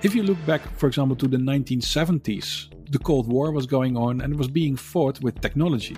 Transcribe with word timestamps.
If 0.00 0.14
you 0.14 0.22
look 0.22 0.38
back, 0.46 0.62
for 0.76 0.86
example, 0.86 1.16
to 1.16 1.26
the 1.26 1.38
1970s, 1.38 2.68
the 2.92 3.00
Cold 3.00 3.26
War 3.26 3.50
was 3.50 3.66
going 3.66 3.96
on 3.96 4.20
and 4.20 4.32
it 4.32 4.38
was 4.38 4.46
being 4.46 4.76
fought 4.76 5.20
with 5.22 5.40
technology. 5.40 5.96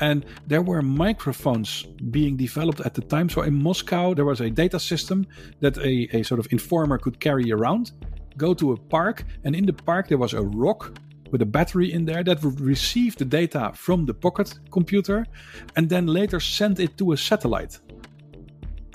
And 0.00 0.26
there 0.48 0.60
were 0.60 0.82
microphones 0.82 1.84
being 2.10 2.36
developed 2.36 2.80
at 2.80 2.94
the 2.94 3.00
time. 3.02 3.28
So 3.28 3.42
in 3.42 3.54
Moscow, 3.54 4.12
there 4.12 4.24
was 4.24 4.40
a 4.40 4.50
data 4.50 4.80
system 4.80 5.24
that 5.60 5.78
a, 5.78 6.08
a 6.16 6.24
sort 6.24 6.40
of 6.40 6.48
informer 6.50 6.98
could 6.98 7.20
carry 7.20 7.52
around, 7.52 7.92
go 8.36 8.54
to 8.54 8.72
a 8.72 8.76
park, 8.76 9.24
and 9.44 9.54
in 9.54 9.66
the 9.66 9.72
park 9.72 10.08
there 10.08 10.18
was 10.18 10.32
a 10.32 10.42
rock 10.42 10.98
with 11.30 11.42
a 11.42 11.46
battery 11.46 11.92
in 11.92 12.04
there 12.04 12.24
that 12.24 12.42
would 12.42 12.60
receive 12.60 13.14
the 13.16 13.24
data 13.24 13.70
from 13.76 14.04
the 14.04 14.14
pocket 14.14 14.52
computer 14.72 15.24
and 15.76 15.88
then 15.88 16.06
later 16.06 16.40
send 16.40 16.80
it 16.80 16.98
to 16.98 17.12
a 17.12 17.16
satellite. 17.16 17.78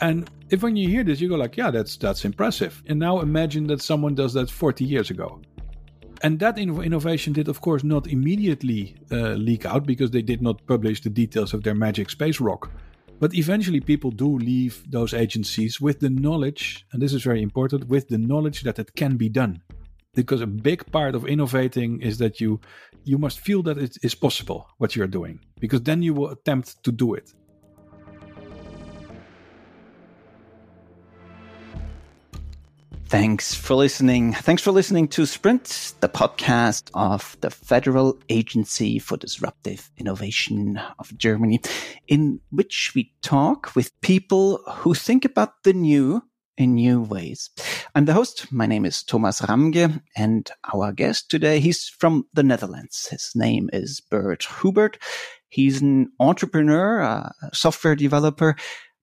And 0.02 0.30
if 0.50 0.64
when 0.64 0.76
you 0.76 0.88
hear 0.88 1.04
this, 1.04 1.20
you 1.20 1.30
go 1.30 1.36
like, 1.36 1.58
yeah, 1.58 1.72
that's 1.72 1.98
that's 1.98 2.26
impressive. 2.26 2.82
And 2.88 3.00
now 3.00 3.20
imagine 3.20 3.68
that 3.68 3.82
someone 3.82 4.16
does 4.16 4.34
that 4.34 4.50
40 4.50 4.86
years 4.86 5.10
ago. 5.10 5.42
And 6.24 6.40
that 6.40 6.58
innovation 6.58 7.34
did, 7.34 7.48
of 7.48 7.62
course, 7.62 7.84
not 7.84 8.08
immediately 8.08 8.96
uh, 9.12 9.34
leak 9.34 9.66
out 9.66 9.86
because 9.86 10.12
they 10.12 10.24
did 10.24 10.42
not 10.42 10.66
publish 10.66 11.02
the 11.02 11.12
details 11.12 11.54
of 11.54 11.64
their 11.64 11.76
magic 11.76 12.10
space 12.10 12.40
rock. 12.40 12.72
But 13.20 13.34
eventually, 13.34 13.80
people 13.80 14.12
do 14.12 14.38
leave 14.38 14.84
those 14.90 15.14
agencies 15.14 15.82
with 15.82 16.00
the 16.00 16.10
knowledge, 16.10 16.86
and 16.92 17.02
this 17.02 17.14
is 17.14 17.24
very 17.24 17.42
important, 17.42 17.88
with 17.88 18.10
the 18.10 18.18
knowledge 18.18 18.62
that 18.62 18.80
it 18.80 18.96
can 18.96 19.18
be 19.18 19.30
done. 19.30 19.62
Because 20.14 20.42
a 20.42 20.48
big 20.48 20.92
part 20.92 21.14
of 21.16 21.28
innovating 21.28 22.02
is 22.02 22.18
that 22.18 22.40
you 22.42 22.60
you 23.04 23.18
must 23.18 23.40
feel 23.40 23.64
that 23.64 23.78
it 23.78 23.98
is 24.04 24.16
possible 24.16 24.68
what 24.78 24.96
you 24.96 25.04
are 25.04 25.08
doing, 25.20 25.40
because 25.60 25.82
then 25.82 26.02
you 26.02 26.14
will 26.14 26.30
attempt 26.30 26.84
to 26.84 26.92
do 26.92 27.14
it. 27.14 27.34
Thanks 33.10 33.56
for 33.56 33.76
listening. 33.76 34.34
Thanks 34.34 34.62
for 34.62 34.74
listening 34.74 35.08
to 35.10 35.26
SPRIND, 35.26 35.64
the 36.02 36.10
podcast 36.10 36.92
of 36.94 37.38
the 37.40 37.50
Federal 37.50 38.20
Agency 38.28 39.00
for 39.00 39.16
Disruptive 39.16 39.90
Innovation 39.98 40.78
of 41.00 41.18
Germany, 41.18 41.62
in 42.10 42.42
which 42.50 42.92
we 42.94 43.14
talk 43.22 43.74
with 43.78 43.98
people 44.02 44.60
who 44.70 44.94
think 44.94 45.24
about 45.24 45.64
the 45.64 45.72
new 45.72 46.22
in 46.58 46.76
new 46.76 47.02
ways. 47.02 47.50
I'm 47.96 48.06
the 48.06 48.14
host. 48.14 48.52
My 48.52 48.66
name 48.66 48.84
is 48.84 49.04
Thomas 49.04 49.42
Ramge 49.48 50.02
and 50.18 50.52
our 50.74 50.92
guest 50.92 51.32
today, 51.32 51.62
he's 51.62 51.88
from 51.88 52.26
the 52.34 52.44
Netherlands. 52.44 53.08
His 53.10 53.32
name 53.36 53.70
is 53.72 54.02
Bert 54.02 54.46
Hubert. 54.60 54.98
He's 55.50 55.82
an 55.82 56.12
entrepreneur, 56.20 57.00
a 57.00 57.34
software 57.54 57.96
developer, 57.96 58.58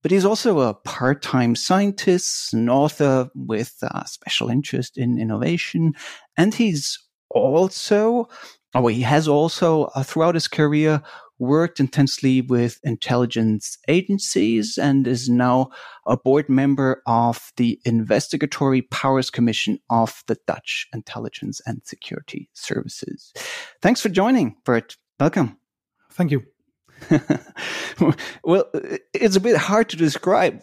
but 0.04 0.10
he's 0.10 0.26
also 0.26 0.60
a 0.60 0.74
part-time 0.74 1.56
scientist, 1.56 2.52
an 2.52 2.68
author 2.68 3.30
with 3.34 3.74
a 3.80 4.06
special 4.06 4.50
interest 4.50 4.98
in 4.98 5.18
innovation, 5.18 5.94
and 6.36 6.54
he's 6.54 6.98
also, 7.30 8.28
or 8.74 8.90
he 8.90 9.00
has 9.00 9.26
also 9.26 9.84
uh, 9.94 10.02
throughout 10.02 10.34
his 10.34 10.46
career 10.46 11.00
worked 11.38 11.80
intensely 11.80 12.42
with 12.42 12.78
intelligence 12.84 13.78
agencies 13.88 14.76
and 14.76 15.06
is 15.06 15.30
now 15.30 15.70
a 16.06 16.18
board 16.18 16.50
member 16.50 17.02
of 17.06 17.50
the 17.56 17.80
Investigatory 17.86 18.82
Powers 18.82 19.30
Commission 19.30 19.78
of 19.88 20.22
the 20.26 20.36
Dutch 20.46 20.86
Intelligence 20.92 21.62
and 21.64 21.80
Security 21.82 22.50
Services. 22.52 23.32
Thanks 23.80 24.02
for 24.02 24.10
joining, 24.10 24.56
Bert. 24.66 24.98
Welcome. 25.18 25.56
Thank 26.12 26.30
you. 26.30 26.44
well, 28.44 28.64
it's 29.12 29.36
a 29.36 29.40
bit 29.40 29.56
hard 29.56 29.88
to 29.90 29.96
describe 29.96 30.60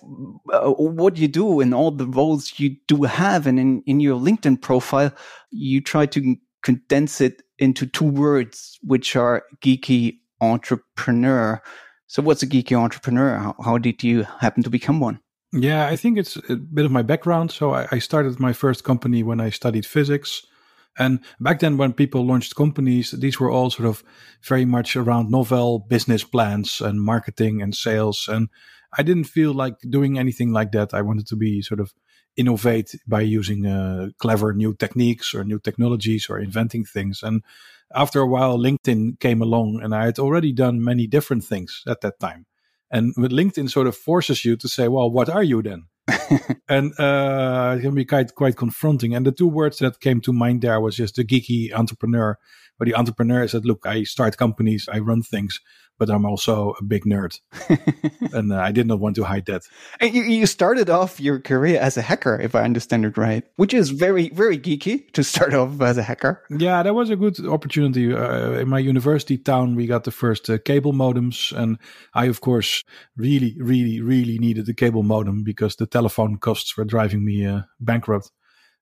uh, 0.51 0.69
what 0.71 1.17
you 1.17 1.27
do 1.27 1.59
and 1.59 1.73
all 1.73 1.91
the 1.91 2.07
roles 2.07 2.53
you 2.57 2.75
do 2.87 3.03
have. 3.03 3.47
And 3.47 3.59
in, 3.59 3.83
in 3.85 3.99
your 3.99 4.19
LinkedIn 4.19 4.61
profile, 4.61 5.13
you 5.51 5.81
try 5.81 6.05
to 6.07 6.35
condense 6.63 7.21
it 7.21 7.43
into 7.59 7.85
two 7.85 8.05
words, 8.05 8.79
which 8.81 9.15
are 9.15 9.43
geeky 9.61 10.17
entrepreneur. 10.41 11.61
So, 12.07 12.21
what's 12.21 12.43
a 12.43 12.47
geeky 12.47 12.77
entrepreneur? 12.77 13.37
How, 13.37 13.55
how 13.63 13.77
did 13.77 14.03
you 14.03 14.23
happen 14.39 14.63
to 14.63 14.69
become 14.69 14.99
one? 14.99 15.19
Yeah, 15.53 15.87
I 15.87 15.95
think 15.95 16.17
it's 16.17 16.37
a 16.49 16.55
bit 16.55 16.85
of 16.85 16.91
my 16.91 17.01
background. 17.01 17.51
So, 17.51 17.73
I, 17.73 17.87
I 17.91 17.99
started 17.99 18.39
my 18.39 18.53
first 18.53 18.83
company 18.83 19.23
when 19.23 19.39
I 19.39 19.49
studied 19.49 19.85
physics. 19.85 20.45
And 20.97 21.19
back 21.39 21.59
then, 21.59 21.77
when 21.77 21.93
people 21.93 22.25
launched 22.25 22.55
companies, 22.55 23.11
these 23.11 23.39
were 23.39 23.49
all 23.49 23.69
sort 23.69 23.87
of 23.87 24.03
very 24.43 24.65
much 24.65 24.95
around 24.95 25.31
novel 25.31 25.79
business 25.79 26.23
plans 26.23 26.81
and 26.81 27.01
marketing 27.01 27.61
and 27.61 27.73
sales. 27.73 28.27
And 28.27 28.49
I 28.97 29.03
didn't 29.03 29.23
feel 29.25 29.53
like 29.53 29.75
doing 29.89 30.19
anything 30.19 30.51
like 30.51 30.71
that. 30.73 30.93
I 30.93 31.01
wanted 31.01 31.27
to 31.27 31.35
be 31.35 31.61
sort 31.61 31.79
of 31.79 31.93
innovate 32.35 32.95
by 33.07 33.21
using 33.21 33.65
uh, 33.65 34.09
clever 34.19 34.53
new 34.53 34.73
techniques 34.73 35.33
or 35.33 35.43
new 35.43 35.59
technologies 35.59 36.27
or 36.29 36.39
inventing 36.39 36.85
things. 36.85 37.23
And 37.23 37.43
after 37.93 38.19
a 38.19 38.27
while, 38.27 38.57
LinkedIn 38.57 39.19
came 39.19 39.41
along, 39.41 39.81
and 39.83 39.93
I 39.93 40.05
had 40.05 40.19
already 40.19 40.53
done 40.53 40.83
many 40.83 41.07
different 41.07 41.43
things 41.43 41.83
at 41.87 42.01
that 42.01 42.19
time. 42.19 42.45
And 42.89 43.13
with 43.17 43.31
LinkedIn, 43.31 43.69
sort 43.69 43.87
of 43.87 43.95
forces 43.95 44.43
you 44.43 44.57
to 44.57 44.67
say, 44.67 44.87
"Well, 44.87 45.09
what 45.09 45.29
are 45.29 45.43
you 45.43 45.61
then?" 45.61 45.87
and 46.69 46.97
uh, 46.99 47.75
it 47.77 47.81
can 47.81 47.95
be 47.95 48.05
quite 48.05 48.35
quite 48.35 48.57
confronting. 48.57 49.15
And 49.15 49.25
the 49.25 49.31
two 49.31 49.47
words 49.47 49.79
that 49.79 49.99
came 49.99 50.21
to 50.21 50.33
mind 50.33 50.61
there 50.61 50.79
was 50.79 50.95
just 50.95 51.15
the 51.15 51.23
geeky 51.23 51.73
entrepreneur. 51.73 52.37
But 52.77 52.87
the 52.87 52.95
entrepreneur 52.95 53.47
said, 53.47 53.65
"Look, 53.65 53.85
I 53.85 54.03
start 54.03 54.37
companies, 54.37 54.89
I 54.91 54.99
run 54.99 55.21
things, 55.21 55.59
but 56.01 56.09
I'm 56.09 56.25
also 56.25 56.73
a 56.79 56.83
big 56.83 57.03
nerd, 57.05 57.39
and 58.33 58.51
uh, 58.51 58.57
I 58.57 58.71
did 58.71 58.87
not 58.87 58.99
want 58.99 59.15
to 59.17 59.23
hide 59.23 59.45
that." 59.45 59.61
And 59.99 60.15
you, 60.15 60.23
you 60.23 60.47
started 60.47 60.89
off 60.89 61.19
your 61.19 61.39
career 61.39 61.79
as 61.79 61.95
a 61.95 62.01
hacker, 62.01 62.41
if 62.41 62.55
I 62.55 62.63
understand 62.63 63.05
it 63.05 63.17
right, 63.17 63.43
which 63.57 63.71
is 63.71 63.91
very 63.91 64.29
very 64.29 64.57
geeky 64.57 65.13
to 65.13 65.23
start 65.23 65.53
off 65.53 65.79
as 65.79 65.99
a 65.99 66.01
hacker. 66.01 66.41
Yeah, 66.49 66.81
that 66.81 66.95
was 66.95 67.11
a 67.11 67.15
good 67.15 67.39
opportunity. 67.45 68.11
Uh, 68.11 68.53
in 68.53 68.67
my 68.67 68.79
university 68.79 69.37
town, 69.37 69.75
we 69.75 69.85
got 69.85 70.03
the 70.03 70.11
first 70.11 70.49
uh, 70.49 70.57
cable 70.57 70.91
modems, 70.91 71.55
and 71.55 71.77
I, 72.15 72.25
of 72.25 72.41
course, 72.41 72.83
really, 73.15 73.55
really, 73.59 74.01
really 74.01 74.39
needed 74.39 74.65
the 74.65 74.73
cable 74.73 75.03
modem 75.03 75.43
because 75.43 75.75
the 75.75 75.85
telephone 75.85 76.37
costs 76.39 76.75
were 76.75 76.85
driving 76.85 77.23
me 77.23 77.45
uh, 77.45 77.61
bankrupt. 77.79 78.31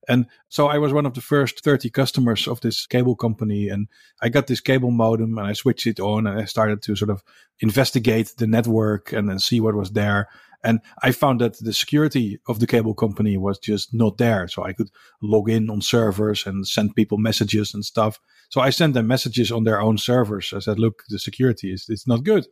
And 0.09 0.25
so 0.49 0.67
I 0.67 0.79
was 0.79 0.91
one 0.91 1.05
of 1.05 1.13
the 1.13 1.21
first 1.21 1.63
30 1.63 1.91
customers 1.91 2.47
of 2.47 2.59
this 2.61 2.87
cable 2.87 3.15
company. 3.15 3.69
And 3.69 3.87
I 4.23 4.29
got 4.29 4.47
this 4.47 4.59
cable 4.59 4.89
modem 4.89 5.37
and 5.37 5.47
I 5.47 5.53
switched 5.53 5.85
it 5.85 5.99
on 5.99 6.25
and 6.25 6.41
I 6.41 6.45
started 6.45 6.81
to 6.81 6.95
sort 6.95 7.11
of 7.11 7.23
investigate 7.59 8.33
the 8.37 8.47
network 8.47 9.13
and 9.13 9.29
then 9.29 9.37
see 9.37 9.61
what 9.61 9.75
was 9.75 9.91
there. 9.91 10.27
And 10.63 10.81
I 11.03 11.11
found 11.11 11.39
that 11.41 11.59
the 11.59 11.73
security 11.73 12.39
of 12.47 12.59
the 12.59 12.67
cable 12.67 12.95
company 12.95 13.37
was 13.37 13.59
just 13.59 13.93
not 13.93 14.17
there. 14.17 14.47
So 14.47 14.63
I 14.63 14.73
could 14.73 14.89
log 15.21 15.47
in 15.47 15.69
on 15.69 15.81
servers 15.81 16.45
and 16.45 16.67
send 16.67 16.95
people 16.95 17.19
messages 17.19 17.73
and 17.73 17.85
stuff. 17.85 18.19
So 18.49 18.61
I 18.61 18.71
sent 18.71 18.95
them 18.95 19.07
messages 19.07 19.51
on 19.51 19.63
their 19.63 19.79
own 19.79 19.99
servers. 19.99 20.51
I 20.53 20.59
said, 20.59 20.79
look, 20.79 21.03
the 21.09 21.19
security 21.19 21.71
is, 21.71 21.85
it's 21.87 22.07
not 22.07 22.23
good. 22.23 22.47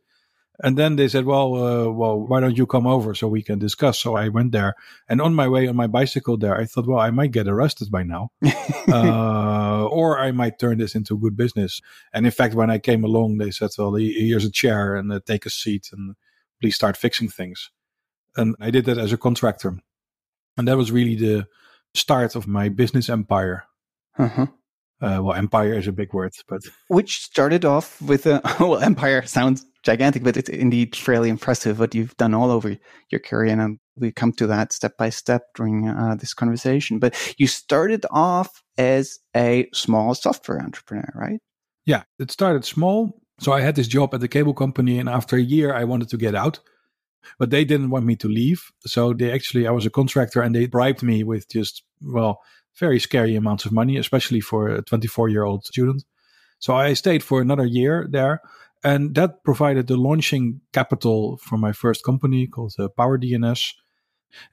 And 0.63 0.75
then 0.78 0.95
they 0.95 1.07
said, 1.07 1.25
well, 1.25 1.53
uh, 1.56 1.90
well, 1.91 2.19
why 2.19 2.40
don't 2.40 2.57
you 2.57 2.66
come 2.66 2.88
over 2.88 3.13
so 3.13 3.28
we 3.28 3.44
can 3.44 3.59
discuss? 3.59 4.00
So 4.00 4.16
I 4.16 4.29
went 4.29 4.51
there 4.51 4.73
and 5.07 5.22
on 5.22 5.35
my 5.35 5.47
way 5.47 5.68
on 5.68 5.75
my 5.75 5.85
bicycle 5.85 6.35
there, 6.35 6.57
I 6.57 6.66
thought, 6.66 6.88
well, 6.88 7.00
I 7.00 7.12
might 7.12 7.31
get 7.31 7.47
arrested 7.47 7.91
by 7.91 8.03
now, 8.03 8.31
uh, 8.88 9.85
or 9.85 10.17
I 10.19 10.31
might 10.31 10.57
turn 10.57 10.79
this 10.79 10.96
into 10.96 11.17
good 11.17 11.38
business. 11.38 11.79
And 12.12 12.25
in 12.25 12.31
fact, 12.31 12.56
when 12.56 12.72
I 12.72 12.79
came 12.79 13.03
along, 13.03 13.38
they 13.38 13.51
said, 13.51 13.69
well, 13.78 13.94
here's 13.94 14.46
a 14.46 14.51
chair 14.51 14.96
and 14.96 15.12
uh, 15.12 15.19
take 15.25 15.46
a 15.46 15.51
seat 15.51 15.90
and 15.91 16.16
please 16.59 16.75
start 16.75 16.97
fixing 16.97 17.29
things. 17.29 17.69
And 18.35 18.56
I 18.59 18.72
did 18.72 18.85
that 18.85 18.97
as 18.97 19.13
a 19.13 19.17
contractor. 19.17 19.78
And 20.57 20.67
that 20.67 20.78
was 20.78 20.91
really 20.91 21.16
the 21.16 21.47
start 21.94 22.35
of 22.35 22.47
my 22.47 22.69
business 22.69 23.09
empire. 23.09 23.66
Uh-huh. 24.17 24.47
Uh, 25.00 25.19
well, 25.22 25.34
empire 25.34 25.73
is 25.73 25.88
a 25.88 25.91
big 25.91 26.12
word, 26.13 26.34
but 26.47 26.62
which 26.88 27.19
started 27.19 27.63
off 27.63 28.01
with 28.01 28.25
a 28.25 28.41
well, 28.59 28.79
empire 28.79 29.22
sounds 29.28 29.63
gigantic, 29.87 30.21
but 30.21 30.35
it's 30.35 30.49
indeed 30.49 30.95
fairly 30.95 31.29
impressive 31.29 31.79
what 31.79 31.95
you've 31.95 32.15
done 32.17 32.33
all 32.33 32.51
over 32.51 32.78
your 33.09 33.22
career, 33.22 33.53
and 33.53 33.79
we 33.95 34.11
come 34.11 34.34
to 34.34 34.45
that 34.47 34.73
step 34.73 34.97
by 34.97 35.09
step 35.09 35.43
during 35.55 35.87
uh, 35.87 36.16
this 36.19 36.34
conversation. 36.34 36.99
But 36.99 37.16
you 37.37 37.47
started 37.47 38.05
off 38.11 38.61
as 38.78 39.17
a 39.35 39.69
small 39.73 40.13
software 40.13 40.59
entrepreneur, 40.59 41.09
right? 41.16 41.39
Yeah, 41.85 42.03
it 42.19 42.31
started 42.31 42.66
small. 42.66 43.22
So 43.39 43.53
I 43.53 43.61
had 43.61 43.75
this 43.75 43.87
job 43.87 44.13
at 44.13 44.19
the 44.19 44.28
cable 44.28 44.53
company, 44.53 44.99
and 44.99 45.07
after 45.07 45.37
a 45.37 45.41
year, 45.55 45.73
I 45.73 45.85
wanted 45.85 46.09
to 46.09 46.17
get 46.17 46.35
out, 46.35 46.59
but 47.40 47.49
they 47.49 47.63
didn't 47.63 47.90
want 47.90 48.05
me 48.05 48.17
to 48.17 48.28
leave. 48.28 48.69
So 48.85 49.13
they 49.13 49.31
actually, 49.31 49.67
I 49.67 49.72
was 49.72 49.85
a 49.85 49.90
contractor, 49.99 50.41
and 50.41 50.53
they 50.53 50.67
bribed 50.67 51.01
me 51.01 51.23
with 51.23 51.47
just 51.49 51.83
well 52.01 52.41
very 52.78 52.99
scary 52.99 53.35
amounts 53.35 53.66
of 53.66 53.72
money, 53.72 53.95
especially 53.95 54.41
for 54.41 54.67
a 54.67 54.81
24 54.81 55.29
year 55.29 55.43
old 55.43 55.66
student. 55.66 56.03
So 56.59 56.75
I 56.75 56.93
stayed 56.93 57.23
for 57.23 57.40
another 57.40 57.66
year 57.66 58.07
there. 58.11 58.41
And 58.84 59.16
that 59.16 59.44
provided 59.44 59.88
the 59.88 59.97
launching 59.97 60.62
capital 60.72 61.38
for 61.38 61.58
my 61.58 61.72
first 61.72 62.03
company 62.03 62.47
called 62.47 62.76
uh, 62.78 62.88
PowerDNS. 62.97 63.74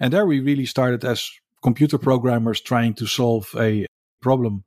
And 0.00 0.12
there 0.12 0.26
we 0.26 0.40
really 0.40 0.66
started 0.66 1.04
as 1.04 1.30
computer 1.62 1.98
programmers 1.98 2.60
trying 2.60 2.94
to 2.94 3.06
solve 3.06 3.54
a 3.56 3.86
problem. 4.20 4.64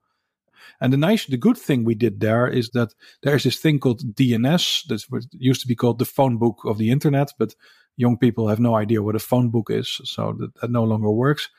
And 0.79 0.93
the 0.93 0.97
nice, 0.97 1.25
the 1.25 1.37
good 1.37 1.57
thing 1.57 1.83
we 1.83 1.95
did 1.95 2.19
there 2.19 2.47
is 2.47 2.69
that 2.71 2.93
there's 3.23 3.43
this 3.43 3.57
thing 3.57 3.79
called 3.79 4.15
DNS 4.15 4.87
that 4.87 5.25
used 5.31 5.61
to 5.61 5.67
be 5.67 5.75
called 5.75 5.97
the 5.97 6.05
phone 6.05 6.37
book 6.37 6.59
of 6.65 6.77
the 6.77 6.91
internet, 6.91 7.31
but 7.39 7.55
Young 7.99 8.15
people 8.15 8.47
have 8.47 8.59
no 8.59 8.75
idea 8.75 9.01
what 9.01 9.15
a 9.15 9.19
phone 9.19 9.49
book 9.49 9.71
is, 9.71 9.99
so 10.03 10.35
that, 10.37 10.53
that 10.61 10.69
no 10.69 10.83
longer 10.83 11.09
works. 11.09 11.49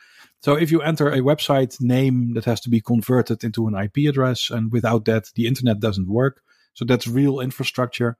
So 0.41 0.55
if 0.55 0.71
you 0.71 0.81
enter 0.81 1.09
a 1.09 1.19
website 1.19 1.81
name 1.81 2.35
that 2.35 2.45
has 2.45 2.61
to 2.61 2.71
be 2.71 2.81
converted 2.81 3.43
into 3.43 3.67
an 3.67 3.75
IP 3.75 4.09
address, 4.09 4.49
and 4.49 4.71
without 4.71 5.05
that, 5.07 5.33
the 5.35 5.49
internet 5.49 5.81
doesn't 5.81 6.09
work. 6.09 6.41
So 6.79 6.85
that's 6.85 7.09
real 7.09 7.41
infrastructure. 7.41 8.17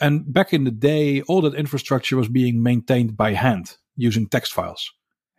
And 0.00 0.32
back 0.32 0.54
in 0.54 0.64
the 0.64 0.70
day, 0.70 1.20
all 1.28 1.42
that 1.42 1.54
infrastructure 1.54 2.16
was 2.16 2.28
being 2.28 2.62
maintained 2.62 3.14
by 3.14 3.34
hand 3.34 3.76
using 3.94 4.26
text 4.26 4.54
files. 4.54 4.90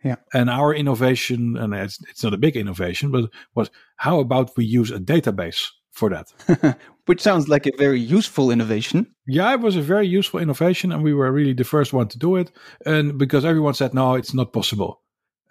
Yeah. 0.04 0.14
And 0.32 0.48
our 0.48 0.72
innovation, 0.72 1.56
and 1.56 1.74
it's, 1.74 1.98
it's 2.08 2.22
not 2.22 2.34
a 2.34 2.38
big 2.38 2.56
innovation, 2.56 3.10
but 3.10 3.30
was 3.56 3.68
how 3.96 4.20
about 4.20 4.56
we 4.56 4.64
use 4.64 4.92
a 4.92 5.00
database 5.00 5.70
for 5.90 6.08
that? 6.10 6.78
Which 7.06 7.20
sounds 7.20 7.48
like 7.48 7.66
a 7.66 7.76
very 7.76 7.98
useful 7.98 8.52
innovation. 8.52 9.12
Yeah, 9.26 9.52
it 9.54 9.60
was 9.60 9.74
a 9.74 9.82
very 9.82 10.06
useful 10.06 10.38
innovation, 10.38 10.92
and 10.92 11.02
we 11.02 11.14
were 11.14 11.32
really 11.32 11.54
the 11.54 11.64
first 11.64 11.92
one 11.92 12.06
to 12.08 12.18
do 12.18 12.36
it. 12.36 12.52
And 12.86 13.18
because 13.18 13.44
everyone 13.44 13.74
said, 13.74 13.92
no, 13.92 14.14
it's 14.14 14.34
not 14.34 14.52
possible 14.52 15.01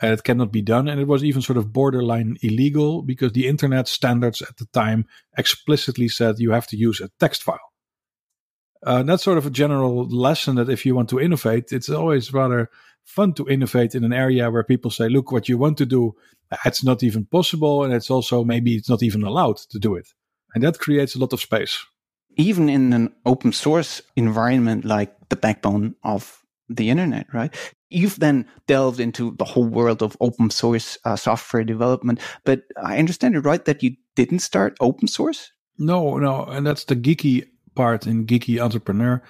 and 0.01 0.12
it 0.12 0.24
cannot 0.24 0.51
be 0.51 0.62
done. 0.62 0.88
And 0.88 1.00
it 1.00 1.07
was 1.07 1.24
even 1.24 1.42
sort 1.42 1.57
of 1.57 1.71
borderline 1.71 2.38
illegal 2.42 3.03
because 3.03 3.33
the 3.33 3.48
internet 3.48 3.88
standards 3.88 4.42
at 4.42 4.57
the 4.57 4.65
time 4.74 5.06
explicitly 5.38 6.07
said 6.07 6.39
you 6.39 6.51
have 6.51 6.68
to 6.68 6.77
use 6.77 7.00
a 7.00 7.09
text 7.19 7.44
file. 7.44 7.59
Uh, 8.83 9.03
that's 9.03 9.24
sort 9.24 9.38
of 9.38 9.45
a 9.45 9.51
general 9.51 10.07
lesson 10.07 10.56
that 10.56 10.69
if 10.69 10.86
you 10.86 10.95
want 10.95 11.09
to 11.09 11.19
innovate, 11.19 11.71
it's 11.71 11.89
always 11.89 12.33
rather 12.33 12.69
fun 13.03 13.33
to 13.33 13.48
innovate 13.48 13.94
in 13.94 14.03
an 14.03 14.13
area 14.13 14.50
where 14.50 14.63
people 14.63 14.89
say, 14.89 15.07
look, 15.07 15.31
what 15.31 15.48
you 15.48 15.57
want 15.57 15.77
to 15.77 15.86
do, 15.86 16.13
it's 16.65 16.83
not 16.83 17.04
even 17.04 17.25
possible. 17.25 17.83
And 17.83 17.94
it's 17.94 18.09
also 18.09 18.44
maybe 18.44 18.75
it's 18.75 18.89
not 18.89 19.04
even 19.04 19.24
allowed 19.24 19.57
to 19.57 19.77
do 19.77 19.95
it. 19.95 20.07
And 20.56 20.63
that 20.63 20.80
creates 20.80 21.15
a 21.15 21.19
lot 21.19 21.31
of 21.31 21.39
space. 21.39 21.77
Even 22.38 22.69
in 22.69 22.92
an 22.94 23.13
open 23.25 23.51
source 23.51 24.01
environment 24.15 24.83
like 24.83 25.13
the 25.30 25.36
backbone 25.36 25.95
of 26.04 26.42
the 26.75 26.89
internet, 26.89 27.27
right? 27.33 27.53
You've 27.89 28.19
then 28.19 28.45
delved 28.68 29.00
into 29.00 29.35
the 29.38 29.45
whole 29.45 29.65
world 29.68 30.01
of 30.01 30.18
open 30.21 30.50
source 30.50 30.97
uh, 31.06 31.15
software 31.15 31.63
development, 31.63 32.19
but 32.45 32.63
I 32.81 32.97
understand 32.97 33.35
it 33.35 33.41
right 33.41 33.63
that 33.65 33.83
you 33.83 33.95
didn't 34.15 34.39
start 34.39 34.77
open 34.79 35.07
source? 35.07 35.51
No, 35.77 36.18
no, 36.18 36.45
and 36.45 36.65
that's 36.65 36.85
the 36.85 36.95
geeky 36.95 37.47
part 37.75 38.07
in 38.07 38.25
geeky 38.25 38.59
entrepreneur. 38.59 39.21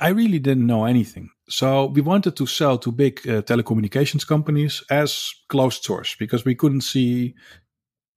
I 0.00 0.08
really 0.08 0.38
didn't 0.38 0.66
know 0.66 0.84
anything. 0.84 1.30
So 1.48 1.86
we 1.86 2.00
wanted 2.02 2.36
to 2.36 2.46
sell 2.46 2.78
to 2.78 2.92
big 2.92 3.20
uh, 3.26 3.42
telecommunications 3.42 4.26
companies 4.26 4.82
as 4.90 5.32
closed 5.48 5.84
source 5.84 6.16
because 6.18 6.44
we 6.44 6.54
couldn't 6.54 6.82
see 6.82 7.34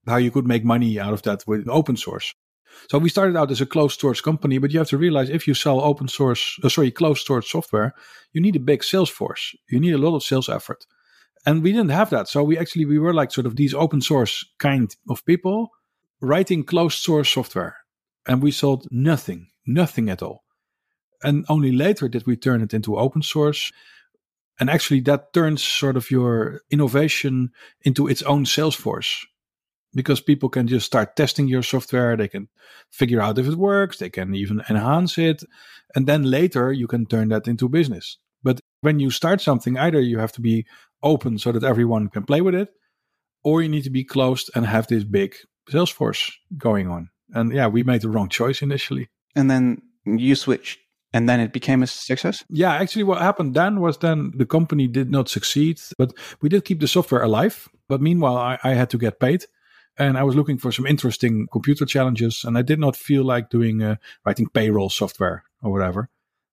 how 0.08 0.18
you 0.18 0.32
could 0.32 0.48
make 0.48 0.66
money 0.66 1.00
out 1.00 1.14
of 1.14 1.22
that 1.24 1.44
with 1.48 1.68
open 1.70 1.96
source. 1.96 2.34
So 2.90 2.98
we 2.98 3.10
started 3.10 3.36
out 3.36 3.52
as 3.52 3.62
a 3.62 3.66
closed 3.66 4.00
source 4.00 4.22
company, 4.22 4.58
but 4.58 4.72
you 4.72 4.80
have 4.80 4.90
to 4.90 4.98
realize 4.98 5.30
if 5.30 5.48
you 5.48 5.54
sell 5.54 5.82
open 5.82 6.08
source, 6.08 6.60
uh, 6.64 6.70
sorry, 6.70 6.92
closed 6.92 7.26
source 7.26 7.50
software, 7.52 7.94
you 8.34 8.42
need 8.42 8.56
a 8.56 8.60
big 8.60 8.84
sales 8.84 9.10
force. 9.10 9.56
You 9.70 9.80
need 9.80 9.94
a 9.94 9.98
lot 9.98 10.16
of 10.16 10.24
sales 10.24 10.50
effort. 10.50 10.86
And 11.46 11.64
we 11.64 11.72
didn't 11.72 11.92
have 11.92 12.10
that. 12.10 12.28
So 12.28 12.44
we 12.44 12.58
actually, 12.58 12.86
we 12.86 13.00
were 13.00 13.14
like 13.14 13.32
sort 13.32 13.48
of 13.48 13.56
these 13.56 13.74
open 13.74 14.02
source 14.02 14.46
kind 14.60 14.96
of 15.10 15.26
people 15.26 15.70
writing 16.22 16.64
closed 16.64 17.00
source 17.00 17.30
software. 17.30 17.78
And 18.28 18.42
we 18.42 18.52
sold 18.52 18.88
nothing, 18.92 19.48
nothing 19.66 20.10
at 20.10 20.22
all. 20.22 20.44
And 21.24 21.46
only 21.50 21.72
later 21.72 22.08
did 22.08 22.26
we 22.28 22.36
turn 22.38 22.62
it 22.62 22.74
into 22.74 22.98
open 22.98 23.22
source. 23.22 23.72
And 24.60 24.70
actually, 24.70 25.02
that 25.02 25.34
turns 25.34 25.64
sort 25.64 25.96
of 25.96 26.12
your 26.12 26.62
innovation 26.70 27.52
into 27.82 28.08
its 28.08 28.22
own 28.24 28.46
sales 28.46 28.76
force 28.76 29.26
because 29.94 30.22
people 30.22 30.50
can 30.50 30.68
just 30.68 30.86
start 30.86 31.16
testing 31.16 31.48
your 31.48 31.64
software. 31.64 32.16
They 32.16 32.28
can 32.28 32.48
figure 32.92 33.22
out 33.22 33.38
if 33.38 33.48
it 33.48 33.56
works. 33.56 33.98
They 33.98 34.10
can 34.10 34.36
even 34.36 34.62
enhance 34.70 35.18
it. 35.18 35.44
And 35.96 36.08
then 36.08 36.24
later 36.24 36.72
you 36.72 36.88
can 36.88 37.06
turn 37.06 37.30
that 37.30 37.48
into 37.48 37.70
business. 37.70 38.18
But 38.44 38.60
when 38.82 39.00
you 39.00 39.12
start 39.12 39.42
something, 39.42 39.78
either 39.78 40.00
you 40.00 40.20
have 40.20 40.32
to 40.34 40.42
be 40.42 40.66
open 41.04 41.38
so 41.38 41.52
that 41.52 41.64
everyone 41.64 42.10
can 42.10 42.24
play 42.24 42.42
with 42.42 42.56
it, 42.56 42.70
or 43.44 43.62
you 43.62 43.70
need 43.70 43.84
to 43.84 43.90
be 43.90 44.04
closed 44.04 44.50
and 44.56 44.66
have 44.66 44.88
this 44.88 45.04
big 45.04 45.36
sales 45.70 45.90
force 45.90 46.32
going 46.58 46.90
on. 46.90 47.10
And 47.34 47.54
yeah, 47.54 47.68
we 47.68 47.84
made 47.84 48.02
the 48.02 48.10
wrong 48.10 48.30
choice 48.30 48.62
initially. 48.62 49.10
And 49.36 49.50
then 49.50 49.82
you 50.06 50.36
switched 50.36 50.80
and 51.14 51.28
then 51.28 51.40
it 51.40 51.54
became 51.54 51.82
a 51.82 51.88
success? 51.88 52.44
Yeah, 52.50 52.74
actually, 52.74 53.04
what 53.04 53.22
happened 53.22 53.56
then 53.56 53.80
was 53.80 53.98
then 53.98 54.32
the 54.36 54.46
company 54.46 54.88
did 54.88 55.10
not 55.10 55.30
succeed, 55.30 55.80
but 55.98 56.14
we 56.42 56.50
did 56.50 56.66
keep 56.66 56.80
the 56.80 56.88
software 56.88 57.24
alive. 57.24 57.68
But 57.88 58.02
meanwhile, 58.02 58.38
I, 58.38 58.60
I 58.64 58.74
had 58.74 58.90
to 58.92 58.98
get 58.98 59.20
paid 59.20 59.46
and 60.00 60.18
I 60.18 60.24
was 60.24 60.36
looking 60.36 60.58
for 60.58 60.72
some 60.72 60.88
interesting 60.88 61.48
computer 61.52 61.86
challenges, 61.86 62.44
and 62.46 62.58
I 62.58 62.62
did 62.62 62.80
not 62.80 62.96
feel 62.96 63.24
like 63.24 63.50
doing 63.50 63.84
uh, 63.84 63.98
writing 64.26 64.48
payroll 64.48 64.90
software 64.90 65.44
or 65.62 65.72
whatever. 65.72 66.10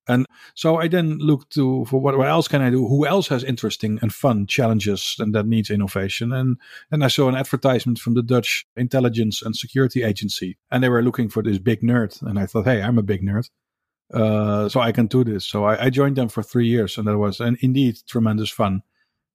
And 0.09 0.27
so 0.55 0.77
I 0.77 0.89
then 0.89 1.19
looked 1.19 1.53
to 1.55 1.85
for 1.87 2.01
what, 2.01 2.17
what 2.17 2.29
else 2.29 2.47
can 2.49 2.63
I 2.63 2.71
do? 2.71 2.87
Who 2.87 3.07
else 3.07 3.29
has 3.29 3.43
interesting 3.43 3.99
and 4.03 4.15
fun 4.15 4.47
challenges 4.47 5.17
and 5.19 5.35
that 5.35 5.47
needs 5.47 5.71
innovation? 5.71 6.33
And 6.33 6.59
and 6.91 7.05
I 7.05 7.09
saw 7.09 7.29
an 7.29 7.35
advertisement 7.35 7.99
from 7.99 8.15
the 8.15 8.23
Dutch 8.23 8.67
Intelligence 8.77 9.43
and 9.43 9.57
Security 9.57 10.03
Agency, 10.03 10.59
and 10.71 10.83
they 10.83 10.89
were 10.89 11.03
looking 11.03 11.29
for 11.29 11.43
this 11.43 11.59
big 11.59 11.83
nerd. 11.83 12.21
And 12.23 12.39
I 12.39 12.47
thought, 12.47 12.67
hey, 12.67 12.83
I'm 12.83 12.99
a 12.99 13.03
big 13.03 13.23
nerd, 13.23 13.51
uh, 14.13 14.69
so 14.69 14.81
I 14.81 14.93
can 14.93 15.07
do 15.07 15.25
this. 15.25 15.45
So 15.45 15.65
I, 15.65 15.87
I, 15.87 15.91
joined 15.91 16.17
them 16.17 16.29
for 16.29 16.43
three 16.43 16.67
years, 16.67 16.99
and 16.99 17.09
that 17.09 17.19
was 17.19 17.41
and 17.41 17.57
indeed 17.61 17.99
tremendous 18.07 18.51
fun. 18.51 18.83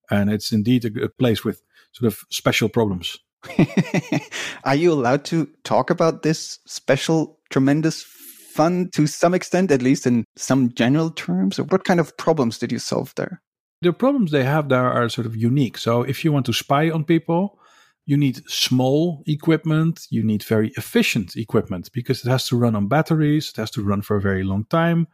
And 0.09 0.29
it's 0.29 0.51
indeed 0.51 0.85
a, 0.85 1.05
a 1.05 1.09
place 1.09 1.43
with 1.43 1.61
sort 1.93 2.07
of 2.07 2.23
special 2.29 2.69
problems. 2.69 3.17
Are 4.63 4.75
you 4.75 4.91
allowed 4.93 5.25
to 5.25 5.49
talk 5.63 5.89
about 5.89 6.23
this 6.23 6.59
special, 6.65 7.39
tremendous 7.49 8.03
fun 8.03 8.89
to 8.93 9.07
some 9.07 9.33
extent, 9.33 9.71
at 9.71 9.81
least 9.81 10.05
in 10.05 10.25
some 10.35 10.73
general 10.73 11.11
terms? 11.11 11.59
Or 11.59 11.63
what 11.63 11.83
kind 11.83 11.99
of 11.99 12.15
problems 12.17 12.57
did 12.57 12.71
you 12.71 12.79
solve 12.79 13.13
there? 13.15 13.41
The 13.81 13.93
problems 13.93 14.31
they 14.31 14.43
have 14.43 14.69
there 14.69 14.91
are 14.91 15.09
sort 15.09 15.25
of 15.25 15.35
unique. 15.35 15.77
So 15.77 16.03
if 16.03 16.23
you 16.23 16.31
want 16.31 16.45
to 16.45 16.53
spy 16.53 16.91
on 16.91 17.03
people, 17.03 17.57
you 18.05 18.17
need 18.17 18.47
small 18.49 19.23
equipment, 19.25 20.05
you 20.09 20.23
need 20.23 20.43
very 20.43 20.71
efficient 20.77 21.35
equipment 21.35 21.89
because 21.93 22.23
it 22.23 22.29
has 22.29 22.47
to 22.47 22.57
run 22.57 22.75
on 22.75 22.87
batteries, 22.87 23.49
it 23.49 23.57
has 23.57 23.71
to 23.71 23.83
run 23.83 24.01
for 24.01 24.17
a 24.17 24.21
very 24.21 24.43
long 24.43 24.65
time, 24.65 25.07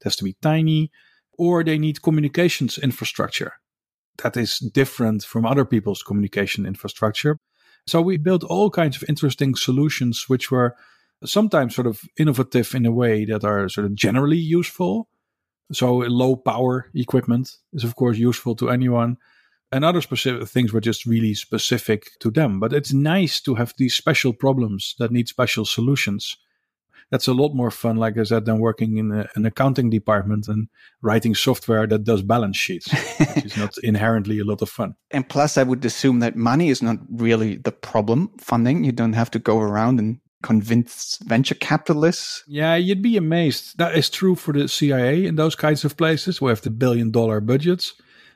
it 0.00 0.04
has 0.04 0.16
to 0.16 0.24
be 0.24 0.36
tiny, 0.40 0.90
or 1.36 1.64
they 1.64 1.78
need 1.78 2.02
communications 2.02 2.78
infrastructure 2.78 3.54
that 4.22 4.36
is 4.36 4.58
different 4.58 5.24
from 5.24 5.46
other 5.46 5.64
people's 5.64 6.02
communication 6.02 6.66
infrastructure. 6.66 7.38
So 7.86 8.00
we 8.00 8.16
built 8.16 8.44
all 8.44 8.70
kinds 8.70 8.96
of 8.96 9.08
interesting 9.08 9.54
solutions, 9.54 10.24
which 10.28 10.50
were 10.50 10.76
sometimes 11.24 11.74
sort 11.74 11.86
of 11.86 12.00
innovative 12.18 12.74
in 12.74 12.86
a 12.86 12.92
way 12.92 13.24
that 13.26 13.44
are 13.44 13.68
sort 13.68 13.86
of 13.86 13.94
generally 13.94 14.38
useful. 14.38 15.08
So 15.72 15.96
low 15.96 16.36
power 16.36 16.90
equipment 16.94 17.56
is 17.72 17.84
of 17.84 17.96
course 17.96 18.18
useful 18.18 18.54
to 18.56 18.70
anyone. 18.70 19.16
And 19.72 19.84
other 19.84 20.00
specific 20.00 20.48
things 20.48 20.72
were 20.72 20.80
just 20.80 21.04
really 21.04 21.34
specific 21.34 22.10
to 22.20 22.30
them. 22.30 22.60
But 22.60 22.72
it's 22.72 22.92
nice 22.92 23.40
to 23.40 23.56
have 23.56 23.74
these 23.76 23.94
special 23.94 24.32
problems 24.32 24.94
that 24.98 25.10
need 25.10 25.28
special 25.28 25.64
solutions 25.64 26.36
that's 27.10 27.28
a 27.28 27.34
lot 27.34 27.54
more 27.54 27.70
fun, 27.70 27.96
like 27.96 28.18
I 28.18 28.24
said, 28.24 28.44
than 28.44 28.58
working 28.58 28.98
in 28.98 29.12
a, 29.12 29.28
an 29.34 29.46
accounting 29.46 29.90
department 29.90 30.48
and 30.48 30.68
writing 31.02 31.34
software 31.34 31.86
that 31.86 32.04
does 32.04 32.22
balance 32.22 32.56
sheets, 32.56 32.90
which 33.18 33.44
is 33.44 33.56
not 33.56 33.76
inherently 33.82 34.38
a 34.38 34.44
lot 34.44 34.62
of 34.62 34.70
fun. 34.70 34.94
And 35.10 35.28
plus, 35.28 35.56
I 35.56 35.62
would 35.62 35.84
assume 35.84 36.20
that 36.20 36.36
money 36.36 36.68
is 36.68 36.82
not 36.82 36.98
really 37.10 37.56
the 37.56 37.72
problem. 37.72 38.30
Funding, 38.38 38.84
you 38.84 38.92
don't 38.92 39.12
have 39.12 39.30
to 39.32 39.38
go 39.38 39.58
around 39.58 39.98
and 39.98 40.20
convince 40.42 41.18
venture 41.24 41.54
capitalists. 41.54 42.44
Yeah, 42.46 42.74
you'd 42.74 43.02
be 43.02 43.16
amazed. 43.16 43.78
That 43.78 43.96
is 43.96 44.10
true 44.10 44.34
for 44.34 44.52
the 44.52 44.68
CIA 44.68 45.24
in 45.24 45.36
those 45.36 45.54
kinds 45.54 45.84
of 45.84 45.96
places 45.96 46.38
who 46.38 46.48
have 46.48 46.60
the 46.60 46.70
billion 46.70 47.10
dollar 47.10 47.40
budgets. 47.40 47.94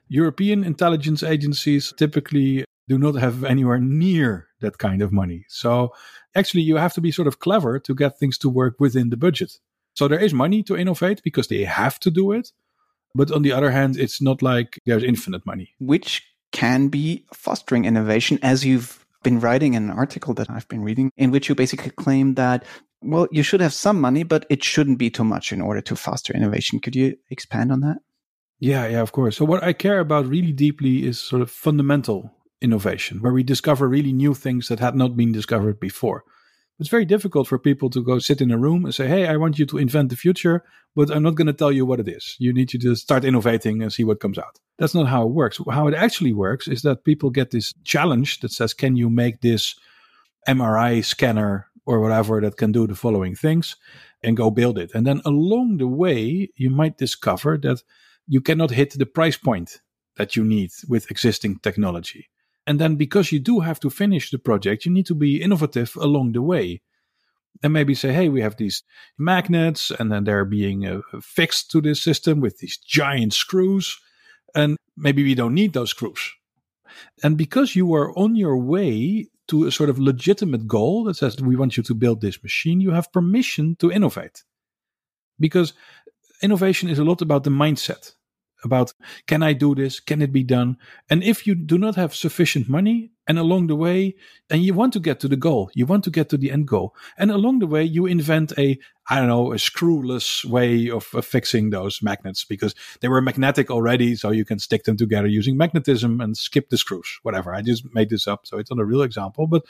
European 0.09 0.65
intelligence 0.65 1.23
agencies 1.23 1.93
typically 1.99 2.65
do 2.89 2.99
not 2.99 3.15
have 3.17 3.45
anywhere 3.45 3.79
near 3.79 4.49
that 4.61 4.79
kind 4.79 5.03
of 5.03 5.13
money. 5.13 5.45
So 5.49 5.93
actually 6.35 6.63
you 6.63 6.77
have 6.77 6.95
to 6.95 7.01
be 7.01 7.13
sort 7.13 7.29
of 7.29 7.39
clever 7.39 7.79
to 7.81 7.95
get 7.95 8.19
things 8.19 8.39
to 8.39 8.49
work 8.49 8.77
within 8.81 9.11
the 9.11 9.17
budget. 9.17 9.59
So 9.95 10.09
there 10.09 10.19
is 10.19 10.33
money 10.33 10.63
to 10.65 10.77
innovate 10.77 11.23
because 11.23 11.49
they 11.49 11.65
have 11.65 11.99
to 12.01 12.11
do 12.11 12.33
it. 12.33 12.53
But 13.15 13.31
on 13.31 13.43
the 13.43 13.53
other 13.53 13.71
hand, 13.71 13.97
it's 13.97 14.21
not 14.21 14.43
like 14.43 14.79
there's 14.87 15.03
infinite 15.03 15.45
money. 15.45 15.75
Which 15.79 16.23
can 16.53 16.89
be 16.89 17.25
fostering 17.33 17.85
innovation, 17.85 18.39
as 18.43 18.65
you've 18.65 19.05
been 19.23 19.41
writing 19.41 19.75
an 19.75 19.91
article 19.91 20.35
that 20.35 20.49
I've 20.51 20.69
been 20.69 20.83
reading, 20.83 21.11
in 21.17 21.31
which 21.31 21.49
you 21.49 21.55
basically 21.55 21.91
claim 21.91 22.35
that, 22.35 22.65
well, 23.03 23.27
you 23.33 23.43
should 23.43 23.61
have 23.61 23.73
some 23.73 24.01
money, 24.01 24.23
but 24.23 24.47
it 24.49 24.63
shouldn't 24.63 24.99
be 24.99 25.11
too 25.11 25.25
much 25.25 25.53
in 25.53 25.61
order 25.61 25.81
to 25.81 25.97
foster 25.97 26.33
innovation. 26.33 26.81
Could 26.81 26.95
you 26.95 27.17
expand 27.31 27.73
on 27.73 27.81
that? 27.81 27.99
Yeah, 28.61 28.87
yeah, 28.87 29.01
of 29.01 29.13
course. 29.13 29.37
So, 29.37 29.45
what 29.45 29.63
I 29.63 29.73
care 29.73 30.01
about 30.01 30.27
really 30.27 30.53
deeply 30.53 31.07
is 31.07 31.19
sort 31.19 31.43
of 31.43 31.51
fundamental 31.51 32.33
innovation, 32.61 33.21
where 33.21 33.33
we 33.33 33.43
discover 33.43 33.89
really 33.89 34.13
new 34.13 34.35
things 34.35 34.69
that 34.69 34.81
had 34.81 34.95
not 34.95 35.17
been 35.17 35.33
discovered 35.33 35.79
before. 35.81 36.25
It's 36.79 36.89
very 36.89 37.05
difficult 37.05 37.49
for 37.49 37.59
people 37.59 37.91
to 37.91 38.03
go 38.03 38.21
sit 38.21 38.41
in 38.41 38.53
a 38.53 38.59
room 38.59 38.85
and 38.85 38.95
say, 38.95 39.09
Hey, 39.09 39.27
I 39.27 39.37
want 39.37 39.59
you 39.59 39.67
to 39.67 39.79
invent 39.79 40.11
the 40.11 40.17
future, 40.17 40.63
but 40.95 41.11
I'm 41.11 41.25
not 41.25 41.35
going 41.35 41.49
to 41.49 41.53
tell 41.53 41.73
you 41.73 41.85
what 41.85 41.99
it 41.99 42.09
is. 42.09 42.37
You 42.39 42.53
need 42.53 42.69
to 42.71 42.79
just 42.79 43.03
start 43.03 43.25
innovating 43.25 43.83
and 43.83 43.93
see 43.93 44.05
what 44.05 44.21
comes 44.21 44.39
out. 44.39 44.61
That's 44.79 44.95
not 44.95 45.09
how 45.09 45.25
it 45.25 45.33
works. 45.33 45.61
How 45.71 45.89
it 45.89 45.95
actually 45.95 46.33
works 46.33 46.69
is 46.69 46.83
that 46.83 47.05
people 47.05 47.31
get 47.31 47.51
this 47.51 47.75
challenge 47.83 48.41
that 48.41 48.53
says, 48.53 48.75
Can 48.75 48.95
you 48.97 49.11
make 49.11 49.41
this 49.41 49.75
MRI 50.49 51.05
scanner 51.05 51.67
or 51.85 52.01
whatever 52.01 52.41
that 52.41 52.57
can 52.57 52.71
do 52.71 52.87
the 52.87 52.95
following 52.95 53.35
things? 53.35 53.77
And 54.23 54.37
go 54.37 54.51
build 54.51 54.79
it. 54.79 54.93
And 54.95 55.07
then 55.07 55.21
along 55.25 55.79
the 55.79 55.87
way, 55.87 56.51
you 56.57 56.71
might 56.71 56.99
discover 56.99 57.57
that 57.59 57.83
you 58.27 58.41
cannot 58.41 58.71
hit 58.71 58.99
the 58.99 59.07
price 59.07 59.37
point 59.37 59.81
that 60.17 60.37
you 60.37 60.45
need 60.45 60.71
with 60.89 61.11
existing 61.11 61.61
technology. 61.61 62.29
And 62.69 62.79
then 62.79 62.97
because 62.97 63.33
you 63.33 63.41
do 63.41 63.61
have 63.61 63.81
to 63.81 63.89
finish 63.89 64.31
the 64.31 64.39
project, 64.39 64.85
you 64.85 64.93
need 64.93 65.07
to 65.07 65.15
be 65.15 65.41
innovative 65.41 65.97
along 65.97 66.33
the 66.33 66.43
way. 66.43 66.83
And 67.63 67.73
maybe 67.73 67.95
say, 67.95 68.13
hey, 68.13 68.29
we 68.29 68.43
have 68.43 68.57
these 68.57 68.83
magnets, 69.17 69.91
and 69.91 70.13
then 70.13 70.25
they're 70.25 70.45
being 70.45 70.85
uh, 70.85 71.01
fixed 71.23 71.71
to 71.71 71.81
this 71.81 72.03
system 72.03 72.41
with 72.41 72.59
these 72.59 72.77
giant 72.77 73.33
screws. 73.33 73.99
And 74.55 74.77
maybe 74.99 75.25
we 75.25 75.35
don't 75.35 75.55
need 75.55 75.73
those 75.73 75.91
screws. 75.91 76.21
And 77.23 77.39
because 77.39 77.75
you 77.75 77.95
are 77.95 78.17
on 78.19 78.37
your 78.37 78.59
way 78.59 79.29
to 79.47 79.67
a 79.67 79.73
sort 79.73 79.89
of 79.89 79.99
legitimate 79.99 80.69
goal 80.69 81.05
that 81.05 81.17
says 81.17 81.41
we 81.41 81.57
want 81.57 81.79
you 81.79 81.83
to 81.85 81.95
build 81.95 82.21
this 82.21 82.43
machine, 82.43 82.83
you 82.83 82.91
have 82.91 83.11
permission 83.13 83.77
to 83.77 83.91
innovate. 83.91 84.45
Because 85.41 85.73
innovation 86.43 86.91
is 86.91 86.99
a 86.99 87.05
lot 87.05 87.23
about 87.23 87.45
the 87.45 87.51
mindset 87.51 88.13
about 88.65 88.93
can 89.27 89.43
I 89.43 89.53
do 89.53 89.75
this? 89.75 90.01
Can 90.01 90.23
it 90.23 90.33
be 90.33 90.43
done? 90.43 90.77
And 91.09 91.23
if 91.23 91.47
you 91.47 91.55
do 91.55 91.79
not 91.79 91.95
have 91.97 92.15
sufficient 92.15 92.69
money 92.69 93.13
and 93.27 93.39
along 93.39 93.67
the 93.67 93.77
way, 93.77 94.17
and 94.49 94.63
you 94.63 94.73
want 94.73 94.95
to 94.95 95.01
get 95.01 95.21
to 95.21 95.29
the 95.29 95.37
goal, 95.37 95.71
you 95.75 95.85
want 95.85 96.03
to 96.05 96.11
get 96.11 96.31
to 96.31 96.39
the 96.39 96.51
end 96.51 96.67
goal, 96.67 96.95
and 97.19 97.31
along 97.31 97.59
the 97.59 97.67
way, 97.67 97.85
you 97.85 98.07
invent 98.07 98.53
a, 98.59 98.79
I 99.11 99.19
don't 99.19 99.29
know, 99.29 99.53
a 99.53 99.57
screwless 99.57 100.47
way 100.47 100.89
of, 100.89 101.05
fixing 101.05 101.71
those 101.71 102.03
magnets 102.03 102.45
because 102.45 102.75
they 103.01 103.09
were 103.09 103.21
magnetic 103.21 103.71
already. 103.71 104.17
So 104.17 104.31
you 104.31 104.47
can 104.47 104.59
stick 104.59 104.85
them 104.85 104.97
together 104.97 105.29
using 105.29 105.59
magnetism 105.59 106.21
and 106.23 106.37
skip 106.37 106.71
the 106.71 106.79
screws, 106.79 107.19
whatever. 107.23 107.55
I 107.55 107.61
just 107.61 107.85
made 107.95 108.09
this 108.09 108.27
up. 108.27 108.47
So 108.47 108.57
it's 108.57 108.71
not 108.71 108.81
a 108.81 108.85
real 108.85 109.03
example. 109.03 109.47
But, 109.47 109.65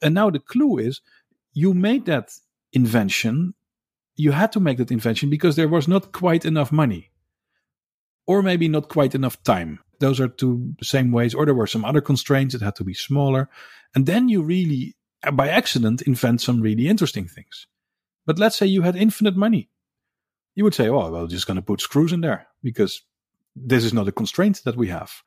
and 0.00 0.14
now 0.14 0.30
the 0.30 0.38
clue 0.38 0.78
is 0.78 1.02
you 1.52 1.74
made 1.74 2.06
that 2.06 2.32
invention. 2.72 3.52
You 4.16 4.32
had 4.32 4.52
to 4.52 4.60
make 4.60 4.78
that 4.78 4.90
invention 4.90 5.28
because 5.28 5.56
there 5.56 5.68
was 5.68 5.86
not 5.86 6.12
quite 6.12 6.46
enough 6.46 6.72
money 6.72 7.11
or 8.26 8.42
maybe 8.42 8.68
not 8.68 8.88
quite 8.88 9.14
enough 9.14 9.42
time. 9.42 9.80
Those 9.98 10.20
are 10.20 10.28
two 10.28 10.74
same 10.82 11.12
ways. 11.12 11.34
Or 11.34 11.44
there 11.44 11.54
were 11.54 11.66
some 11.66 11.84
other 11.84 12.00
constraints. 12.00 12.54
It 12.54 12.62
had 12.62 12.76
to 12.76 12.84
be 12.84 12.94
smaller. 12.94 13.48
And 13.94 14.06
then 14.06 14.28
you 14.28 14.42
really, 14.42 14.96
uh, 15.22 15.30
by 15.30 15.48
accident, 15.48 16.02
invent 16.02 16.40
some 16.40 16.60
really 16.60 16.88
interesting 16.88 17.28
things. 17.28 17.66
But 18.26 18.38
let's 18.38 18.56
say 18.56 18.66
you 18.66 18.82
had 18.82 18.96
infinite 18.96 19.36
money. 19.36 19.68
You 20.54 20.64
would 20.64 20.74
say, 20.74 20.88
oh, 20.88 21.10
well, 21.10 21.26
just 21.26 21.46
going 21.46 21.56
to 21.56 21.62
put 21.62 21.80
screws 21.80 22.12
in 22.12 22.20
there 22.20 22.46
because 22.62 23.02
this 23.54 23.84
is 23.84 23.92
not 23.92 24.08
a 24.08 24.12
constraint 24.12 24.62
that 24.64 24.76
we 24.76 24.88
have. 24.88 25.22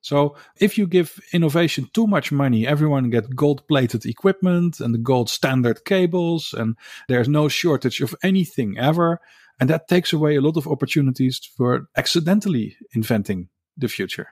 So 0.00 0.36
if 0.56 0.78
you 0.78 0.86
give 0.86 1.20
innovation 1.32 1.90
too 1.92 2.06
much 2.06 2.30
money, 2.30 2.66
everyone 2.66 3.10
get 3.10 3.34
gold 3.34 3.66
plated 3.66 4.06
equipment 4.06 4.80
and 4.80 4.94
the 4.94 4.98
gold 4.98 5.28
standard 5.28 5.84
cables 5.84 6.54
and 6.56 6.76
there's 7.08 7.28
no 7.28 7.48
shortage 7.48 8.00
of 8.00 8.14
anything 8.22 8.78
ever. 8.78 9.20
And 9.60 9.68
that 9.70 9.88
takes 9.88 10.12
away 10.12 10.36
a 10.36 10.40
lot 10.40 10.56
of 10.56 10.68
opportunities 10.68 11.40
for 11.56 11.88
accidentally 11.96 12.76
inventing 12.94 13.48
the 13.76 13.88
future. 13.88 14.28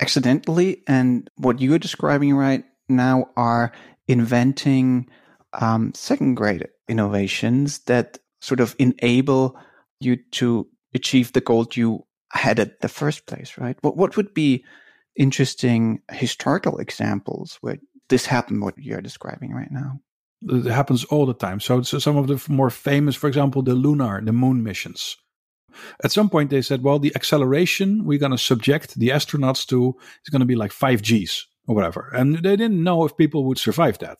Accidentally, 0.00 0.82
and 0.86 1.28
what 1.36 1.60
you're 1.60 1.78
describing 1.78 2.34
right 2.34 2.64
now 2.88 3.30
are 3.36 3.72
inventing 4.06 5.08
um, 5.54 5.92
second 5.94 6.34
grade 6.34 6.68
innovations 6.88 7.80
that 7.80 8.18
sort 8.40 8.60
of 8.60 8.76
enable 8.78 9.56
you 10.00 10.16
to 10.30 10.68
achieve 10.94 11.32
the 11.32 11.40
goal 11.40 11.66
you 11.72 12.04
had 12.32 12.60
at 12.60 12.80
the 12.80 12.88
first 12.88 13.26
place, 13.26 13.56
right? 13.58 13.76
What 13.80 13.96
what 13.96 14.16
would 14.16 14.34
be 14.34 14.64
interesting 15.16 16.02
historical 16.12 16.78
examples 16.78 17.58
where 17.60 17.78
this 18.08 18.26
happened? 18.26 18.62
What 18.62 18.78
you're 18.78 19.00
describing 19.00 19.52
right 19.52 19.70
now? 19.70 20.00
It 20.42 20.66
happens 20.66 21.04
all 21.04 21.26
the 21.26 21.34
time. 21.34 21.60
So, 21.60 21.82
so 21.82 21.98
some 21.98 22.16
of 22.16 22.26
the 22.26 22.42
more 22.48 22.70
famous, 22.70 23.16
for 23.16 23.28
example, 23.28 23.62
the 23.62 23.74
lunar, 23.74 24.20
the 24.20 24.32
moon 24.32 24.62
missions. 24.62 25.16
At 26.02 26.12
some 26.12 26.30
point, 26.30 26.50
they 26.50 26.62
said, 26.62 26.82
well, 26.82 26.98
the 26.98 27.14
acceleration 27.14 28.04
we're 28.04 28.18
going 28.18 28.32
to 28.32 28.38
subject 28.38 28.98
the 28.98 29.10
astronauts 29.10 29.66
to 29.68 29.96
is 30.24 30.30
going 30.30 30.40
to 30.40 30.46
be 30.46 30.56
like 30.56 30.72
5Gs 30.72 31.42
or 31.66 31.74
whatever. 31.74 32.10
And 32.14 32.36
they 32.36 32.56
didn't 32.56 32.82
know 32.82 33.04
if 33.04 33.16
people 33.16 33.44
would 33.44 33.58
survive 33.58 33.98
that. 33.98 34.18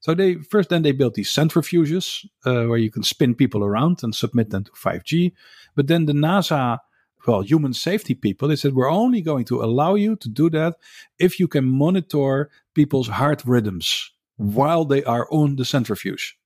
So 0.00 0.14
they 0.14 0.34
first 0.34 0.68
then 0.68 0.82
they 0.82 0.92
built 0.92 1.14
these 1.14 1.30
centrifuges 1.30 2.26
uh, 2.44 2.64
where 2.64 2.78
you 2.78 2.90
can 2.90 3.04
spin 3.04 3.36
people 3.36 3.62
around 3.62 4.02
and 4.02 4.14
submit 4.14 4.50
them 4.50 4.64
to 4.64 4.72
5G. 4.72 5.32
But 5.76 5.86
then 5.86 6.06
the 6.06 6.12
NASA, 6.12 6.78
well, 7.26 7.42
human 7.42 7.72
safety 7.72 8.14
people, 8.14 8.48
they 8.48 8.56
said 8.56 8.74
we're 8.74 8.90
only 8.90 9.22
going 9.22 9.44
to 9.46 9.62
allow 9.62 9.94
you 9.94 10.16
to 10.16 10.28
do 10.28 10.50
that 10.50 10.74
if 11.20 11.38
you 11.38 11.46
can 11.46 11.64
monitor 11.64 12.50
people's 12.74 13.08
heart 13.08 13.44
rhythms 13.44 14.11
while 14.42 14.84
they 14.84 15.04
are 15.04 15.26
on 15.30 15.56
the 15.56 15.64
centrifuge. 15.64 16.36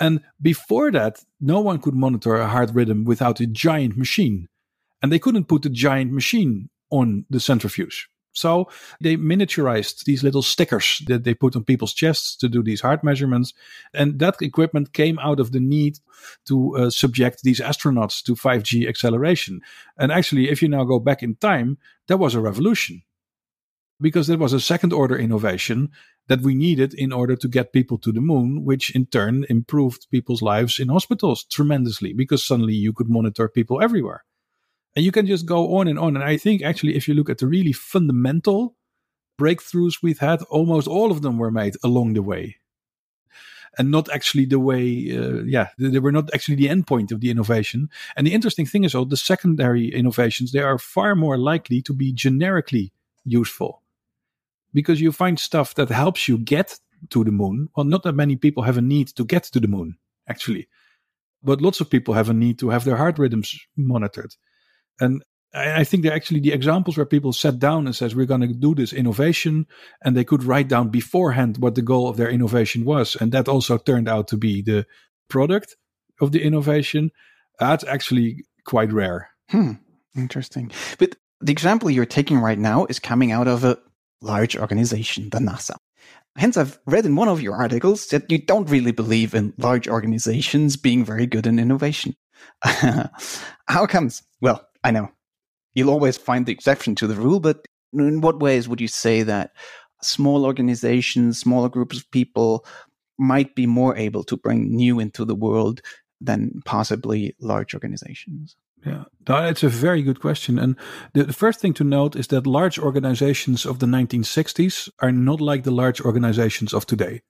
And 0.00 0.20
before 0.40 0.90
that, 0.92 1.24
no 1.40 1.60
one 1.60 1.80
could 1.80 1.94
monitor 1.94 2.36
a 2.36 2.46
heart 2.46 2.70
rhythm 2.72 3.04
without 3.04 3.40
a 3.40 3.46
giant 3.46 3.96
machine. 3.96 4.48
And 5.02 5.10
they 5.10 5.18
couldn't 5.18 5.48
put 5.48 5.66
a 5.66 5.70
giant 5.70 6.12
machine 6.12 6.70
on 6.90 7.24
the 7.30 7.40
centrifuge. 7.40 8.08
So 8.32 8.68
they 9.00 9.16
miniaturized 9.16 10.04
these 10.04 10.22
little 10.22 10.42
stickers 10.42 11.02
that 11.06 11.24
they 11.24 11.34
put 11.34 11.56
on 11.56 11.64
people's 11.64 11.92
chests 11.92 12.36
to 12.36 12.48
do 12.48 12.62
these 12.62 12.80
heart 12.80 13.02
measurements. 13.02 13.52
And 13.92 14.20
that 14.20 14.40
equipment 14.40 14.92
came 14.92 15.18
out 15.18 15.40
of 15.40 15.50
the 15.50 15.60
need 15.60 15.98
to 16.46 16.76
uh, 16.76 16.90
subject 16.90 17.42
these 17.42 17.60
astronauts 17.60 18.22
to 18.24 18.36
5G 18.36 18.88
acceleration. 18.88 19.60
And 19.96 20.12
actually, 20.12 20.50
if 20.50 20.62
you 20.62 20.68
now 20.68 20.84
go 20.84 21.00
back 21.00 21.22
in 21.22 21.34
time, 21.36 21.78
that 22.06 22.18
was 22.18 22.36
a 22.36 22.40
revolution 22.40 23.02
because 24.00 24.26
there 24.26 24.38
was 24.38 24.52
a 24.52 24.60
second 24.60 24.92
order 24.92 25.16
innovation 25.16 25.90
that 26.28 26.40
we 26.40 26.54
needed 26.54 26.94
in 26.94 27.12
order 27.12 27.34
to 27.36 27.48
get 27.48 27.72
people 27.72 27.98
to 27.98 28.12
the 28.12 28.20
moon, 28.20 28.64
which 28.64 28.94
in 28.94 29.06
turn 29.06 29.44
improved 29.48 30.06
people's 30.10 30.42
lives 30.42 30.78
in 30.78 30.88
hospitals 30.88 31.44
tremendously 31.44 32.12
because 32.12 32.44
suddenly 32.44 32.74
you 32.74 32.92
could 32.92 33.08
monitor 33.08 33.48
people 33.48 33.82
everywhere. 33.82 34.24
And 34.94 35.04
you 35.04 35.12
can 35.12 35.26
just 35.26 35.46
go 35.46 35.76
on 35.76 35.88
and 35.88 35.98
on. 35.98 36.16
And 36.16 36.24
I 36.24 36.36
think 36.36 36.62
actually, 36.62 36.96
if 36.96 37.08
you 37.08 37.14
look 37.14 37.30
at 37.30 37.38
the 37.38 37.46
really 37.46 37.72
fundamental 37.72 38.76
breakthroughs 39.40 40.02
we've 40.02 40.18
had, 40.18 40.42
almost 40.42 40.88
all 40.88 41.10
of 41.10 41.22
them 41.22 41.38
were 41.38 41.50
made 41.50 41.76
along 41.82 42.14
the 42.14 42.22
way. 42.22 42.56
And 43.78 43.90
not 43.90 44.10
actually 44.10 44.46
the 44.46 44.58
way, 44.58 45.16
uh, 45.16 45.42
yeah, 45.44 45.68
they 45.78 46.00
were 46.00 46.10
not 46.10 46.34
actually 46.34 46.56
the 46.56 46.66
endpoint 46.66 47.12
of 47.12 47.20
the 47.20 47.30
innovation. 47.30 47.90
And 48.16 48.26
the 48.26 48.32
interesting 48.32 48.66
thing 48.66 48.82
is, 48.82 48.94
all 48.94 49.04
the 49.04 49.16
secondary 49.16 49.88
innovations, 49.94 50.50
they 50.50 50.60
are 50.60 50.78
far 50.78 51.14
more 51.14 51.38
likely 51.38 51.80
to 51.82 51.92
be 51.92 52.12
generically 52.12 52.92
useful 53.24 53.82
because 54.72 55.00
you 55.00 55.12
find 55.12 55.38
stuff 55.38 55.74
that 55.74 55.88
helps 55.88 56.28
you 56.28 56.38
get 56.38 56.78
to 57.10 57.24
the 57.24 57.30
moon. 57.30 57.68
Well, 57.76 57.86
not 57.86 58.02
that 58.02 58.14
many 58.14 58.36
people 58.36 58.62
have 58.64 58.76
a 58.76 58.82
need 58.82 59.08
to 59.08 59.24
get 59.24 59.44
to 59.44 59.60
the 59.60 59.68
moon, 59.68 59.96
actually, 60.28 60.68
but 61.42 61.60
lots 61.60 61.80
of 61.80 61.90
people 61.90 62.14
have 62.14 62.28
a 62.28 62.34
need 62.34 62.58
to 62.58 62.70
have 62.70 62.84
their 62.84 62.96
heart 62.96 63.18
rhythms 63.18 63.58
monitored. 63.76 64.34
And 65.00 65.22
I 65.54 65.84
think 65.84 66.02
they're 66.02 66.14
actually 66.14 66.40
the 66.40 66.52
examples 66.52 66.96
where 66.96 67.06
people 67.06 67.32
sat 67.32 67.58
down 67.58 67.86
and 67.86 67.96
says, 67.96 68.14
we're 68.14 68.26
going 68.26 68.42
to 68.42 68.52
do 68.52 68.74
this 68.74 68.92
innovation. 68.92 69.66
And 70.04 70.16
they 70.16 70.24
could 70.24 70.44
write 70.44 70.68
down 70.68 70.90
beforehand 70.90 71.56
what 71.58 71.74
the 71.74 71.82
goal 71.82 72.08
of 72.08 72.16
their 72.16 72.28
innovation 72.28 72.84
was. 72.84 73.16
And 73.18 73.32
that 73.32 73.48
also 73.48 73.78
turned 73.78 74.08
out 74.08 74.28
to 74.28 74.36
be 74.36 74.60
the 74.60 74.86
product 75.28 75.76
of 76.20 76.32
the 76.32 76.42
innovation. 76.42 77.12
That's 77.58 77.84
actually 77.84 78.44
quite 78.66 78.92
rare. 78.92 79.30
Hmm. 79.48 79.72
Interesting. 80.14 80.70
But 80.98 81.16
the 81.40 81.52
example 81.52 81.90
you're 81.90 82.04
taking 82.04 82.38
right 82.38 82.58
now 82.58 82.86
is 82.86 82.98
coming 82.98 83.32
out 83.32 83.48
of 83.48 83.64
a 83.64 83.78
large 84.20 84.56
organization, 84.56 85.30
the 85.30 85.38
NASA. 85.38 85.76
Hence, 86.36 86.56
I've 86.56 86.78
read 86.86 87.04
in 87.04 87.16
one 87.16 87.28
of 87.28 87.42
your 87.42 87.54
articles 87.54 88.06
that 88.08 88.30
you 88.30 88.38
don't 88.38 88.70
really 88.70 88.92
believe 88.92 89.34
in 89.34 89.54
large 89.58 89.88
organizations 89.88 90.76
being 90.76 91.04
very 91.04 91.26
good 91.26 91.46
in 91.46 91.58
innovation. 91.58 92.14
How 92.62 93.86
comes? 93.86 94.22
Well, 94.40 94.64
I 94.84 94.92
know 94.92 95.10
you'll 95.74 95.90
always 95.90 96.16
find 96.16 96.46
the 96.46 96.52
exception 96.52 96.94
to 96.96 97.06
the 97.06 97.14
rule, 97.14 97.40
but 97.40 97.66
in 97.92 98.20
what 98.20 98.40
ways 98.40 98.68
would 98.68 98.80
you 98.80 98.88
say 98.88 99.22
that 99.22 99.52
small 100.02 100.44
organizations, 100.44 101.38
smaller 101.38 101.68
groups 101.68 101.98
of 101.98 102.10
people 102.10 102.64
might 103.18 103.54
be 103.54 103.66
more 103.66 103.96
able 103.96 104.22
to 104.24 104.36
bring 104.36 104.74
new 104.74 105.00
into 105.00 105.24
the 105.24 105.34
world 105.34 105.80
than 106.20 106.62
possibly 106.64 107.34
large 107.40 107.74
organizations? 107.74 108.56
Yeah, 108.84 109.04
that's 109.24 109.62
a 109.62 109.68
very 109.68 110.02
good 110.02 110.20
question. 110.20 110.58
And 110.58 110.76
the, 111.12 111.24
the, 111.24 111.32
first 111.32 111.60
thing 111.60 111.74
to 111.74 111.84
note 111.84 112.14
is 112.14 112.28
that 112.28 112.46
large 112.46 112.78
organizations 112.78 113.66
of 113.66 113.80
the 113.80 113.86
1960s 113.86 114.88
are 115.00 115.10
not 115.10 115.40
like 115.40 115.64
the 115.64 115.72
large 115.72 116.00
organizations 116.00 116.72
of 116.72 116.86
today. 116.86 117.22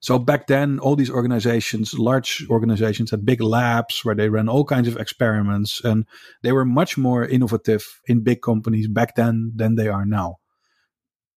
So 0.00 0.18
back 0.18 0.48
then, 0.48 0.80
all 0.80 0.96
these 0.96 1.10
organizations, 1.10 1.96
large 1.96 2.44
organizations, 2.50 3.12
had 3.12 3.24
big 3.24 3.40
labs 3.40 4.04
where 4.04 4.16
they 4.16 4.28
ran 4.28 4.48
all 4.48 4.64
kinds 4.64 4.88
of 4.88 4.96
experiments, 4.96 5.80
and 5.84 6.04
they 6.42 6.50
were 6.50 6.64
much 6.64 6.98
more 6.98 7.24
innovative 7.24 8.00
in 8.06 8.24
big 8.24 8.42
companies 8.42 8.88
back 8.88 9.14
then 9.14 9.52
than 9.54 9.76
they 9.76 9.86
are 9.86 10.04
now. 10.04 10.38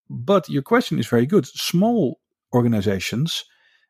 But 0.09 0.49
your 0.49 0.63
question 0.63 0.97
is 0.97 1.05
very 1.05 1.27
good. 1.27 1.45
Small 1.45 2.19
organizations, 2.55 3.45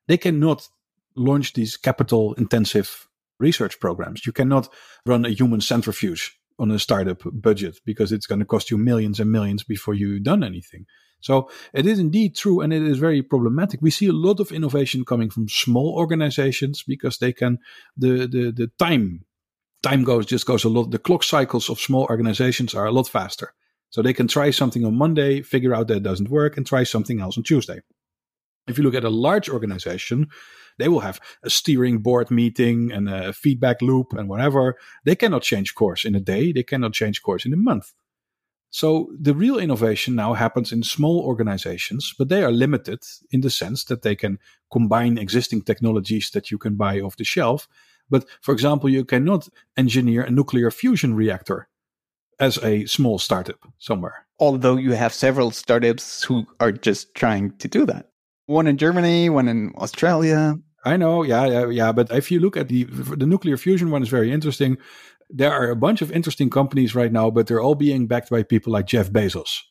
they 0.08 0.18
cannot 0.18 0.68
launch 1.16 1.54
these 1.54 1.78
capital 1.78 2.34
intensive 2.34 3.08
research 3.40 3.80
programs. 3.80 4.26
You 4.26 4.32
cannot 4.32 4.70
run 5.06 5.26
a 5.26 5.30
human 5.30 5.62
centrifuge 5.62 6.38
on 6.58 6.72
a 6.72 6.80
startup 6.80 7.22
budget 7.34 7.80
because 7.86 8.12
it's 8.12 8.28
going 8.28 8.40
to 8.40 8.46
cost 8.46 8.72
you 8.72 8.78
millions 8.78 9.20
and 9.20 9.32
millions 9.32 9.64
before 9.64 9.94
you've 9.94 10.24
done 10.24 10.44
anything. 10.44 10.86
So 11.20 11.50
it 11.74 11.86
is 11.86 12.00
indeed 12.00 12.36
true 12.36 12.62
and 12.62 12.72
it 12.72 12.84
is 12.84 12.98
very 13.00 13.24
problematic. 13.24 13.82
We 13.82 13.92
see 13.92 14.08
a 14.08 14.14
lot 14.14 14.40
of 14.40 14.52
innovation 14.52 15.06
coming 15.06 15.30
from 15.30 15.50
small 15.50 15.96
organizations 15.96 16.84
because 16.84 17.18
they 17.18 17.34
can 17.34 17.58
the 17.98 18.28
the 18.28 18.52
the 18.56 18.72
time 18.78 19.26
time 19.82 20.04
goes 20.04 20.26
just 20.26 20.46
goes 20.46 20.64
a 20.64 20.70
lot. 20.70 20.92
The 20.92 21.00
clock 21.00 21.24
cycles 21.24 21.70
of 21.70 21.80
small 21.80 22.06
organizations 22.10 22.76
are 22.76 22.86
a 22.86 22.92
lot 22.92 23.08
faster. 23.08 23.54
So 23.90 24.02
they 24.02 24.14
can 24.14 24.28
try 24.28 24.52
something 24.52 24.84
on 24.84 24.98
Monday, 24.98 25.42
figure 25.42 25.74
out 25.74 25.88
that 25.88 25.98
it 25.98 26.04
doesn't 26.04 26.30
work, 26.30 26.58
and 26.58 26.66
try 26.66 26.84
something 26.84 27.22
else 27.22 27.38
on 27.38 27.44
Tuesday. 27.44 27.80
If 28.68 28.78
you 28.78 28.84
look 28.84 28.96
at 28.96 29.04
a 29.04 29.10
large 29.10 29.48
organization, 29.48 30.28
they 30.78 30.88
will 30.88 31.02
have 31.02 31.20
a 31.44 31.50
steering 31.50 32.00
board 32.00 32.32
meeting 32.32 32.92
and 32.92 33.10
a 33.10 33.34
feedback 33.34 33.82
loop 33.82 34.14
and 34.14 34.30
whatever. 34.30 34.78
They 35.04 35.16
cannot 35.16 35.44
change 35.44 35.76
course 35.76 36.06
in 36.06 36.16
a 36.16 36.20
day. 36.20 36.52
They 36.52 36.64
cannot 36.64 36.94
change 36.94 37.22
course 37.22 37.46
in 37.46 37.54
a 37.54 37.58
month. 37.58 37.94
So 38.70 39.10
the 39.18 39.34
real 39.34 39.58
innovation 39.58 40.16
now 40.16 40.34
happens 40.34 40.74
in 40.74 40.84
small 40.84 41.22
organizations, 41.22 42.14
but 42.18 42.28
they 42.28 42.44
are 42.44 42.52
limited 42.52 43.00
in 43.32 43.40
the 43.40 43.50
sense 43.50 43.86
that 43.86 44.02
they 44.02 44.16
can 44.16 44.38
combine 44.70 45.18
existing 45.18 45.62
technologies 45.62 46.30
that 46.32 46.52
you 46.52 46.58
can 46.58 46.76
buy 46.76 47.00
off 47.00 47.16
the 47.16 47.24
shelf. 47.24 47.70
But 48.10 48.26
for 48.42 48.52
example, 48.52 48.90
you 48.90 49.06
cannot 49.06 49.48
engineer 49.78 50.24
a 50.24 50.30
nuclear 50.30 50.72
fusion 50.72 51.16
reactor 51.16 51.70
as 52.38 52.62
a 52.64 52.86
small 52.86 53.18
startup 53.18 53.60
somewhere. 53.80 54.26
Although 54.40 54.76
you 54.76 54.92
have 54.92 55.14
several 55.14 55.52
startups 55.52 56.24
who 56.24 56.46
are 56.60 56.74
just 56.74 57.16
trying 57.16 57.56
to 57.60 57.68
do 57.70 57.86
that. 57.86 58.10
One 58.48 58.68
in 58.68 58.78
Germany, 58.78 59.30
one 59.30 59.48
in 59.48 59.74
Australia. 59.78 60.56
I 60.84 60.98
know, 60.98 61.24
yeah, 61.24 61.46
yeah, 61.48 61.70
yeah. 61.70 61.92
But 61.92 62.12
if 62.12 62.32
you 62.32 62.40
look 62.40 62.56
at 62.56 62.68
the 62.68 62.84
the 62.84 63.26
nuclear 63.26 63.58
fusion 63.58 63.90
one, 63.90 64.04
is 64.04 64.10
very 64.10 64.32
interesting. 64.32 64.78
There 65.30 65.52
are 65.52 65.72
a 65.72 65.76
bunch 65.76 66.04
of 66.04 66.12
interesting 66.12 66.52
companies 66.52 66.94
right 66.94 67.12
now, 67.12 67.32
but 67.32 67.48
they're 67.48 67.62
all 67.62 67.74
being 67.76 68.06
backed 68.06 68.30
by 68.30 68.44
people 68.44 68.72
like 68.72 68.86
Jeff 68.86 69.10
Bezos. 69.12 69.62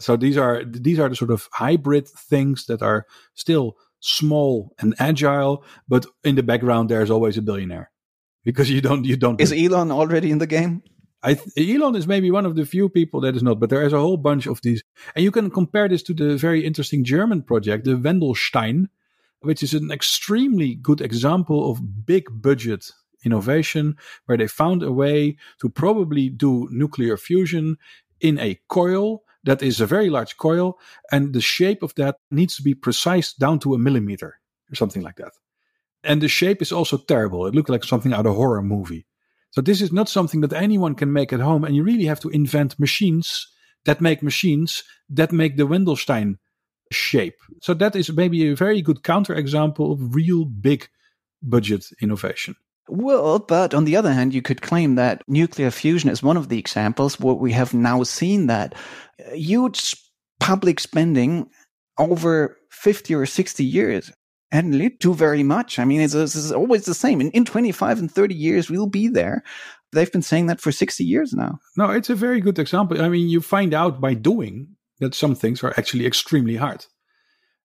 So 0.00 0.16
these 0.16 0.36
are 0.36 0.64
these 0.64 0.98
are 0.98 1.08
the 1.08 1.16
sort 1.16 1.30
of 1.30 1.48
hybrid 1.52 2.08
things 2.08 2.66
that 2.66 2.82
are 2.82 3.06
still 3.34 3.76
small 4.00 4.72
and 4.78 4.94
agile, 4.98 5.64
but 5.88 6.06
in 6.24 6.34
the 6.36 6.42
background 6.42 6.88
there's 6.88 7.10
always 7.10 7.36
a 7.36 7.42
billionaire 7.42 7.90
because 8.44 8.70
you 8.70 8.80
don't 8.80 9.04
you 9.04 9.16
don't. 9.16 9.40
Is 9.40 9.52
Elon 9.52 9.90
already 9.90 10.30
in 10.30 10.38
the 10.38 10.46
game? 10.46 10.82
I 11.24 11.38
Elon 11.56 11.96
is 11.96 12.06
maybe 12.06 12.30
one 12.30 12.44
of 12.44 12.54
the 12.54 12.66
few 12.66 12.88
people 12.88 13.20
that 13.22 13.34
is 13.34 13.42
not, 13.42 13.58
but 13.58 13.70
there 13.70 13.82
is 13.82 13.94
a 13.94 13.98
whole 13.98 14.18
bunch 14.18 14.46
of 14.46 14.60
these, 14.62 14.82
and 15.16 15.24
you 15.24 15.30
can 15.30 15.50
compare 15.50 15.88
this 15.88 16.02
to 16.04 16.14
the 16.14 16.36
very 16.36 16.64
interesting 16.64 17.02
German 17.02 17.42
project, 17.42 17.84
the 17.84 17.96
Wendelstein, 17.96 18.88
which 19.40 19.62
is 19.62 19.72
an 19.72 19.90
extremely 19.90 20.74
good 20.74 21.00
example 21.00 21.70
of 21.70 22.06
big 22.06 22.26
budget 22.30 22.90
innovation, 23.24 23.96
where 24.26 24.36
they 24.36 24.46
found 24.46 24.82
a 24.82 24.92
way 24.92 25.36
to 25.60 25.70
probably 25.70 26.28
do 26.28 26.68
nuclear 26.70 27.16
fusion 27.16 27.78
in 28.20 28.38
a 28.38 28.60
coil 28.68 29.22
that 29.44 29.62
is 29.62 29.80
a 29.80 29.86
very 29.86 30.10
large 30.10 30.36
coil, 30.36 30.78
and 31.10 31.32
the 31.32 31.40
shape 31.40 31.82
of 31.82 31.94
that 31.94 32.16
needs 32.30 32.56
to 32.56 32.62
be 32.62 32.74
precise 32.74 33.32
down 33.32 33.58
to 33.58 33.74
a 33.74 33.78
millimeter 33.78 34.40
or 34.70 34.74
something 34.74 35.02
like 35.02 35.16
that. 35.16 35.32
And 36.02 36.20
the 36.20 36.28
shape 36.28 36.60
is 36.60 36.72
also 36.72 36.98
terrible. 36.98 37.46
It 37.46 37.54
looked 37.54 37.70
like 37.70 37.84
something 37.84 38.12
out 38.12 38.26
of 38.26 38.32
a 38.32 38.34
horror 38.34 38.62
movie. 38.62 39.06
So 39.54 39.60
this 39.60 39.80
is 39.80 39.92
not 39.92 40.08
something 40.08 40.40
that 40.40 40.52
anyone 40.52 40.96
can 40.96 41.12
make 41.12 41.32
at 41.32 41.38
home, 41.38 41.62
and 41.62 41.76
you 41.76 41.84
really 41.84 42.06
have 42.06 42.18
to 42.20 42.28
invent 42.28 42.80
machines 42.80 43.46
that 43.84 44.00
make 44.00 44.20
machines 44.20 44.82
that 45.08 45.30
make 45.30 45.56
the 45.56 45.62
Wendelstein 45.62 46.38
shape. 46.90 47.36
So 47.62 47.72
that 47.74 47.94
is 47.94 48.10
maybe 48.12 48.48
a 48.48 48.56
very 48.56 48.82
good 48.82 49.04
counterexample 49.04 49.92
of 49.92 50.16
real 50.16 50.44
big 50.44 50.88
budget 51.40 51.84
innovation. 52.02 52.56
Well, 52.88 53.38
but 53.38 53.74
on 53.74 53.84
the 53.84 53.94
other 53.94 54.12
hand, 54.12 54.34
you 54.34 54.42
could 54.42 54.60
claim 54.60 54.96
that 54.96 55.22
nuclear 55.28 55.70
fusion 55.70 56.10
is 56.10 56.20
one 56.20 56.36
of 56.36 56.48
the 56.48 56.58
examples 56.58 57.20
where 57.20 57.34
we 57.34 57.52
have 57.52 57.72
now 57.72 58.02
seen 58.02 58.48
that 58.48 58.74
huge 59.32 59.94
public 60.40 60.80
spending 60.80 61.48
over 61.96 62.58
50 62.72 63.14
or 63.14 63.24
60 63.24 63.64
years 63.64 64.10
and 64.54 64.76
lead 64.76 65.00
to 65.00 65.12
very 65.12 65.42
much. 65.42 65.80
I 65.80 65.84
mean, 65.84 66.00
it's, 66.00 66.14
it's 66.14 66.52
always 66.52 66.84
the 66.84 66.94
same. 66.94 67.20
In, 67.20 67.32
in 67.32 67.44
25 67.44 67.98
and 67.98 68.10
30 68.10 68.36
years, 68.36 68.70
we'll 68.70 68.86
be 68.86 69.08
there. 69.08 69.42
They've 69.90 70.10
been 70.10 70.22
saying 70.22 70.46
that 70.46 70.60
for 70.60 70.70
60 70.70 71.02
years 71.02 71.32
now. 71.32 71.58
No, 71.76 71.90
it's 71.90 72.08
a 72.08 72.14
very 72.14 72.40
good 72.40 72.60
example. 72.60 73.02
I 73.02 73.08
mean, 73.08 73.28
you 73.28 73.40
find 73.40 73.74
out 73.74 74.00
by 74.00 74.14
doing 74.14 74.68
that 75.00 75.12
some 75.12 75.34
things 75.34 75.64
are 75.64 75.74
actually 75.76 76.06
extremely 76.06 76.54
hard. 76.54 76.86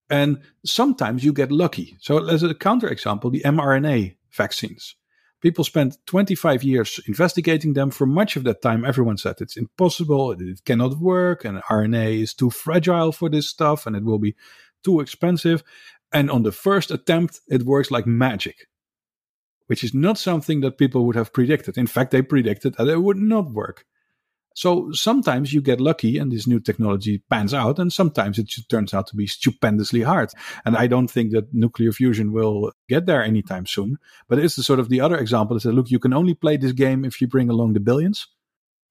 And 0.10 0.42
sometimes 0.66 1.24
you 1.24 1.32
get 1.32 1.52
lucky. 1.52 1.96
So, 2.02 2.28
as 2.28 2.42
a 2.42 2.56
counterexample, 2.56 3.32
the 3.32 3.44
mRNA 3.46 4.16
vaccines. 4.32 4.96
People 5.42 5.64
spent 5.64 5.98
25 6.08 6.64
years 6.64 7.00
investigating 7.08 7.74
them. 7.74 7.92
For 7.92 8.08
much 8.08 8.36
of 8.36 8.44
that 8.46 8.64
time, 8.64 8.84
everyone 8.84 9.18
said 9.18 9.36
it's 9.40 9.56
impossible, 9.56 10.32
it 10.32 10.66
cannot 10.66 10.98
work, 10.98 11.46
and 11.46 11.62
RNA 11.70 12.24
is 12.24 12.34
too 12.34 12.50
fragile 12.50 13.12
for 13.12 13.30
this 13.30 13.48
stuff, 13.48 13.86
and 13.86 13.96
it 13.96 14.04
will 14.04 14.18
be 14.18 14.36
too 14.84 15.00
expensive. 15.00 15.64
And 16.12 16.32
on 16.32 16.44
the 16.44 16.52
first 16.52 16.92
attempt, 16.92 17.40
it 17.48 17.64
works 17.64 17.92
like 17.92 18.08
magic, 18.08 18.68
which 19.68 19.84
is 19.84 19.94
not 19.94 20.18
something 20.18 20.62
that 20.62 20.78
people 20.78 21.06
would 21.06 21.16
have 21.16 21.34
predicted. 21.34 21.78
In 21.78 21.88
fact, 21.88 22.12
they 22.12 22.22
predicted 22.22 22.76
that 22.76 22.88
it 22.88 23.04
would 23.04 23.18
not 23.18 23.52
work. 23.52 23.86
So 24.56 24.92
sometimes 24.92 25.54
you 25.54 25.62
get 25.62 25.80
lucky 25.80 26.18
and 26.18 26.32
this 26.32 26.48
new 26.48 26.60
technology 26.60 27.24
pans 27.30 27.54
out, 27.54 27.80
and 27.80 27.94
sometimes 27.94 28.38
it 28.40 28.52
turns 28.70 28.94
out 28.94 29.08
to 29.08 29.16
be 29.16 29.28
stupendously 29.28 30.02
hard. 30.02 30.32
And 30.66 30.76
I 30.76 30.88
don't 30.88 31.10
think 31.10 31.32
that 31.32 31.54
nuclear 31.54 31.92
fusion 31.92 32.34
will 32.34 32.74
get 32.90 33.06
there 33.06 33.24
anytime 33.24 33.66
soon. 33.66 33.98
But 34.28 34.40
it's 34.40 34.56
the 34.56 34.64
sort 34.64 34.80
of 34.80 34.90
the 34.90 35.00
other 35.00 35.18
example 35.18 35.58
that 35.58 35.72
look, 35.72 35.92
you 35.92 36.00
can 36.00 36.14
only 36.14 36.34
play 36.34 36.58
this 36.58 36.74
game 36.74 37.06
if 37.06 37.22
you 37.22 37.28
bring 37.28 37.50
along 37.50 37.74
the 37.74 37.80
billions. 37.80 38.28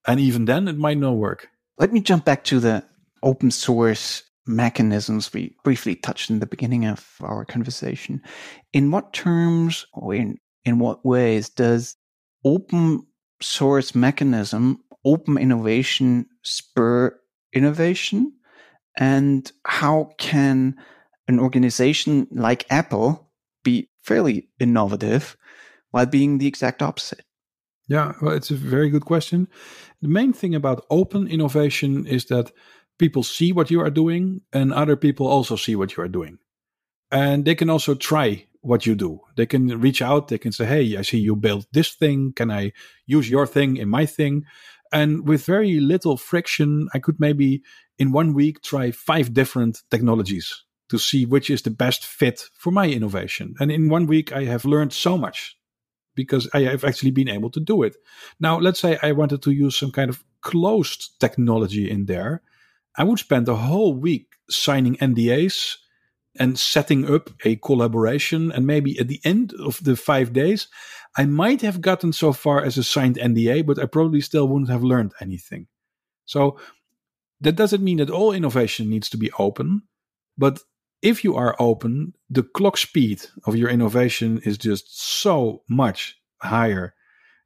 And 0.06 0.20
even 0.20 0.46
then, 0.46 0.68
it 0.68 0.78
might 0.78 0.96
not 0.98 1.16
work. 1.16 1.48
Let 1.76 1.92
me 1.92 2.00
jump 2.00 2.24
back 2.24 2.44
to 2.44 2.60
the 2.60 2.84
open 3.22 3.50
source 3.50 4.22
mechanisms 4.48 5.32
we 5.32 5.54
briefly 5.62 5.94
touched 5.94 6.30
in 6.30 6.40
the 6.40 6.46
beginning 6.46 6.86
of 6.86 7.06
our 7.20 7.44
conversation. 7.44 8.22
In 8.72 8.90
what 8.90 9.12
terms 9.12 9.86
or 9.92 10.14
in, 10.14 10.38
in 10.64 10.78
what 10.78 11.04
ways 11.04 11.48
does 11.48 11.96
open 12.44 13.06
source 13.40 13.94
mechanism, 13.94 14.82
open 15.04 15.38
innovation 15.38 16.26
spur 16.42 17.18
innovation? 17.52 18.32
And 18.96 19.50
how 19.64 20.10
can 20.18 20.74
an 21.28 21.38
organization 21.38 22.26
like 22.32 22.66
Apple 22.70 23.30
be 23.62 23.88
fairly 24.02 24.48
innovative 24.58 25.36
while 25.90 26.06
being 26.06 26.38
the 26.38 26.46
exact 26.46 26.82
opposite? 26.82 27.24
Yeah, 27.88 28.12
well, 28.20 28.34
it's 28.34 28.50
a 28.50 28.54
very 28.54 28.90
good 28.90 29.06
question. 29.06 29.48
The 30.02 30.08
main 30.08 30.32
thing 30.32 30.54
about 30.54 30.84
open 30.90 31.26
innovation 31.26 32.06
is 32.06 32.26
that 32.26 32.52
people 32.98 33.22
see 33.22 33.52
what 33.52 33.70
you 33.70 33.80
are 33.80 33.90
doing 33.90 34.42
and 34.52 34.72
other 34.72 34.96
people 34.96 35.26
also 35.26 35.56
see 35.56 35.76
what 35.76 35.96
you 35.96 36.02
are 36.02 36.08
doing. 36.08 36.38
And 37.10 37.44
they 37.44 37.54
can 37.54 37.70
also 37.70 37.94
try 37.94 38.46
what 38.60 38.86
you 38.86 38.94
do. 38.94 39.20
They 39.36 39.46
can 39.46 39.80
reach 39.80 40.02
out, 40.02 40.28
they 40.28 40.38
can 40.38 40.52
say, 40.52 40.66
Hey, 40.66 40.96
I 40.96 41.02
see 41.02 41.18
you 41.18 41.36
built 41.36 41.66
this 41.72 41.92
thing. 41.92 42.32
Can 42.32 42.50
I 42.50 42.72
use 43.06 43.30
your 43.30 43.46
thing 43.46 43.76
in 43.76 43.88
my 43.88 44.04
thing? 44.04 44.44
And 44.92 45.26
with 45.26 45.44
very 45.44 45.80
little 45.80 46.16
friction, 46.16 46.88
I 46.94 46.98
could 46.98 47.20
maybe 47.20 47.62
in 47.98 48.12
one 48.12 48.34
week 48.34 48.62
try 48.62 48.90
five 48.90 49.34
different 49.34 49.82
technologies 49.90 50.64
to 50.88 50.98
see 50.98 51.26
which 51.26 51.50
is 51.50 51.62
the 51.62 51.70
best 51.70 52.04
fit 52.04 52.44
for 52.54 52.70
my 52.70 52.88
innovation. 52.88 53.54
And 53.60 53.70
in 53.70 53.90
one 53.90 54.06
week, 54.06 54.32
I 54.32 54.44
have 54.44 54.64
learned 54.64 54.92
so 54.92 55.18
much 55.18 55.56
because 56.14 56.48
I 56.54 56.60
have 56.62 56.84
actually 56.84 57.10
been 57.10 57.28
able 57.28 57.50
to 57.50 57.60
do 57.60 57.82
it. 57.82 57.96
Now, 58.40 58.58
let's 58.58 58.80
say 58.80 58.98
I 59.02 59.12
wanted 59.12 59.42
to 59.42 59.50
use 59.50 59.76
some 59.76 59.92
kind 59.92 60.08
of 60.08 60.24
closed 60.40 61.20
technology 61.20 61.90
in 61.90 62.06
there. 62.06 62.42
I 62.98 63.04
would 63.04 63.20
spend 63.20 63.48
a 63.48 63.54
whole 63.54 63.94
week 63.94 64.26
signing 64.50 64.96
NDAs 64.96 65.76
and 66.38 66.58
setting 66.58 67.10
up 67.12 67.30
a 67.44 67.56
collaboration. 67.56 68.50
And 68.52 68.66
maybe 68.66 68.98
at 68.98 69.08
the 69.08 69.20
end 69.24 69.54
of 69.54 69.82
the 69.82 69.96
five 69.96 70.32
days, 70.32 70.66
I 71.16 71.24
might 71.24 71.62
have 71.62 71.80
gotten 71.80 72.12
so 72.12 72.32
far 72.32 72.62
as 72.62 72.76
a 72.76 72.82
signed 72.82 73.16
NDA, 73.16 73.64
but 73.64 73.78
I 73.78 73.86
probably 73.86 74.20
still 74.20 74.48
wouldn't 74.48 74.70
have 74.70 74.82
learned 74.82 75.12
anything. 75.20 75.68
So 76.26 76.58
that 77.40 77.56
doesn't 77.56 77.84
mean 77.84 77.98
that 77.98 78.10
all 78.10 78.32
innovation 78.32 78.90
needs 78.90 79.08
to 79.10 79.16
be 79.16 79.30
open, 79.38 79.82
but 80.36 80.60
if 81.00 81.22
you 81.22 81.36
are 81.36 81.54
open, 81.60 82.14
the 82.28 82.42
clock 82.42 82.76
speed 82.76 83.22
of 83.46 83.54
your 83.56 83.68
innovation 83.68 84.40
is 84.44 84.58
just 84.58 85.00
so 85.00 85.62
much 85.68 86.16
higher 86.42 86.94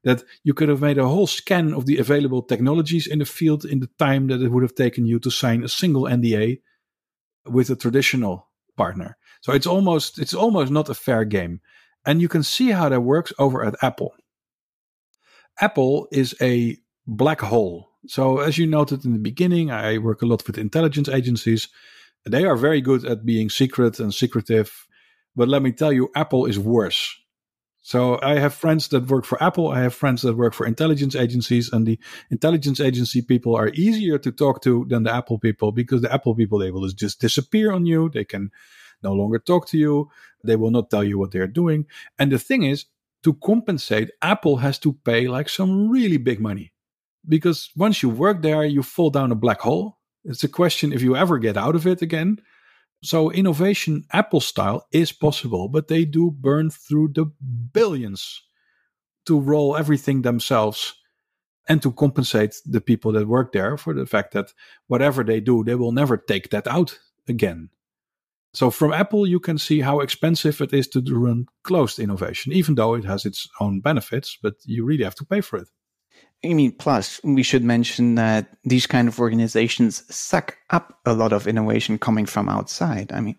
that 0.05 0.25
you 0.43 0.55
could 0.55 0.69
have 0.69 0.81
made 0.81 0.99
a 0.99 1.09
whole 1.09 1.27
scan 1.27 1.73
of 1.73 1.87
the 1.87 1.99
available 1.99 2.43
technologies 2.43 3.07
in 3.07 3.19
the 3.21 3.25
field 3.25 3.65
in 3.65 3.81
the 3.81 3.91
time 3.99 4.27
that 4.29 4.43
it 4.43 4.49
would 4.49 4.62
have 4.62 4.75
taken 4.75 5.07
you 5.07 5.19
to 5.21 5.31
sign 5.31 5.62
a 5.62 5.69
single 5.69 6.05
NDA 6.05 6.61
with 7.47 7.71
a 7.71 7.77
traditional 7.77 8.49
partner. 8.77 9.17
So 9.41 9.53
it's 9.53 9.67
almost 9.67 10.19
it's 10.19 10.35
almost 10.35 10.71
not 10.71 10.88
a 10.88 10.95
fair 10.95 11.25
game. 11.25 11.61
And 12.05 12.21
you 12.21 12.29
can 12.29 12.43
see 12.43 12.71
how 12.71 12.88
that 12.88 13.01
works 13.01 13.33
over 13.38 13.65
at 13.65 13.77
Apple. 13.83 14.15
Apple 15.61 16.09
is 16.11 16.35
a 16.41 16.77
black 17.07 17.41
hole. 17.41 17.91
So 18.09 18.38
as 18.38 18.59
you 18.59 18.67
noted 18.67 19.05
in 19.05 19.12
the 19.12 19.19
beginning, 19.19 19.71
I 19.71 19.99
work 19.99 20.23
a 20.23 20.27
lot 20.27 20.47
with 20.47 20.59
intelligence 20.59 21.09
agencies. 21.09 21.69
They 22.25 22.45
are 22.45 22.57
very 22.57 22.81
good 22.81 23.05
at 23.05 23.25
being 23.25 23.51
secret 23.51 24.01
and 24.01 24.12
secretive. 24.12 24.87
But 25.37 25.49
let 25.49 25.62
me 25.62 25.73
tell 25.73 25.93
you, 25.93 26.11
Apple 26.15 26.47
is 26.47 26.59
worse. 26.59 27.17
So 27.83 28.21
I 28.23 28.38
have 28.38 28.55
friends 28.55 28.88
that 28.88 29.09
work 29.09 29.25
for 29.25 29.42
Apple. 29.42 29.68
I 29.68 29.81
have 29.81 29.92
friends 29.92 30.23
that 30.23 30.37
work 30.37 30.55
for 30.55 30.66
intelligence 30.66 31.16
agencies, 31.16 31.73
and 31.73 31.85
the 31.85 31.99
intelligence 32.31 32.81
agency 32.81 33.23
people 33.23 33.57
are 33.57 33.71
easier 33.75 34.18
to 34.18 34.31
talk 34.31 34.62
to 34.62 34.87
than 34.88 35.03
the 35.03 35.12
Apple 35.12 35.38
people 35.38 35.73
because 35.73 36.01
the 36.01 36.12
Apple 36.12 36.35
people 36.37 36.59
they 36.59 36.71
will 36.71 36.88
just 36.88 37.21
disappear 37.21 37.73
on 37.73 37.85
you. 37.85 38.09
They 38.09 38.25
can 38.25 38.53
no 39.03 39.12
longer 39.12 39.40
talk 39.40 39.66
to 39.68 39.79
you. 39.79 40.11
They 40.45 40.55
will 40.55 40.71
not 40.71 40.90
tell 40.90 41.03
you 41.03 41.18
what 41.18 41.33
they're 41.33 41.49
doing. 41.49 41.87
And 42.21 42.31
the 42.31 42.38
thing 42.38 42.62
is, 42.62 42.87
to 43.25 43.35
compensate, 43.35 44.11
Apple 44.21 44.59
has 44.59 44.79
to 44.81 44.92
pay 44.92 45.27
like 45.27 45.49
some 45.49 45.88
really 45.90 46.18
big 46.18 46.40
money. 46.40 46.73
Because 47.29 47.71
once 47.77 48.03
you 48.03 48.09
work 48.09 48.42
there, 48.42 48.64
you 48.64 48.83
fall 48.83 49.11
down 49.11 49.33
a 49.33 49.37
black 49.37 49.61
hole. 49.61 49.99
It's 50.25 50.45
a 50.45 50.49
question 50.49 50.92
if 50.92 51.03
you 51.03 51.16
ever 51.16 51.38
get 51.38 51.57
out 51.57 51.75
of 51.75 51.87
it 51.87 52.03
again. 52.03 52.38
So, 53.03 53.31
innovation, 53.31 54.05
Apple 54.12 54.41
style, 54.41 54.87
is 54.93 55.11
possible, 55.11 55.69
but 55.69 55.88
they 55.88 56.05
do 56.05 56.31
burn 56.31 56.71
through 56.71 57.09
the 57.15 57.27
billions 57.73 58.43
to 59.27 59.41
roll 59.41 59.77
everything 59.77 60.23
themselves 60.23 60.95
and 61.69 61.83
to 61.83 61.93
compensate 61.93 62.57
the 62.65 62.81
people 62.81 63.12
that 63.12 63.29
work 63.29 63.53
there 63.53 63.77
for 63.77 63.95
the 63.95 64.07
fact 64.07 64.33
that 64.35 64.53
whatever 64.87 65.25
they 65.25 65.41
do, 65.41 65.65
they 65.65 65.75
will 65.75 65.93
never 65.93 66.17
take 66.17 66.51
that 66.51 66.67
out 66.67 66.99
again. 67.29 67.71
So 68.55 68.71
from 68.71 68.93
Apple, 68.93 69.27
you 69.27 69.41
can 69.41 69.59
see 69.59 69.81
how 69.81 70.01
expensive 70.01 70.61
it 70.61 70.73
is 70.73 70.87
to 70.88 71.03
run 71.09 71.47
closed 71.65 71.99
innovation, 71.99 72.53
even 72.53 72.75
though 72.75 72.95
it 72.95 73.05
has 73.05 73.25
its 73.25 73.49
own 73.61 73.81
benefits, 73.81 74.37
but 74.43 74.55
you 74.65 74.85
really 74.85 75.05
have 75.05 75.15
to 75.17 75.25
pay 75.25 75.41
for 75.41 75.59
it. 75.59 75.69
I 76.44 76.55
mean, 76.55 76.72
plus 76.72 77.20
we 77.22 77.42
should 77.42 77.62
mention 77.62 78.16
that 78.16 78.48
these 78.64 78.87
kind 78.87 79.07
of 79.07 79.20
organizations 79.20 80.02
suck 80.14 80.57
up 80.70 80.98
a 81.07 81.14
lot 81.14 81.33
of 81.33 81.46
innovation 81.46 81.98
coming 81.98 82.26
from 82.26 82.48
outside. 82.48 83.12
I 83.12 83.20
mean, 83.20 83.37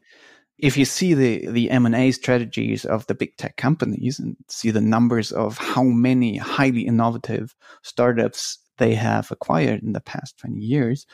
if 0.57 0.77
you 0.77 0.85
see 0.85 1.13
the 1.13 1.47
the 1.47 1.69
M&A 1.69 2.11
strategies 2.11 2.85
of 2.85 3.05
the 3.07 3.15
big 3.15 3.35
tech 3.37 3.57
companies 3.57 4.19
and 4.19 4.37
see 4.47 4.71
the 4.71 4.81
numbers 4.81 5.31
of 5.31 5.57
how 5.57 5.83
many 5.83 6.37
highly 6.37 6.81
innovative 6.81 7.55
startups 7.81 8.59
they 8.77 8.95
have 8.95 9.31
acquired 9.31 9.83
in 9.83 9.93
the 9.93 10.01
past 10.01 10.37
20 10.39 10.59
years, 10.59 11.05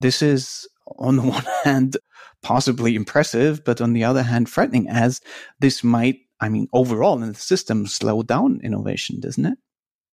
this 0.00 0.22
is 0.22 0.68
on 0.98 1.16
the 1.16 1.22
one 1.36 1.46
hand 1.62 1.96
possibly 2.42 2.96
impressive, 2.96 3.64
but 3.64 3.80
on 3.80 3.92
the 3.92 4.04
other 4.04 4.22
hand 4.22 4.48
frightening 4.48 4.88
as 4.88 5.20
this 5.60 5.84
might, 5.84 6.18
I 6.40 6.48
mean, 6.48 6.68
overall 6.72 7.22
in 7.22 7.28
the 7.28 7.34
system 7.38 7.86
slow 7.86 8.22
down 8.22 8.60
innovation, 8.62 9.20
doesn't 9.20 9.46
it? 9.46 9.58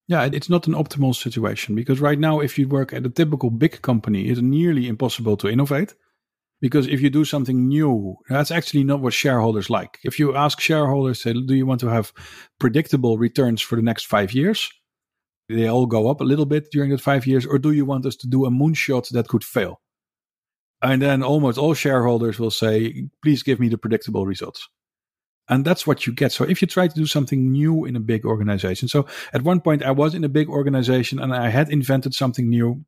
Yeah, 0.08 0.30
it's 0.32 0.50
not 0.50 0.68
an 0.68 0.74
optimal 0.74 1.16
situation 1.16 1.74
because 1.74 2.00
right 2.00 2.20
now, 2.20 2.40
if 2.40 2.60
you 2.60 2.68
work 2.68 2.94
at 2.94 3.06
a 3.06 3.10
typical 3.10 3.50
big 3.50 3.82
company, 3.82 4.30
it's 4.30 4.42
nearly 4.42 4.88
impossible 4.88 5.36
to 5.38 5.50
innovate 5.50 5.96
because 6.62 6.88
if 6.88 7.02
you 7.02 7.10
do 7.10 7.26
something 7.26 7.68
new, 7.68 8.16
that's 8.30 8.52
actually 8.52 8.84
not 8.84 9.02
what 9.02 9.14
shareholders 9.14 9.70
like. 9.70 10.00
If 10.04 10.20
you 10.20 10.36
ask 10.36 10.60
shareholders, 10.60 11.22
say, 11.22 11.34
do 11.34 11.56
you 11.56 11.66
want 11.66 11.80
to 11.82 11.88
have 11.88 12.14
predictable 12.60 13.18
returns 13.18 13.62
for 13.62 13.76
the 13.76 13.82
next 13.82 14.06
five 14.06 14.32
years? 14.32 14.70
They 15.50 15.68
all 15.68 15.86
go 15.86 16.10
up 16.10 16.22
a 16.22 16.24
little 16.24 16.46
bit 16.46 16.72
during 16.72 16.92
that 16.92 17.02
five 17.02 17.28
years, 17.28 17.46
or 17.46 17.60
do 17.60 17.72
you 17.72 17.86
want 17.86 18.06
us 18.06 18.16
to 18.18 18.28
do 18.28 18.46
a 18.46 18.50
moonshot 18.52 19.10
that 19.10 19.28
could 19.28 19.44
fail? 19.44 19.82
And 20.82 21.02
then 21.02 21.24
almost 21.24 21.58
all 21.58 21.74
shareholders 21.74 22.40
will 22.40 22.52
say, 22.52 23.08
please 23.24 23.44
give 23.44 23.60
me 23.60 23.70
the 23.70 23.78
predictable 23.78 24.26
results. 24.26 24.68
And 25.48 25.64
that's 25.64 25.86
what 25.86 26.08
you 26.08 26.14
get. 26.14 26.32
So 26.32 26.44
if 26.44 26.62
you 26.62 26.68
try 26.68 26.88
to 26.88 26.96
do 26.96 27.06
something 27.06 27.52
new 27.52 27.86
in 27.86 27.96
a 27.96 28.00
big 28.00 28.26
organization. 28.26 28.88
So 28.88 29.06
at 29.32 29.44
one 29.44 29.62
point 29.62 29.84
I 29.84 29.92
was 29.92 30.16
in 30.16 30.24
a 30.24 30.30
big 30.30 30.50
organization 30.50 31.20
and 31.20 31.34
I 31.34 31.50
had 31.50 31.70
invented 31.70 32.16
something 32.16 32.50
new 32.50 32.84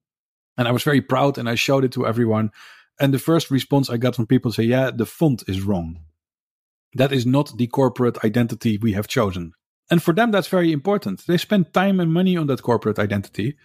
and 0.57 0.67
I 0.67 0.71
was 0.71 0.83
very 0.83 1.01
proud 1.01 1.37
and 1.37 1.47
I 1.47 1.55
showed 1.55 1.83
it 1.83 1.91
to 1.93 2.07
everyone. 2.07 2.51
And 2.99 3.13
the 3.13 3.19
first 3.19 3.51
response 3.51 3.89
I 3.89 3.97
got 3.97 4.15
from 4.15 4.25
people 4.25 4.51
say, 4.51 4.63
yeah, 4.63 4.89
the 4.89 5.05
font 5.05 5.43
is 5.47 5.61
wrong. 5.61 5.99
That 6.95 7.11
is 7.11 7.25
not 7.25 7.55
the 7.57 7.67
corporate 7.67 8.23
identity 8.23 8.77
we 8.77 8.93
have 8.93 9.07
chosen. 9.07 9.53
And 9.89 10.01
for 10.01 10.13
them, 10.13 10.31
that's 10.31 10.47
very 10.47 10.71
important. 10.71 11.25
They 11.27 11.37
spend 11.37 11.73
time 11.73 11.99
and 11.99 12.11
money 12.11 12.35
on 12.35 12.47
that 12.47 12.63
corporate 12.63 12.97
identity, 12.99 13.55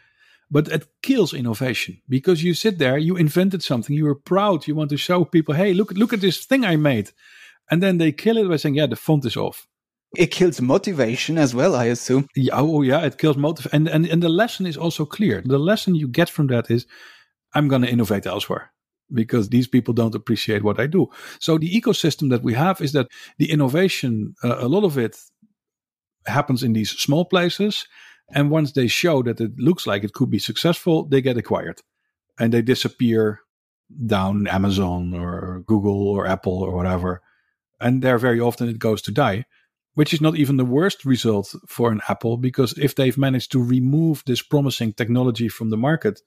but 0.50 0.68
it 0.68 0.86
kills 1.02 1.32
innovation 1.32 2.02
because 2.08 2.44
you 2.44 2.52
sit 2.52 2.78
there, 2.78 2.98
you 2.98 3.16
invented 3.16 3.62
something, 3.62 3.96
you 3.96 4.04
were 4.04 4.14
proud, 4.14 4.66
you 4.66 4.74
want 4.74 4.90
to 4.90 4.96
show 4.96 5.24
people, 5.24 5.54
hey, 5.54 5.72
look, 5.72 5.92
look 5.92 6.12
at 6.12 6.20
this 6.20 6.44
thing 6.44 6.64
I 6.64 6.76
made. 6.76 7.10
And 7.70 7.82
then 7.82 7.98
they 7.98 8.12
kill 8.12 8.36
it 8.36 8.48
by 8.48 8.56
saying, 8.56 8.74
yeah, 8.74 8.86
the 8.86 8.96
font 8.96 9.24
is 9.24 9.36
off. 9.36 9.66
It 10.16 10.30
kills 10.30 10.60
motivation 10.60 11.38
as 11.38 11.54
well, 11.54 11.74
I 11.74 11.86
assume. 11.86 12.26
Yeah, 12.36 12.52
oh, 12.54 12.82
yeah, 12.82 13.00
it 13.00 13.16
kills 13.16 13.38
motivation. 13.38 13.70
And, 13.74 13.88
and, 13.88 14.06
and 14.06 14.22
the 14.22 14.28
lesson 14.28 14.66
is 14.66 14.76
also 14.76 15.06
clear. 15.06 15.42
The 15.44 15.58
lesson 15.58 15.94
you 15.94 16.06
get 16.06 16.28
from 16.28 16.48
that 16.48 16.70
is, 16.70 16.86
I'm 17.54 17.68
going 17.68 17.82
to 17.82 17.90
innovate 17.90 18.26
elsewhere 18.26 18.72
because 19.12 19.48
these 19.48 19.66
people 19.66 19.94
don't 19.94 20.14
appreciate 20.14 20.62
what 20.62 20.80
I 20.80 20.86
do. 20.86 21.08
So 21.38 21.58
the 21.58 21.70
ecosystem 21.70 22.30
that 22.30 22.42
we 22.42 22.54
have 22.54 22.80
is 22.80 22.92
that 22.92 23.08
the 23.38 23.50
innovation, 23.50 24.34
uh, 24.42 24.56
a 24.58 24.68
lot 24.68 24.84
of 24.84 24.98
it 24.98 25.16
happens 26.26 26.62
in 26.62 26.72
these 26.72 26.90
small 26.90 27.24
places. 27.24 27.86
And 28.34 28.50
once 28.50 28.72
they 28.72 28.86
show 28.86 29.22
that 29.22 29.40
it 29.40 29.52
looks 29.58 29.86
like 29.86 30.04
it 30.04 30.14
could 30.14 30.30
be 30.30 30.38
successful, 30.38 31.06
they 31.06 31.20
get 31.20 31.36
acquired 31.36 31.80
and 32.38 32.52
they 32.52 32.62
disappear 32.62 33.40
down 34.06 34.46
Amazon 34.46 35.14
or 35.14 35.62
Google 35.66 36.08
or 36.08 36.26
Apple 36.26 36.62
or 36.62 36.74
whatever. 36.74 37.20
And 37.82 38.00
there 38.00 38.18
very 38.18 38.40
often 38.40 38.68
it 38.68 38.78
goes 38.78 39.02
to 39.02 39.12
die, 39.12 39.44
which 39.94 40.14
is 40.14 40.20
not 40.20 40.36
even 40.36 40.56
the 40.56 40.64
worst 40.64 41.04
result 41.04 41.54
for 41.66 41.90
an 41.90 42.00
Apple 42.08 42.36
because 42.36 42.78
if 42.78 42.94
they've 42.94 43.18
managed 43.18 43.52
to 43.52 43.62
remove 43.62 44.22
this 44.24 44.40
promising 44.42 44.92
technology 44.92 45.48
from 45.48 45.70
the 45.70 45.76
market, 45.76 46.20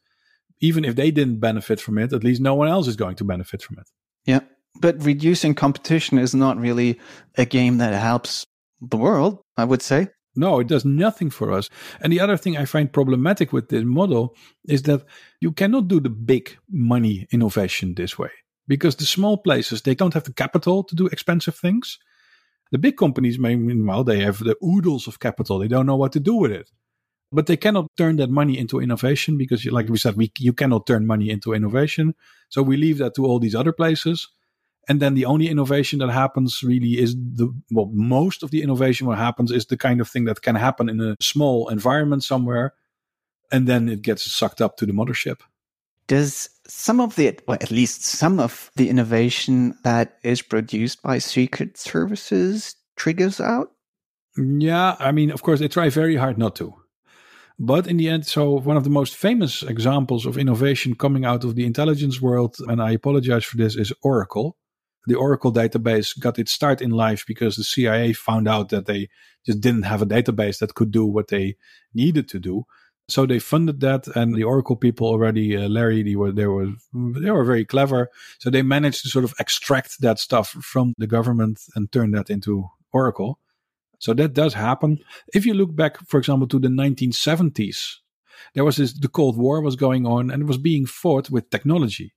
even 0.60 0.86
if 0.86 0.96
they 0.96 1.12
didn't 1.12 1.40
benefit 1.40 1.80
from 1.80 1.98
it, 1.98 2.14
at 2.14 2.24
least 2.24 2.42
no 2.42 2.56
one 2.56 2.68
else 2.68 2.88
is 2.88 2.96
going 2.96 3.16
to 3.16 3.24
benefit 3.24 3.62
from 3.62 3.78
it. 3.80 3.90
Yeah. 4.26 4.42
But 4.80 5.04
reducing 5.04 5.56
competition 5.56 6.18
is 6.18 6.36
not 6.36 6.58
really 6.58 7.00
a 7.38 7.46
game 7.46 7.78
that 7.78 7.94
helps 7.94 8.46
the 8.82 8.98
world, 8.98 9.40
I 9.56 9.64
would 9.64 9.82
say. 9.82 10.10
No, 10.36 10.60
it 10.60 10.68
does 10.68 10.84
nothing 10.84 11.30
for 11.30 11.54
us. 11.54 11.70
And 12.02 12.12
the 12.12 12.20
other 12.20 12.36
thing 12.36 12.58
I 12.58 12.66
find 12.66 12.92
problematic 12.92 13.54
with 13.54 13.70
this 13.70 13.86
model 13.86 14.36
is 14.68 14.82
that 14.84 15.06
you 15.40 15.54
cannot 15.54 15.88
do 15.88 16.02
the 16.02 16.10
big 16.10 16.58
money 16.70 17.26
innovation 17.32 17.96
this 17.96 18.20
way 18.20 18.32
because 18.68 18.96
the 18.96 19.06
small 19.06 19.38
places, 19.38 19.82
they 19.82 19.96
don't 19.96 20.14
have 20.14 20.24
the 20.24 20.34
capital 20.34 20.84
to 20.84 20.96
do 20.96 21.08
expensive 21.08 21.56
things. 21.56 22.00
The 22.72 22.78
big 22.78 22.98
companies, 22.98 23.38
meanwhile, 23.38 24.04
they 24.04 24.22
have 24.22 24.40
the 24.40 24.56
oodles 24.64 25.08
of 25.08 25.20
capital. 25.20 25.60
They 25.60 25.68
don't 25.68 25.86
know 25.86 25.96
what 25.96 26.12
to 26.14 26.20
do 26.20 26.36
with 26.36 26.52
it. 26.52 26.72
But 27.32 27.48
they 27.48 27.58
cannot 27.58 27.88
turn 27.98 28.16
that 28.18 28.30
money 28.30 28.58
into 28.58 28.80
innovation 28.80 29.38
because 29.38 29.66
like 29.66 29.90
we 29.90 29.98
said 29.98 30.16
we 30.16 30.32
you 30.40 30.54
cannot 30.54 30.88
turn 30.88 31.06
money 31.06 31.30
into 31.30 31.54
innovation. 31.54 32.16
So 32.50 32.62
we 32.62 32.78
leave 32.78 32.98
that 33.00 33.16
to 33.16 33.26
all 33.26 33.40
these 33.40 33.56
other 33.56 33.72
places. 33.72 34.28
And 34.88 35.02
then 35.02 35.16
the 35.16 35.26
only 35.26 35.50
innovation 35.50 36.00
that 36.00 36.12
happens 36.12 36.62
really 36.64 37.00
is 37.00 37.16
the 37.16 37.52
well 37.72 37.90
most 37.92 38.44
of 38.44 38.52
the 38.52 38.62
innovation 38.62 39.08
what 39.08 39.18
happens 39.18 39.52
is 39.52 39.66
the 39.66 39.78
kind 39.78 40.00
of 40.00 40.08
thing 40.08 40.26
that 40.26 40.44
can 40.44 40.56
happen 40.56 40.88
in 40.88 41.02
a 41.02 41.16
small 41.20 41.68
environment 41.70 42.24
somewhere. 42.24 42.74
And 43.52 43.68
then 43.68 43.90
it 43.90 44.02
gets 44.02 44.32
sucked 44.32 44.62
up 44.62 44.78
to 44.78 44.86
the 44.86 44.94
mothership. 44.94 45.40
Does 46.08 46.50
some 46.68 47.00
of 47.00 47.16
the 47.16 47.38
well 47.48 47.58
at 47.62 47.72
least 47.72 48.04
some 48.04 48.40
of 48.40 48.72
the 48.76 48.90
innovation 48.90 49.78
that 49.84 50.18
is 50.24 50.42
produced 50.42 51.02
by 51.02 51.18
secret 51.18 51.78
services 51.78 52.76
triggers 52.96 53.40
out 53.40 53.72
yeah 54.38 54.96
i 55.00 55.12
mean 55.12 55.32
of 55.32 55.44
course 55.44 55.60
they 55.60 55.68
try 55.68 55.90
very 55.90 56.16
hard 56.16 56.38
not 56.38 56.56
to 56.56 56.74
but 57.58 57.88
in 57.88 57.98
the 57.98 58.10
end, 58.10 58.26
so 58.26 58.60
one 58.60 58.76
of 58.76 58.84
the 58.84 58.90
most 58.90 59.16
famous 59.16 59.64
examples 59.64 60.26
of 60.26 60.38
innovation 60.38 60.96
coming 60.96 61.24
out 61.24 61.46
of 61.46 61.56
the 61.56 61.66
intelligence 61.66 62.22
world, 62.22 62.58
and 62.68 62.82
I 62.82 62.92
apologize 62.92 63.46
for 63.46 63.56
this, 63.56 63.78
is 63.78 63.94
Oracle. 64.04 64.58
The 65.08 65.16
Oracle 65.16 65.54
database 65.54 66.20
got 66.20 66.38
its 66.38 66.52
start 66.52 66.82
in 66.82 66.90
life 66.90 67.24
because 67.26 67.56
the 67.56 67.64
CIA 67.64 68.12
found 68.12 68.48
out 68.48 68.70
that 68.70 68.88
they 68.88 69.08
just 69.46 69.62
didn't 69.62 69.84
have 69.84 70.02
a 70.02 70.06
database 70.06 70.60
that 70.60 70.74
could 70.74 70.92
do 70.92 71.06
what 71.06 71.30
they 71.30 71.56
needed 71.94 72.28
to 72.30 72.40
do. 72.40 72.66
So 73.08 73.26
they 73.28 73.40
funded 73.40 73.82
that, 73.82 74.08
and 74.16 74.34
the 74.34 74.44
Oracle 74.44 74.76
people 74.76 75.08
already, 75.08 75.56
uh, 75.56 75.70
Larry, 75.70 76.02
they 76.02 76.16
were 76.16 76.32
they 76.32 76.48
were 76.48 76.70
they 76.94 77.30
were 77.30 77.44
very 77.44 77.64
clever. 77.64 78.10
So 78.40 78.50
they 78.50 78.64
managed 78.64 79.04
to 79.04 79.10
sort 79.10 79.26
of 79.26 79.34
extract 79.40 80.02
that 80.02 80.18
stuff 80.18 80.50
from 80.50 80.94
the 80.98 81.08
government 81.08 81.62
and 81.76 81.92
turn 81.92 82.12
that 82.12 82.30
into 82.30 82.68
Oracle. 82.92 83.40
So 84.00 84.14
that 84.14 84.34
does 84.34 84.54
happen. 84.54 85.00
If 85.34 85.46
you 85.46 85.54
look 85.54 85.76
back, 85.76 85.98
for 86.08 86.18
example, 86.18 86.48
to 86.50 86.60
the 86.60 86.68
1970s, 86.68 87.96
there 88.54 88.64
was 88.64 88.78
this, 88.78 88.94
the 88.94 89.08
Cold 89.08 89.38
War 89.38 89.62
was 89.62 89.76
going 89.76 90.06
on 90.06 90.32
and 90.32 90.42
it 90.42 90.46
was 90.46 90.58
being 90.58 90.86
fought 90.86 91.30
with 91.30 91.50
technology. 91.50 92.14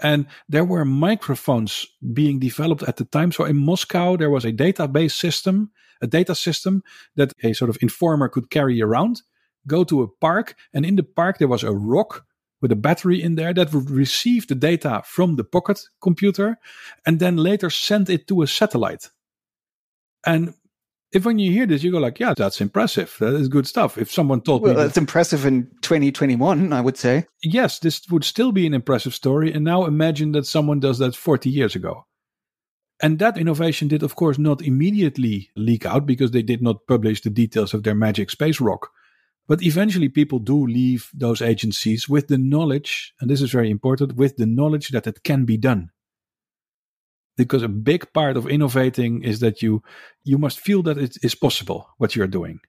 And 0.00 0.26
there 0.48 0.64
were 0.64 0.84
microphones 0.84 1.86
being 2.12 2.40
developed 2.40 2.82
at 2.84 2.96
the 2.96 3.04
time. 3.04 3.30
So 3.30 3.44
in 3.44 3.56
Moscow, 3.56 4.16
there 4.16 4.30
was 4.30 4.44
a 4.44 4.52
database 4.52 5.12
system, 5.12 5.70
a 6.00 6.06
data 6.06 6.34
system 6.34 6.82
that 7.14 7.32
a 7.44 7.52
sort 7.52 7.70
of 7.70 7.78
informer 7.80 8.28
could 8.28 8.50
carry 8.50 8.82
around, 8.82 9.22
go 9.66 9.84
to 9.84 10.02
a 10.02 10.08
park, 10.08 10.56
and 10.72 10.84
in 10.84 10.96
the 10.96 11.02
park 11.02 11.38
there 11.38 11.48
was 11.48 11.62
a 11.62 11.72
rock 11.72 12.24
with 12.60 12.72
a 12.72 12.76
battery 12.76 13.20
in 13.20 13.34
there 13.34 13.52
that 13.52 13.74
would 13.74 13.90
receive 13.90 14.46
the 14.46 14.54
data 14.54 15.02
from 15.04 15.36
the 15.36 15.44
pocket 15.44 15.80
computer 16.00 16.56
and 17.04 17.18
then 17.18 17.36
later 17.36 17.68
send 17.68 18.08
it 18.08 18.28
to 18.28 18.40
a 18.40 18.46
satellite. 18.46 19.10
And 20.24 20.54
if 21.12 21.26
when 21.26 21.38
you 21.38 21.50
hear 21.50 21.66
this, 21.66 21.82
you 21.82 21.90
go 21.90 21.98
like, 21.98 22.20
yeah, 22.20 22.32
that's 22.34 22.60
impressive. 22.60 23.16
That 23.20 23.34
is 23.34 23.48
good 23.48 23.66
stuff. 23.66 23.98
If 23.98 24.10
someone 24.10 24.40
told 24.40 24.62
well, 24.62 24.74
me 24.74 24.80
that's 24.80 24.96
impressive 24.96 25.44
in 25.44 25.64
2021, 25.82 26.72
I 26.72 26.80
would 26.80 26.96
say. 26.96 27.26
Yes, 27.42 27.80
this 27.80 28.00
would 28.10 28.24
still 28.24 28.52
be 28.52 28.66
an 28.66 28.74
impressive 28.74 29.12
story. 29.12 29.52
And 29.52 29.64
now 29.64 29.84
imagine 29.84 30.32
that 30.32 30.46
someone 30.46 30.80
does 30.80 30.98
that 30.98 31.16
40 31.16 31.50
years 31.50 31.74
ago. 31.74 32.06
And 33.02 33.18
that 33.18 33.36
innovation 33.36 33.88
did, 33.88 34.04
of 34.04 34.14
course, 34.14 34.38
not 34.38 34.62
immediately 34.62 35.50
leak 35.56 35.84
out 35.84 36.06
because 36.06 36.30
they 36.30 36.42
did 36.42 36.62
not 36.62 36.86
publish 36.86 37.20
the 37.20 37.30
details 37.30 37.74
of 37.74 37.82
their 37.82 37.96
magic 37.96 38.30
space 38.30 38.60
rock. 38.60 38.90
But 39.52 39.62
eventually, 39.62 40.08
people 40.08 40.38
do 40.38 40.66
leave 40.66 41.10
those 41.12 41.42
agencies 41.42 42.08
with 42.08 42.28
the 42.28 42.38
knowledge, 42.38 43.12
and 43.20 43.28
this 43.28 43.42
is 43.42 43.52
very 43.52 43.70
important, 43.70 44.16
with 44.16 44.38
the 44.38 44.46
knowledge 44.46 44.88
that 44.94 45.06
it 45.06 45.24
can 45.24 45.44
be 45.44 45.58
done. 45.58 45.90
because 47.36 47.62
a 47.62 47.68
big 47.68 48.02
part 48.12 48.36
of 48.38 48.48
innovating 48.48 49.12
is 49.30 49.40
that 49.40 49.60
you 49.62 49.82
you 50.30 50.38
must 50.38 50.58
feel 50.66 50.82
that 50.82 50.98
it 51.06 51.16
is 51.22 51.34
possible 51.34 51.80
what 51.98 52.14
you're 52.14 52.38
doing 52.38 52.60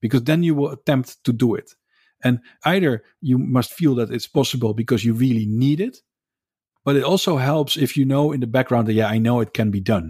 because 0.00 0.24
then 0.24 0.42
you 0.42 0.54
will 0.54 0.70
attempt 0.70 1.08
to 1.26 1.32
do 1.32 1.48
it 1.60 1.68
and 2.26 2.40
either 2.64 2.92
you 3.30 3.36
must 3.38 3.70
feel 3.80 3.94
that 3.94 4.10
it's 4.10 4.30
possible 4.40 4.72
because 4.74 5.04
you 5.06 5.14
really 5.14 5.46
need 5.46 5.80
it 5.88 5.96
but 6.84 6.96
it 6.96 7.04
also 7.12 7.36
helps 7.36 7.76
if 7.76 7.96
you 7.98 8.04
know 8.04 8.32
in 8.34 8.40
the 8.40 8.52
background 8.56 8.86
that 8.86 8.98
yeah 9.00 9.08
i 9.16 9.18
know 9.18 9.40
it 9.40 9.52
can 9.58 9.70
be 9.70 9.82
done 9.94 10.08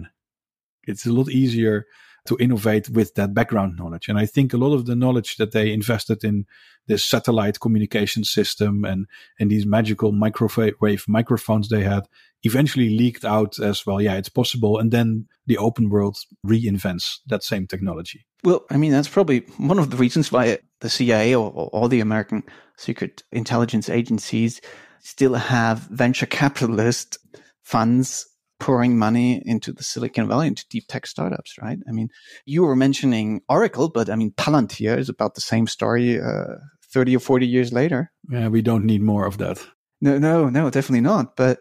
it's 0.89 1.05
a 1.05 1.13
lot 1.19 1.29
easier 1.29 1.75
to 2.25 2.37
innovate 2.39 2.89
with 2.89 3.15
that 3.15 3.33
background 3.33 3.77
knowledge. 3.77 4.07
And 4.07 4.17
I 4.17 4.25
think 4.25 4.53
a 4.53 4.57
lot 4.57 4.73
of 4.73 4.85
the 4.85 4.95
knowledge 4.95 5.37
that 5.37 5.51
they 5.51 5.73
invested 5.73 6.23
in 6.23 6.45
this 6.87 7.03
satellite 7.03 7.59
communication 7.59 8.23
system 8.23 8.85
and, 8.85 9.07
and 9.39 9.49
these 9.49 9.65
magical 9.65 10.11
microwave 10.11 11.05
microphones 11.07 11.69
they 11.69 11.83
had 11.83 12.07
eventually 12.43 12.89
leaked 12.89 13.25
out 13.25 13.59
as 13.59 13.85
well. 13.85 14.01
Yeah, 14.01 14.15
it's 14.15 14.29
possible. 14.29 14.77
And 14.77 14.91
then 14.91 15.27
the 15.47 15.57
open 15.57 15.89
world 15.89 16.17
reinvents 16.45 17.19
that 17.27 17.43
same 17.43 17.67
technology. 17.67 18.25
Well, 18.43 18.65
I 18.71 18.77
mean, 18.77 18.91
that's 18.91 19.07
probably 19.07 19.39
one 19.57 19.79
of 19.79 19.91
the 19.91 19.97
reasons 19.97 20.31
why 20.31 20.59
the 20.79 20.89
CIA 20.89 21.35
or, 21.35 21.51
or 21.51 21.67
all 21.67 21.87
the 21.87 21.99
American 21.99 22.43
secret 22.77 23.23
intelligence 23.31 23.89
agencies 23.89 24.61
still 24.99 25.35
have 25.35 25.79
venture 25.79 26.25
capitalist 26.25 27.17
funds 27.63 28.27
pouring 28.61 28.95
money 28.95 29.41
into 29.43 29.73
the 29.73 29.83
Silicon 29.83 30.27
Valley, 30.27 30.47
into 30.47 30.65
deep 30.69 30.85
tech 30.87 31.07
startups, 31.07 31.55
right? 31.59 31.79
I 31.89 31.91
mean, 31.91 32.09
you 32.45 32.61
were 32.61 32.75
mentioning 32.75 33.41
Oracle, 33.49 33.89
but 33.89 34.07
I 34.07 34.15
mean, 34.15 34.31
Palantir 34.37 34.97
is 34.99 35.09
about 35.09 35.33
the 35.33 35.41
same 35.41 35.65
story 35.65 36.21
uh, 36.21 36.57
30 36.93 37.15
or 37.15 37.19
40 37.19 37.47
years 37.47 37.73
later. 37.73 38.11
Yeah, 38.29 38.49
we 38.49 38.61
don't 38.61 38.85
need 38.85 39.01
more 39.01 39.25
of 39.25 39.39
that. 39.39 39.59
No, 39.99 40.19
no, 40.19 40.47
no, 40.49 40.69
definitely 40.69 41.01
not. 41.01 41.35
But 41.35 41.57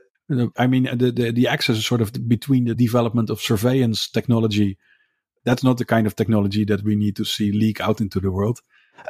I 0.59 0.67
mean, 0.67 0.85
the, 0.95 1.11
the, 1.11 1.33
the 1.33 1.49
axis 1.49 1.79
is 1.79 1.87
sort 1.87 2.03
of 2.03 2.13
between 2.29 2.67
the 2.67 2.75
development 2.75 3.31
of 3.31 3.41
surveillance 3.41 4.07
technology. 4.07 4.77
That's 5.47 5.65
not 5.65 5.79
the 5.79 5.87
kind 5.87 6.07
of 6.07 6.17
technology 6.17 6.67
that 6.67 6.85
we 6.85 6.97
need 6.97 7.17
to 7.17 7.25
see 7.25 7.51
leak 7.51 7.81
out 7.81 8.03
into 8.03 8.21
the 8.21 8.31
world. 8.31 8.61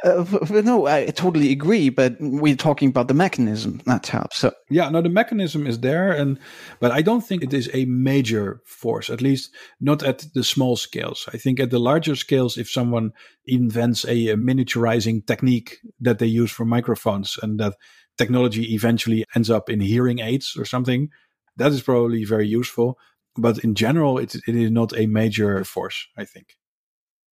Uh, 0.03 0.25
no, 0.63 0.87
I 0.87 1.05
totally 1.07 1.51
agree, 1.51 1.89
but 1.89 2.15
we're 2.19 2.55
talking 2.55 2.89
about 2.89 3.07
the 3.07 3.13
mechanism 3.13 3.81
that 3.85 4.07
helps. 4.07 4.37
So 4.37 4.51
yeah, 4.69 4.89
no, 4.89 5.01
the 5.01 5.09
mechanism 5.09 5.67
is 5.67 5.79
there, 5.79 6.11
and 6.11 6.39
but 6.79 6.91
I 6.91 7.01
don't 7.01 7.21
think 7.21 7.43
it 7.43 7.53
is 7.53 7.69
a 7.73 7.85
major 7.85 8.61
force. 8.65 9.09
At 9.09 9.21
least 9.21 9.53
not 9.79 10.03
at 10.03 10.25
the 10.33 10.43
small 10.43 10.75
scales. 10.75 11.27
I 11.33 11.37
think 11.37 11.59
at 11.59 11.69
the 11.69 11.79
larger 11.79 12.15
scales, 12.15 12.57
if 12.57 12.69
someone 12.69 13.11
invents 13.45 14.05
a, 14.05 14.29
a 14.29 14.37
miniaturizing 14.37 15.25
technique 15.25 15.77
that 15.99 16.19
they 16.19 16.27
use 16.27 16.51
for 16.51 16.65
microphones, 16.65 17.37
and 17.41 17.59
that 17.59 17.75
technology 18.17 18.73
eventually 18.73 19.25
ends 19.35 19.49
up 19.49 19.69
in 19.69 19.79
hearing 19.79 20.19
aids 20.19 20.55
or 20.57 20.65
something, 20.65 21.09
that 21.57 21.71
is 21.71 21.81
probably 21.81 22.23
very 22.25 22.47
useful. 22.47 22.97
But 23.35 23.59
in 23.59 23.75
general, 23.75 24.17
it, 24.17 24.35
it 24.35 24.55
is 24.55 24.71
not 24.71 24.97
a 24.97 25.05
major 25.05 25.63
force. 25.63 26.07
I 26.17 26.25
think. 26.25 26.57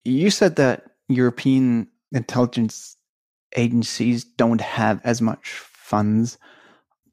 You 0.04 0.30
said 0.30 0.56
that 0.56 0.84
European 1.10 1.90
intelligence 2.12 2.98
agencies 3.56 4.24
don't 4.24 4.62
have 4.62 5.02
as 5.04 5.22
much 5.22 5.50
funds 5.50 6.38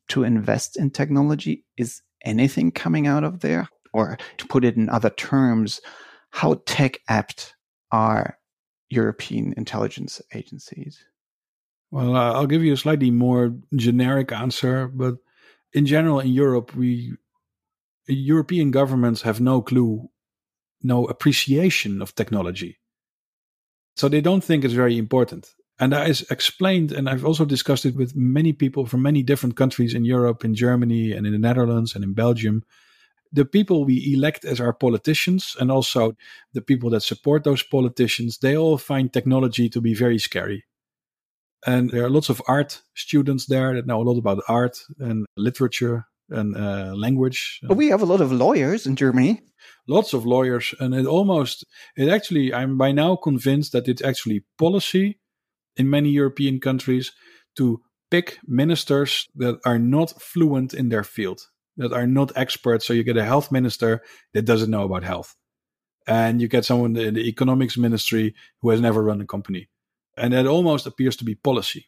to 0.08 0.24
invest 0.24 0.76
in 0.76 0.90
technology. 0.90 1.64
Is 1.76 2.02
anything 2.24 2.72
coming 2.72 3.06
out 3.06 3.24
of 3.24 3.40
there? 3.40 3.68
Or 3.92 4.18
to 4.38 4.46
put 4.48 4.64
it 4.64 4.76
in 4.76 4.88
other 4.88 5.10
terms, 5.10 5.80
how 6.30 6.62
tech 6.66 6.98
apt 7.08 7.54
are 7.92 8.38
European 8.90 9.54
intelligence 9.56 10.20
agencies? 10.34 11.04
Well, 11.92 12.16
uh, 12.16 12.32
I'll 12.32 12.48
give 12.48 12.64
you 12.64 12.72
a 12.72 12.76
slightly 12.76 13.12
more 13.12 13.54
generic 13.76 14.32
answer, 14.32 14.88
but 14.88 15.14
in 15.72 15.86
general, 15.86 16.18
in 16.18 16.30
Europe, 16.30 16.74
we 16.74 17.14
European 18.06 18.70
governments 18.70 19.22
have 19.22 19.40
no 19.40 19.62
clue, 19.62 20.10
no 20.82 21.04
appreciation 21.06 22.02
of 22.02 22.14
technology. 22.14 22.78
So 23.96 24.08
they 24.08 24.20
don't 24.20 24.42
think 24.42 24.64
it's 24.64 24.74
very 24.74 24.98
important. 24.98 25.54
And 25.78 25.92
that 25.92 26.08
is 26.08 26.22
explained, 26.30 26.92
and 26.92 27.08
I've 27.08 27.24
also 27.24 27.44
discussed 27.44 27.84
it 27.84 27.96
with 27.96 28.14
many 28.14 28.52
people 28.52 28.86
from 28.86 29.02
many 29.02 29.22
different 29.22 29.56
countries 29.56 29.94
in 29.94 30.04
Europe, 30.04 30.44
in 30.44 30.54
Germany, 30.54 31.12
and 31.12 31.26
in 31.26 31.32
the 31.32 31.38
Netherlands, 31.38 31.94
and 31.94 32.04
in 32.04 32.14
Belgium. 32.14 32.62
The 33.32 33.44
people 33.44 33.84
we 33.84 34.14
elect 34.14 34.44
as 34.44 34.60
our 34.60 34.72
politicians, 34.72 35.56
and 35.58 35.72
also 35.72 36.16
the 36.52 36.60
people 36.60 36.90
that 36.90 37.02
support 37.02 37.42
those 37.42 37.64
politicians, 37.64 38.38
they 38.38 38.56
all 38.56 38.78
find 38.78 39.12
technology 39.12 39.68
to 39.70 39.80
be 39.80 39.94
very 39.94 40.18
scary. 40.18 40.64
And 41.66 41.90
there 41.90 42.04
are 42.04 42.10
lots 42.10 42.28
of 42.28 42.42
art 42.46 42.82
students 42.94 43.46
there 43.46 43.74
that 43.74 43.86
know 43.86 44.00
a 44.00 44.04
lot 44.04 44.18
about 44.18 44.44
art 44.48 44.78
and 45.00 45.26
literature 45.36 46.06
and 46.30 46.56
uh, 46.56 46.94
language. 46.96 47.60
we 47.68 47.88
have 47.88 48.02
a 48.02 48.06
lot 48.06 48.20
of 48.20 48.32
lawyers 48.32 48.86
in 48.86 48.96
Germany 48.96 49.42
lots 49.86 50.12
of 50.12 50.26
lawyers, 50.26 50.74
and 50.80 50.94
it 50.94 51.06
almost, 51.06 51.64
it 51.96 52.08
actually, 52.08 52.52
I'm 52.52 52.76
by 52.76 52.92
now 52.92 53.16
convinced 53.16 53.72
that 53.72 53.88
it's 53.88 54.02
actually 54.02 54.44
policy 54.58 55.18
in 55.76 55.90
many 55.90 56.10
European 56.10 56.60
countries 56.60 57.12
to 57.56 57.82
pick 58.10 58.38
ministers 58.46 59.26
that 59.36 59.58
are 59.64 59.78
not 59.78 60.22
fluent 60.22 60.74
in 60.74 60.88
their 60.88 61.04
field, 61.04 61.42
that 61.76 61.92
are 61.92 62.06
not 62.06 62.32
experts. 62.36 62.86
So 62.86 62.92
you 62.92 63.02
get 63.02 63.16
a 63.16 63.24
health 63.24 63.50
minister 63.50 64.02
that 64.32 64.42
doesn't 64.42 64.70
know 64.70 64.84
about 64.84 65.04
health. 65.04 65.34
And 66.06 66.40
you 66.40 66.48
get 66.48 66.66
someone 66.66 66.96
in 66.96 67.14
the 67.14 67.28
economics 67.28 67.78
ministry 67.78 68.34
who 68.60 68.70
has 68.70 68.80
never 68.80 69.02
run 69.02 69.20
a 69.22 69.26
company. 69.26 69.68
And 70.16 70.32
that 70.32 70.46
almost 70.46 70.86
appears 70.86 71.16
to 71.16 71.24
be 71.24 71.34
policy. 71.34 71.86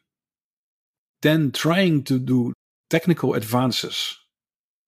Then 1.21 1.53
trying 1.53 2.03
to 2.05 2.19
do 2.19 2.53
technical 2.89 3.35
advances 3.35 4.17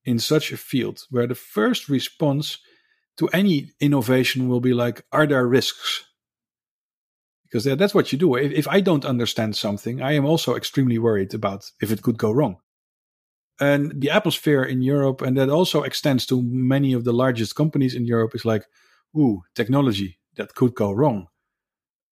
in 0.09 0.19
such 0.19 0.53
a 0.53 0.57
field 0.57 1.05
where 1.11 1.27
the 1.27 1.35
first 1.35 1.89
response 1.89 2.59
to 3.19 3.29
any 3.29 3.71
innovation 3.79 4.49
will 4.49 4.61
be 4.61 4.73
like, 4.73 5.05
are 5.13 5.27
there 5.27 5.47
risks? 5.47 6.05
Because 7.45 7.65
that's 7.65 7.95
what 7.95 8.11
you 8.11 8.19
do. 8.19 8.35
If 8.35 8.67
I 8.69 8.81
don't 8.81 9.05
understand 9.05 9.55
something, 9.55 10.01
I 10.03 10.13
am 10.13 10.25
also 10.25 10.55
extremely 10.55 10.99
worried 10.99 11.35
about 11.35 11.71
if 11.83 11.91
it 11.93 12.03
could 12.03 12.17
go 12.17 12.33
wrong. 12.33 12.57
And 13.61 14.01
the 14.01 14.11
atmosphere 14.11 14.63
in 14.63 14.83
Europe, 14.83 15.21
and 15.21 15.37
that 15.37 15.51
also 15.51 15.83
extends 15.83 16.25
to 16.27 16.43
many 16.43 16.95
of 16.95 17.05
the 17.05 17.13
largest 17.13 17.55
companies 17.55 17.95
in 17.95 18.07
Europe, 18.07 18.35
is 18.35 18.45
like, 18.45 18.65
ooh, 19.15 19.43
technology 19.55 20.19
that 20.37 20.55
could 20.55 20.75
go 20.75 20.93
wrong. 20.93 21.27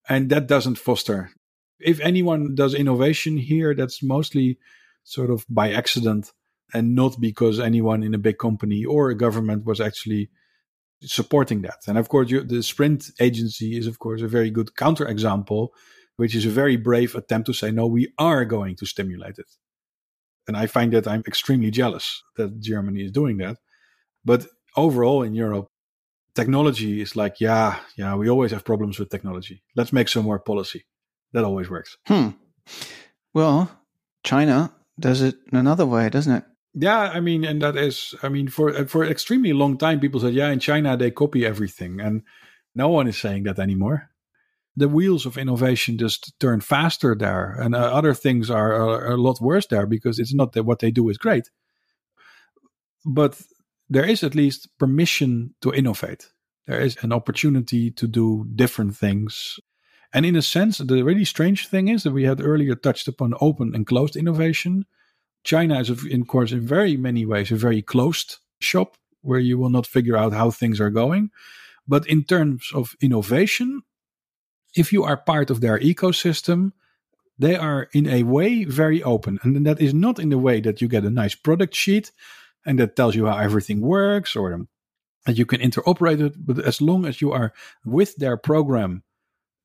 And 0.09 0.29
that 0.31 0.49
doesn't 0.49 0.79
foster. 0.79 1.31
If 1.79 2.01
anyone 2.01 2.55
does 2.55 2.75
innovation 2.75 3.37
here, 3.39 3.75
that's 3.75 4.03
mostly 4.03 4.59
sort 5.05 5.31
of 5.31 5.47
by 5.49 5.73
accident 5.73 6.33
and 6.74 6.94
not 6.94 7.20
because 7.20 7.61
anyone 7.61 8.02
in 8.02 8.14
a 8.14 8.18
big 8.18 8.38
company 8.38 8.85
or 8.85 9.11
a 9.11 9.16
government 9.16 9.64
was 9.64 9.81
actually 9.81 10.31
supporting 11.02 11.62
that. 11.62 11.79
And 11.87 11.98
of 11.98 12.09
course, 12.09 12.31
you, 12.31 12.42
the 12.42 12.62
SPRIND 12.62 13.11
agency 13.20 13.76
is, 13.76 13.87
of 13.87 13.98
course, 13.98 14.22
a 14.22 14.29
very 14.29 14.50
good 14.50 14.70
counterexample, 14.79 15.68
which 16.16 16.35
is 16.35 16.46
a 16.46 16.50
very 16.50 16.76
brave 16.76 17.14
attempt 17.14 17.46
to 17.46 17.52
say, 17.52 17.70
no, 17.70 17.87
we 17.87 18.12
are 18.18 18.44
going 18.44 18.76
to 18.76 18.87
stimulate 18.87 19.38
it. 19.38 19.50
And 20.48 20.57
I 20.57 20.66
find 20.66 20.92
that 20.92 21.07
I'm 21.07 21.22
extremely 21.26 21.70
jealous 21.70 22.22
that 22.37 22.61
Germany 22.61 23.05
is 23.05 23.12
doing 23.12 23.38
that. 23.38 23.59
But 24.24 24.46
overall 24.76 25.22
in 25.22 25.35
Europe, 25.35 25.68
technology 26.35 27.00
is 27.00 27.16
like, 27.16 27.40
yeah, 27.40 27.81
yeah, 27.96 28.14
we 28.14 28.29
always 28.29 28.52
have 28.52 28.64
problems 28.64 28.98
with 28.98 29.11
technology. 29.11 29.62
Let's 29.74 29.92
make 29.92 30.09
some 30.09 30.24
more 30.24 30.38
policy. 30.38 30.87
That 31.33 31.44
always 31.44 31.68
works. 31.68 31.96
Hmm. 32.07 32.31
Well, 33.35 33.70
China 34.22 34.72
does 34.98 35.20
it 35.20 35.37
another 35.52 35.85
way, 35.85 36.09
doesn't 36.09 36.33
it? 36.33 36.44
Yeah, 36.79 37.11
I 37.15 37.21
mean, 37.21 37.43
and 37.45 37.62
that 37.62 37.75
is, 37.75 38.15
I 38.23 38.29
mean, 38.29 38.49
for 38.49 38.87
for 38.87 39.03
extremely 39.03 39.55
long 39.55 39.79
time, 39.79 39.99
people 39.99 40.21
said, 40.21 40.35
yeah, 40.35 40.51
in 40.51 40.61
China 40.61 40.95
they 40.95 41.11
copy 41.11 41.47
everything, 41.47 42.01
and 42.01 42.23
no 42.75 42.89
one 42.91 43.09
is 43.09 43.17
saying 43.17 43.45
that 43.45 43.59
anymore. 43.59 44.11
The 44.77 44.89
wheels 44.89 45.25
of 45.25 45.39
innovation 45.39 45.97
just 45.97 46.39
turn 46.39 46.61
faster 46.61 47.17
there, 47.19 47.57
and 47.59 47.75
uh, 47.75 47.79
other 47.79 48.12
things 48.12 48.51
are, 48.51 48.75
are, 48.75 49.12
a 49.12 49.17
lot 49.17 49.41
worse 49.41 49.67
there 49.69 49.87
because 49.87 50.19
it's 50.19 50.35
not 50.35 50.53
that 50.53 50.65
what 50.65 50.81
they 50.81 50.91
do 50.91 51.09
is 51.09 51.17
great, 51.17 51.49
but 53.07 53.41
there 53.89 54.05
is 54.05 54.23
at 54.23 54.35
least 54.35 54.69
permission 54.79 55.55
to 55.62 55.73
innovate. 55.73 56.31
There 56.67 56.81
is 56.81 56.99
an 57.01 57.11
opportunity 57.11 57.91
to 57.93 58.07
do 58.07 58.45
different 58.55 58.97
things. 58.97 59.59
And 60.12 60.27
in 60.27 60.37
a 60.37 60.43
sense, 60.43 60.77
the 60.79 61.03
really 61.03 61.25
strange 61.25 61.69
thing 61.69 61.89
is 61.89 62.03
that 62.03 62.12
we 62.12 62.25
had 62.25 62.43
earlier 62.43 62.75
touched 62.75 63.09
upon 63.09 63.33
open 63.41 63.75
and 63.75 63.87
closed 63.87 64.15
innovation 64.17 64.85
China 65.47 65.79
is, 65.79 65.89
of 65.91 66.05
course, 66.27 66.51
in 66.51 66.61
very 66.61 66.97
many 66.97 67.25
ways, 67.25 67.53
a 67.53 67.57
very 67.57 67.81
closed 67.81 68.39
shop 68.59 68.97
where 69.23 69.39
you 69.39 69.57
will 69.57 69.71
not 69.71 69.87
figure 69.87 70.17
out 70.17 70.33
how 70.33 70.51
things 70.51 70.81
are 70.81 70.91
going. 70.91 71.31
But 71.87 72.05
in 72.09 72.25
terms 72.25 72.71
of 72.75 72.97
innovation, 73.01 73.83
if 74.75 74.93
you 74.93 75.05
are 75.05 75.17
part 75.17 75.51
of 75.51 75.61
their 75.61 75.79
ecosystem, 75.79 76.73
they 77.39 77.55
are 77.55 77.89
in 77.93 78.09
a 78.09 78.25
way 78.25 78.65
very 78.65 79.03
open. 79.05 79.39
And 79.43 79.65
that 79.67 79.81
is 79.81 79.95
not 79.95 80.19
in 80.19 80.31
the 80.31 80.39
way 80.39 80.61
that 80.61 80.81
you 80.81 80.89
get 80.89 81.05
a 81.05 81.11
nice 81.11 81.37
product 81.37 81.75
sheet 81.77 82.11
and 82.65 82.79
that 82.81 82.97
tells 82.97 83.15
you 83.15 83.27
how 83.27 83.39
everything 83.39 83.81
works 83.81 84.35
or 84.35 84.67
that 85.27 85.39
you 85.39 85.47
can 85.47 85.61
interoperate 85.61 86.21
it. 86.21 86.35
But 86.45 86.59
as 86.59 86.81
long 86.81 87.07
as 87.07 87.21
you 87.21 87.31
are 87.31 87.53
with 87.85 88.17
their 88.17 88.37
program 88.37 89.05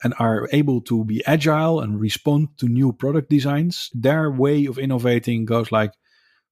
and 0.04 0.14
are 0.20 0.50
able 0.52 0.82
to 0.82 1.06
be 1.06 1.24
agile 1.26 1.80
and 1.80 2.00
respond 2.00 2.50
to 2.58 2.68
new 2.68 2.92
product 2.92 3.30
designs, 3.30 3.90
their 3.94 4.32
way 4.32 4.66
of 4.66 4.80
innovating 4.80 5.46
goes 5.46 5.72
like 5.72 5.94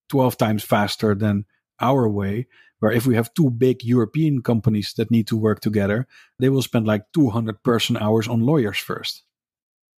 12 0.10 0.38
times 0.38 0.64
faster 0.64 1.16
than 1.16 1.46
our 1.80 2.08
way. 2.08 2.48
where 2.80 2.94
if 2.94 3.06
we 3.06 3.16
have 3.16 3.34
two 3.34 3.50
big 3.50 3.84
European 3.84 4.42
companies 4.42 4.94
that 4.96 5.12
need 5.12 5.28
to 5.28 5.36
work 5.36 5.60
together, 5.60 6.08
they 6.40 6.48
will 6.48 6.62
spend 6.62 6.88
like 6.88 7.04
200 7.14 7.62
person 7.62 7.98
hours 7.98 8.26
on 8.26 8.40
lawyers 8.40 8.78
first. 8.78 9.24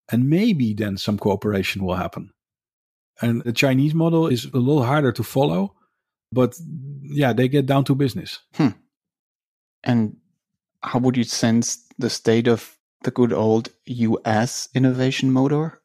And 0.10 0.30
maybe 0.30 0.74
then 0.74 0.96
some 0.96 1.18
cooperation 1.18 1.84
will 1.84 1.96
happen. 1.96 2.32
And 3.22 3.44
the 3.44 3.52
Chinese 3.52 3.94
model 3.94 4.28
is 4.28 4.46
a 4.46 4.58
little 4.58 4.84
harder 4.84 5.12
to 5.12 5.24
follow, 5.24 5.76
but 6.32 6.56
yeah, 7.04 7.34
they 7.34 7.50
get 7.50 7.66
down 7.66 7.84
to 7.84 7.96
business. 7.96 8.40
Hmm. 8.56 8.80
And 9.84 10.16
how 10.82 11.00
would 11.00 11.18
you 11.18 11.26
sense 11.26 11.86
the 11.98 12.10
state 12.10 12.48
of 12.48 12.79
the 13.04 13.12
good 13.12 13.34
old 13.34 13.70
US 13.86 14.70
innovation 14.74 15.32
motor 15.32 15.82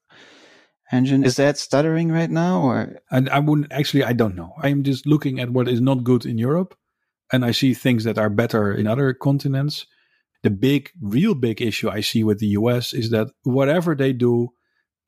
engine? 0.93 1.25
Is 1.25 1.37
that 1.37 1.59
stuttering 1.59 2.11
right 2.13 2.31
now 2.31 2.63
or 2.63 3.01
and 3.11 3.29
I 3.31 3.39
wouldn't 3.39 3.73
actually 3.73 4.05
I 4.05 4.13
don't 4.13 4.37
know. 4.37 4.53
I'm 4.61 4.83
just 4.83 5.07
looking 5.07 5.41
at 5.41 5.51
what 5.51 5.69
is 5.69 5.81
not 5.81 6.05
good 6.05 6.27
in 6.27 6.39
Europe 6.39 6.77
and 7.33 7.45
I 7.45 7.53
see 7.53 7.75
things 7.75 8.05
that 8.05 8.19
are 8.19 8.31
better 8.31 8.73
in 8.73 8.87
other 8.87 9.13
continents. 9.15 9.87
The 10.43 10.51
big 10.51 10.91
real 11.01 11.35
big 11.35 11.63
issue 11.63 11.89
I 11.89 12.01
see 12.01 12.23
with 12.23 12.39
the 12.39 12.49
US 12.59 12.93
is 12.93 13.11
that 13.11 13.29
whatever 13.43 13.95
they 13.95 14.13
do 14.13 14.51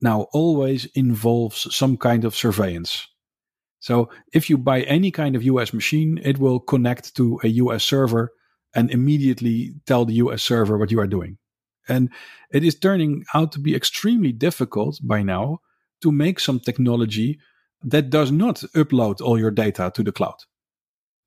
now 0.00 0.26
always 0.32 0.86
involves 0.94 1.74
some 1.74 1.96
kind 1.96 2.24
of 2.24 2.34
surveillance. 2.34 3.06
So 3.80 4.10
if 4.32 4.50
you 4.50 4.58
buy 4.58 4.82
any 4.82 5.10
kind 5.10 5.36
of 5.36 5.42
US 5.44 5.72
machine, 5.72 6.18
it 6.22 6.38
will 6.38 6.60
connect 6.60 7.14
to 7.16 7.38
a 7.44 7.48
US 7.48 7.84
server 7.84 8.32
and 8.74 8.90
immediately 8.90 9.74
tell 9.86 10.04
the 10.04 10.14
US 10.14 10.42
server 10.42 10.78
what 10.78 10.90
you 10.90 11.00
are 11.00 11.06
doing. 11.06 11.38
And 11.88 12.10
it 12.50 12.64
is 12.64 12.78
turning 12.78 13.24
out 13.34 13.52
to 13.52 13.58
be 13.58 13.74
extremely 13.74 14.32
difficult 14.32 14.98
by 15.02 15.22
now 15.22 15.60
to 16.02 16.12
make 16.12 16.40
some 16.40 16.60
technology 16.60 17.38
that 17.82 18.10
does 18.10 18.32
not 18.32 18.56
upload 18.74 19.20
all 19.20 19.38
your 19.38 19.50
data 19.50 19.92
to 19.94 20.02
the 20.02 20.12
cloud 20.12 20.36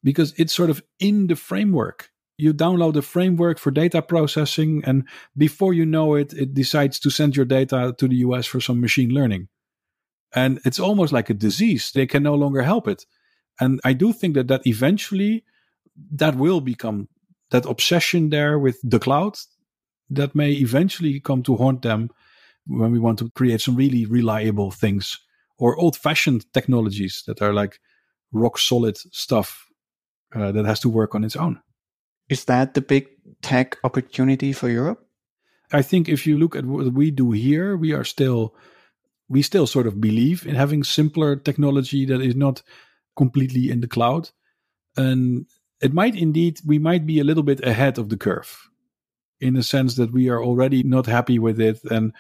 because 0.04 0.34
it's 0.38 0.54
sort 0.54 0.70
of 0.70 0.82
in 1.00 1.28
the 1.28 1.36
framework. 1.36 2.10
You 2.38 2.54
download 2.54 2.96
a 2.96 3.02
framework 3.02 3.60
for 3.60 3.70
data 3.70 4.02
processing, 4.02 4.82
and 4.86 5.08
before 5.38 5.74
you 5.74 5.86
know 5.86 6.16
it, 6.16 6.32
it 6.34 6.54
decides 6.54 7.00
to 7.00 7.10
send 7.10 7.36
your 7.36 7.46
data 7.46 7.94
to 7.98 8.08
the 8.08 8.16
US 8.18 8.46
for 8.46 8.62
some 8.62 8.80
machine 8.80 9.10
learning. 9.10 9.50
And 10.34 10.60
it's 10.64 10.80
almost 10.80 11.12
like 11.12 11.30
a 11.30 11.34
disease. 11.34 11.92
They 11.92 12.06
can 12.06 12.24
no 12.24 12.36
longer 12.36 12.62
help 12.62 12.88
it. 12.88 13.06
And 13.60 13.82
I 13.84 13.94
do 13.94 14.14
think 14.14 14.36
that 14.36 14.48
that 14.48 14.66
eventually 14.66 15.44
that 16.12 16.36
will 16.36 16.62
become 16.62 17.10
that 17.52 17.66
obsession 17.66 18.30
there 18.30 18.58
with 18.58 18.80
the 18.84 19.00
cloud 19.00 19.36
that 20.10 20.36
may 20.36 20.52
eventually 20.52 21.20
come 21.20 21.44
to 21.44 21.56
haunt 21.56 21.82
them 21.82 22.10
when 22.68 22.92
we 22.92 23.00
want 23.00 23.20
to 23.20 23.30
create 23.32 23.62
some 23.62 23.76
really 23.76 24.06
reliable 24.06 24.72
things 24.72 25.18
or 25.58 25.78
old 25.78 25.96
fashioned 25.96 26.52
technologies 26.54 27.24
that 27.28 27.42
are 27.42 27.54
like 27.54 27.80
rock 28.32 28.58
solid 28.58 28.98
stuff 28.98 29.68
uh, 30.36 30.52
that 30.52 30.66
has 30.66 30.80
to 30.80 30.90
work 30.90 31.16
on 31.16 31.24
its 31.24 31.36
own. 31.36 31.60
Is 32.30 32.46
that 32.46 32.74
the 32.74 32.82
big 32.82 33.08
tech 33.42 33.78
opportunity 33.84 34.54
for 34.54 34.70
Europe? 34.70 35.06
I 35.72 35.82
think 35.82 36.08
if 36.08 36.26
you 36.26 36.38
look 36.38 36.56
at 36.56 36.66
what 36.66 36.94
we 36.94 37.12
do 37.12 37.32
here, 37.32 37.76
we 37.76 37.94
are 37.94 38.04
still 38.04 38.56
we 39.28 39.44
still 39.44 39.68
sort 39.68 39.86
of 39.86 40.02
believe 40.02 40.48
in 40.48 40.56
having 40.56 40.84
simpler 40.84 41.36
technology 41.36 42.04
that 42.06 42.22
is 42.22 42.36
not 42.36 42.64
completely 43.16 43.70
in 43.70 43.82
the 43.82 43.88
cloud. 43.88 44.32
And 44.98 45.46
it 45.82 45.94
might 45.94 46.16
indeed 46.16 46.60
we 46.66 46.80
might 46.80 47.06
be 47.06 47.20
a 47.20 47.24
little 47.24 47.44
bit 47.44 47.64
ahead 47.64 47.98
of 47.98 48.10
the 48.10 48.18
curve 48.18 48.69
in 49.42 49.54
the 49.54 49.64
sense 49.64 49.96
that 49.96 50.12
we 50.12 50.30
are 50.30 50.44
already 50.44 50.84
not 50.84 51.06
happy 51.06 51.40
with 51.40 51.60
it. 51.60 51.80
And 51.90 52.14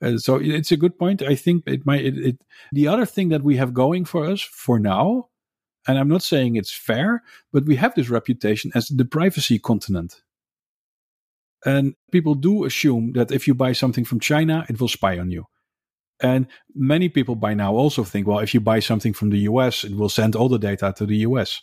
uh, 0.00 0.18
so 0.18 0.36
it's 0.36 0.70
a 0.72 0.76
good 0.76 0.98
point. 0.98 1.22
I 1.22 1.34
think 1.34 1.64
it 1.66 1.84
might 1.84 2.04
it, 2.04 2.18
it, 2.18 2.44
the 2.72 2.88
other 2.88 3.06
thing 3.06 3.30
that 3.30 3.42
we 3.42 3.56
have 3.56 3.74
going 3.74 4.04
for 4.04 4.24
us 4.24 4.40
for 4.40 4.78
now 4.78 5.28
and 5.86 5.98
i'm 5.98 6.08
not 6.08 6.22
saying 6.22 6.54
it's 6.54 6.72
fair 6.72 7.22
but 7.52 7.64
we 7.64 7.76
have 7.76 7.94
this 7.94 8.10
reputation 8.10 8.70
as 8.74 8.88
the 8.88 9.04
privacy 9.04 9.58
continent. 9.58 10.22
And 11.64 11.96
people 12.12 12.36
do 12.36 12.64
assume 12.64 13.14
that 13.14 13.32
if 13.32 13.48
you 13.48 13.54
buy 13.54 13.72
something 13.72 14.04
from 14.04 14.20
china 14.20 14.64
it 14.68 14.80
will 14.80 14.88
spy 14.88 15.18
on 15.18 15.30
you. 15.30 15.46
And 16.20 16.46
many 16.74 17.08
people 17.08 17.34
by 17.34 17.54
now 17.54 17.74
also 17.74 18.04
think 18.04 18.26
well 18.28 18.38
if 18.38 18.54
you 18.54 18.60
buy 18.60 18.80
something 18.80 19.12
from 19.12 19.30
the 19.30 19.40
us 19.40 19.84
it 19.84 19.96
will 19.96 20.08
send 20.08 20.36
all 20.36 20.48
the 20.48 20.58
data 20.58 20.94
to 20.96 21.06
the 21.06 21.16
us 21.16 21.60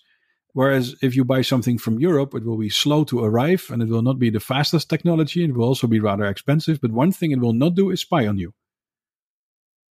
Whereas 0.56 0.96
if 1.02 1.18
you 1.18 1.26
buy 1.26 1.42
something 1.42 1.78
from 1.78 2.00
Europe, 2.00 2.34
it 2.34 2.46
will 2.46 2.58
be 2.58 2.70
slow 2.70 3.04
to 3.06 3.22
arrive 3.22 3.68
and 3.70 3.82
it 3.84 3.90
will 3.90 4.02
not 4.02 4.20
be 4.20 4.30
the 4.30 4.40
fastest 4.40 4.90
technology. 4.90 5.44
It 5.44 5.54
will 5.54 5.68
also 5.68 5.86
be 5.86 6.00
rather 6.00 6.24
expensive. 6.24 6.80
But 6.80 6.94
one 6.94 7.12
thing 7.12 7.32
it 7.32 7.42
will 7.42 7.52
not 7.52 7.76
do 7.76 7.90
is 7.90 8.00
spy 8.00 8.26
on 8.26 8.38
you. 8.38 8.54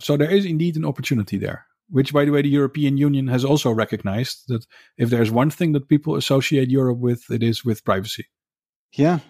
So 0.03 0.19
there 0.19 0.31
is 0.31 0.45
indeed 0.45 0.77
an 0.77 0.85
opportunity 0.85 1.39
there, 1.39 1.65
which, 1.89 2.13
by 2.13 2.27
the 2.27 2.31
way, 2.31 2.43
the 2.43 2.51
European 2.51 2.99
Union 2.99 3.29
has 3.29 3.43
also 3.43 3.71
recognized 3.71 4.49
that 4.49 4.67
if 4.99 5.09
there's 5.09 5.31
one 5.31 5.49
thing 5.49 5.73
that 5.73 5.89
people 5.89 6.15
associate 6.15 6.69
Europe 6.69 6.99
with, 6.99 7.31
it 7.31 7.43
is 7.43 7.65
with 7.65 7.83
privacy. 7.83 8.27
Yeah. 8.93 9.21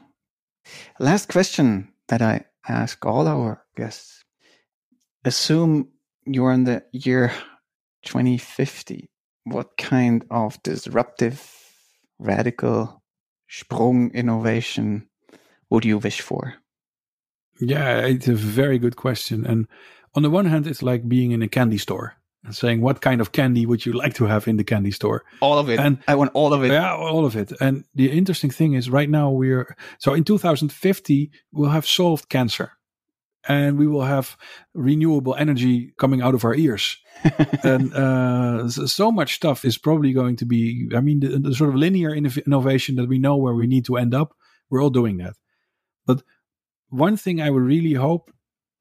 Last 0.98 1.28
question 1.28 1.92
that 2.08 2.22
I 2.22 2.46
ask 2.68 3.06
all 3.06 3.28
our 3.28 3.62
guests 3.76 4.24
assume 5.24 5.90
you're 6.26 6.50
in 6.50 6.64
the 6.64 6.82
year 6.90 7.32
2050 8.04 9.09
what 9.44 9.76
kind 9.76 10.24
of 10.30 10.62
disruptive, 10.62 11.50
radical 12.18 13.02
sprung 13.48 14.10
innovation 14.12 15.08
would 15.70 15.84
you 15.84 15.98
wish 15.98 16.20
for? 16.20 16.54
Yeah, 17.60 17.98
it's 18.00 18.28
a 18.28 18.34
very 18.34 18.78
good 18.78 18.96
question. 18.96 19.44
And 19.46 19.66
on 20.14 20.22
the 20.22 20.30
one 20.30 20.46
hand, 20.46 20.66
it's 20.66 20.82
like 20.82 21.08
being 21.08 21.32
in 21.32 21.42
a 21.42 21.48
candy 21.48 21.78
store 21.78 22.14
and 22.44 22.54
saying, 22.54 22.80
What 22.80 23.00
kind 23.00 23.20
of 23.20 23.32
candy 23.32 23.66
would 23.66 23.84
you 23.84 23.92
like 23.92 24.14
to 24.14 24.24
have 24.24 24.48
in 24.48 24.56
the 24.56 24.64
candy 24.64 24.90
store? 24.90 25.24
All 25.40 25.58
of 25.58 25.68
it. 25.68 25.78
And 25.78 25.98
I 26.08 26.14
want 26.14 26.30
all 26.34 26.54
of 26.54 26.64
it. 26.64 26.70
Yeah, 26.70 26.94
all 26.94 27.26
of 27.26 27.36
it. 27.36 27.52
And 27.60 27.84
the 27.94 28.10
interesting 28.10 28.50
thing 28.50 28.74
is, 28.74 28.88
right 28.88 29.10
now, 29.10 29.30
we're 29.30 29.76
so 29.98 30.14
in 30.14 30.24
2050, 30.24 31.30
we'll 31.52 31.70
have 31.70 31.86
solved 31.86 32.28
cancer 32.28 32.72
and 33.48 33.78
we 33.78 33.86
will 33.86 34.04
have 34.04 34.36
renewable 34.74 35.34
energy 35.34 35.92
coming 35.98 36.20
out 36.20 36.34
of 36.34 36.44
our 36.44 36.54
ears. 36.54 36.98
and 37.64 37.92
uh, 37.94 38.68
so 38.68 39.10
much 39.10 39.34
stuff 39.34 39.64
is 39.64 39.78
probably 39.78 40.12
going 40.12 40.36
to 40.36 40.44
be, 40.44 40.88
I 40.94 41.00
mean, 41.00 41.20
the, 41.20 41.38
the, 41.38 41.54
sort 41.54 41.70
of 41.70 41.76
linear 41.76 42.14
innovation 42.14 42.96
that 42.96 43.08
we 43.08 43.18
know 43.18 43.36
where 43.36 43.54
we 43.54 43.66
need 43.66 43.84
to 43.86 43.96
end 43.96 44.14
up, 44.14 44.34
we're 44.68 44.82
all 44.82 44.90
doing 44.90 45.18
that. 45.18 45.34
But 46.06 46.22
one 46.88 47.16
thing 47.16 47.40
I 47.40 47.50
would 47.50 47.62
really 47.62 47.94
hope, 47.94 48.30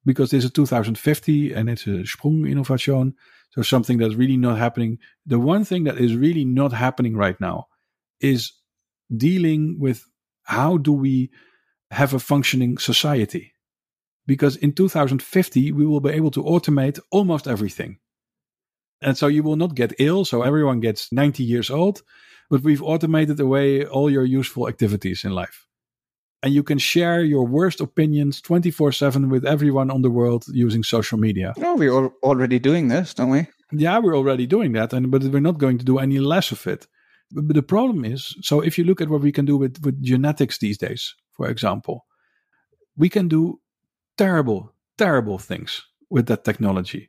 because 0.04 0.30
this 0.30 0.44
is 0.44 0.50
2050 0.50 1.52
and 1.52 1.68
it's 1.68 1.86
a 1.86 2.06
Sprung 2.06 2.46
innovation, 2.46 3.14
so 3.50 3.62
something 3.62 3.98
that's 3.98 4.14
really 4.14 4.36
not 4.36 4.58
happening. 4.58 4.98
The 5.26 5.38
one 5.38 5.64
thing 5.64 5.84
that 5.84 5.98
is 5.98 6.16
really 6.16 6.44
not 6.44 6.72
happening 6.72 7.16
right 7.16 7.38
now 7.40 7.66
is 8.20 8.52
dealing 9.14 9.78
with 9.78 10.06
how 10.44 10.76
do 10.76 10.92
we 10.92 11.30
have 11.90 12.14
a 12.14 12.18
functioning 12.18 12.78
society 12.78 13.52
because 14.26 14.56
in 14.56 14.72
2050 14.72 15.72
we 15.72 15.86
will 15.86 16.00
be 16.00 16.10
able 16.10 16.30
to 16.30 16.42
automate 16.42 17.00
almost 17.10 17.46
everything. 17.46 17.98
And 19.02 19.16
so 19.16 19.28
you 19.28 19.42
will 19.42 19.56
not 19.56 19.74
get 19.74 19.94
ill, 19.98 20.24
so 20.24 20.42
everyone 20.42 20.80
gets 20.80 21.10
90 21.10 21.42
years 21.42 21.70
old, 21.70 22.02
but 22.50 22.62
we've 22.62 22.82
automated 22.82 23.40
away 23.40 23.84
all 23.84 24.10
your 24.10 24.24
useful 24.24 24.68
activities 24.68 25.24
in 25.24 25.32
life. 25.32 25.66
And 26.42 26.54
you 26.54 26.62
can 26.62 26.78
share 26.78 27.22
your 27.22 27.46
worst 27.46 27.80
opinions 27.80 28.40
24 28.40 28.92
7 28.92 29.28
with 29.28 29.44
everyone 29.44 29.90
on 29.90 30.02
the 30.02 30.10
world 30.10 30.44
using 30.48 30.82
social 30.82 31.18
media. 31.18 31.52
No, 31.56 31.74
we're 31.74 32.08
already 32.22 32.58
doing 32.58 32.88
this, 32.88 33.14
don't 33.14 33.30
we? 33.30 33.46
Yeah, 33.72 33.98
we're 33.98 34.16
already 34.16 34.46
doing 34.46 34.72
that, 34.72 34.92
and 34.92 35.10
but 35.10 35.22
we're 35.22 35.40
not 35.40 35.58
going 35.58 35.78
to 35.78 35.84
do 35.84 35.98
any 35.98 36.18
less 36.18 36.50
of 36.50 36.66
it. 36.66 36.86
But, 37.30 37.46
but 37.46 37.56
the 37.56 37.62
problem 37.62 38.04
is 38.04 38.34
so 38.40 38.60
if 38.60 38.78
you 38.78 38.84
look 38.84 39.00
at 39.00 39.08
what 39.08 39.20
we 39.20 39.32
can 39.32 39.44
do 39.44 39.56
with, 39.56 39.84
with 39.84 40.02
genetics 40.02 40.58
these 40.58 40.78
days, 40.78 41.14
for 41.32 41.48
example, 41.48 42.06
we 42.96 43.08
can 43.08 43.28
do 43.28 43.59
terrible, 44.20 44.74
terrible 44.98 45.38
things 45.38 45.82
with 46.10 46.26
that 46.26 46.44
technology. 46.44 47.08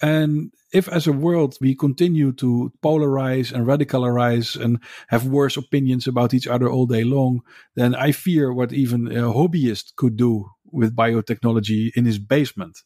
And 0.00 0.52
if, 0.72 0.88
as 0.88 1.08
a 1.08 1.12
world, 1.12 1.58
we 1.60 1.74
continue 1.74 2.32
to 2.34 2.72
polarize 2.84 3.52
and 3.52 3.66
radicalize 3.66 4.60
and 4.62 4.78
have 5.08 5.26
worse 5.26 5.56
opinions 5.56 6.06
about 6.06 6.32
each 6.34 6.46
other 6.46 6.68
all 6.70 6.86
day 6.86 7.02
long, 7.02 7.40
then 7.74 7.96
I 7.96 8.12
fear 8.12 8.52
what 8.52 8.72
even 8.72 9.08
a 9.08 9.32
hobbyist 9.32 9.96
could 9.96 10.16
do 10.16 10.50
with 10.64 10.94
biotechnology 10.94 11.90
in 11.96 12.04
his 12.04 12.20
basement. 12.20 12.78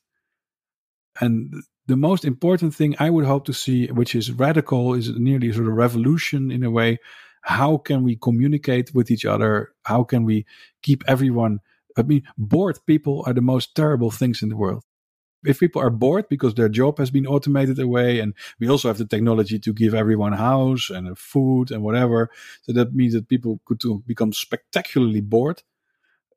And 1.21 1.53
the 1.87 1.97
most 1.99 2.25
important 2.25 2.75
thing 2.75 2.97
I 2.99 3.11
would 3.11 3.27
hope 3.27 3.45
to 3.45 3.53
see, 3.53 3.89
which 3.89 4.15
is 4.15 4.33
radical, 4.33 4.95
is 4.95 5.11
nearly 5.11 5.53
sort 5.53 5.69
of 5.69 5.75
revolution 5.75 6.51
in 6.51 6.65
a 6.65 6.71
way. 6.71 6.99
How 7.43 7.77
can 7.77 8.03
we 8.03 8.17
communicate 8.17 8.95
with 8.95 9.11
each 9.11 9.27
other? 9.27 9.73
How 9.85 10.03
can 10.03 10.25
we 10.25 10.47
keep 10.83 11.05
everyone 11.07 11.61
I 11.97 12.03
mean, 12.03 12.23
bored 12.37 12.79
people 12.87 13.23
are 13.27 13.33
the 13.33 13.41
most 13.41 13.75
terrible 13.75 14.11
things 14.11 14.43
in 14.43 14.49
the 14.49 14.57
world. 14.57 14.85
If 15.45 15.61
people 15.61 15.81
are 15.81 15.91
bored 15.91 16.29
because 16.29 16.55
their 16.55 16.69
job 16.69 16.99
has 16.99 17.11
been 17.11 17.27
automated 17.27 17.79
away, 17.79 18.21
and 18.21 18.35
we 18.59 18.69
also 18.69 18.89
have 18.89 18.99
the 18.99 19.07
technology 19.07 19.59
to 19.61 19.73
give 19.73 19.95
everyone 19.95 20.33
a 20.33 20.39
house 20.39 20.91
and 20.91 21.09
a 21.09 21.15
food 21.15 21.71
and 21.71 21.83
whatever, 21.83 22.31
so 22.63 22.73
that 22.73 22.95
means 22.95 23.15
that 23.15 23.29
people 23.29 23.61
could 23.65 23.81
become 24.07 24.33
spectacularly 24.33 25.21
bored. 25.21 25.63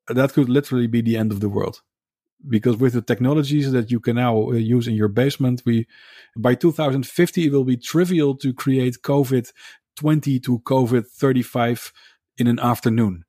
That 0.08 0.34
could 0.34 0.50
literally 0.50 0.88
be 0.88 1.02
the 1.02 1.18
end 1.18 1.32
of 1.32 1.40
the 1.40 1.50
world 1.50 1.82
because 2.48 2.78
with 2.78 2.94
the 2.94 3.02
technologies 3.02 3.72
that 3.72 3.92
you 3.92 4.00
can 4.00 4.16
now 4.16 4.50
uh, 4.50 4.54
use 4.54 4.88
in 4.88 4.94
your 4.94 5.10
basement 5.10 5.62
we 5.66 5.86
by 6.38 6.56
2050 6.56 7.46
it 7.46 7.52
will 7.52 7.66
be 7.66 7.76
trivial 7.76 8.36
to 8.36 8.54
create 8.54 8.98
covid 9.04 9.52
20 9.98 10.40
to 10.40 10.60
COVID 10.60 11.06
35 11.08 11.92
in 12.38 12.48
an 12.48 12.60
afternoon 12.60 13.26